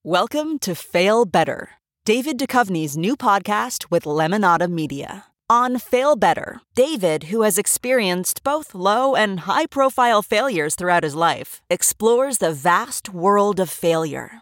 Welcome 0.03 0.59
to 0.59 0.75
Fail 0.75 1.23
Better, 1.25 1.69
David 2.03 2.37
Duchovny's 2.37 2.97
new 2.97 3.15
podcast 3.15 3.89
with 3.89 4.03
Lemonada 4.03 4.69
Media. 4.69 5.25
On 5.49 5.77
Fail 5.77 6.15
Better, 6.15 6.61
David, 6.75 7.25
who 7.25 7.43
has 7.43 7.57
experienced 7.57 8.43
both 8.43 8.73
low 8.73 9.15
and 9.15 9.41
high 9.41 9.67
profile 9.67 10.21
failures 10.21 10.75
throughout 10.75 11.03
his 11.03 11.13
life, 11.13 11.61
explores 11.69 12.39
the 12.39 12.53
vast 12.53 13.13
world 13.13 13.59
of 13.59 13.69
failure, 13.69 14.41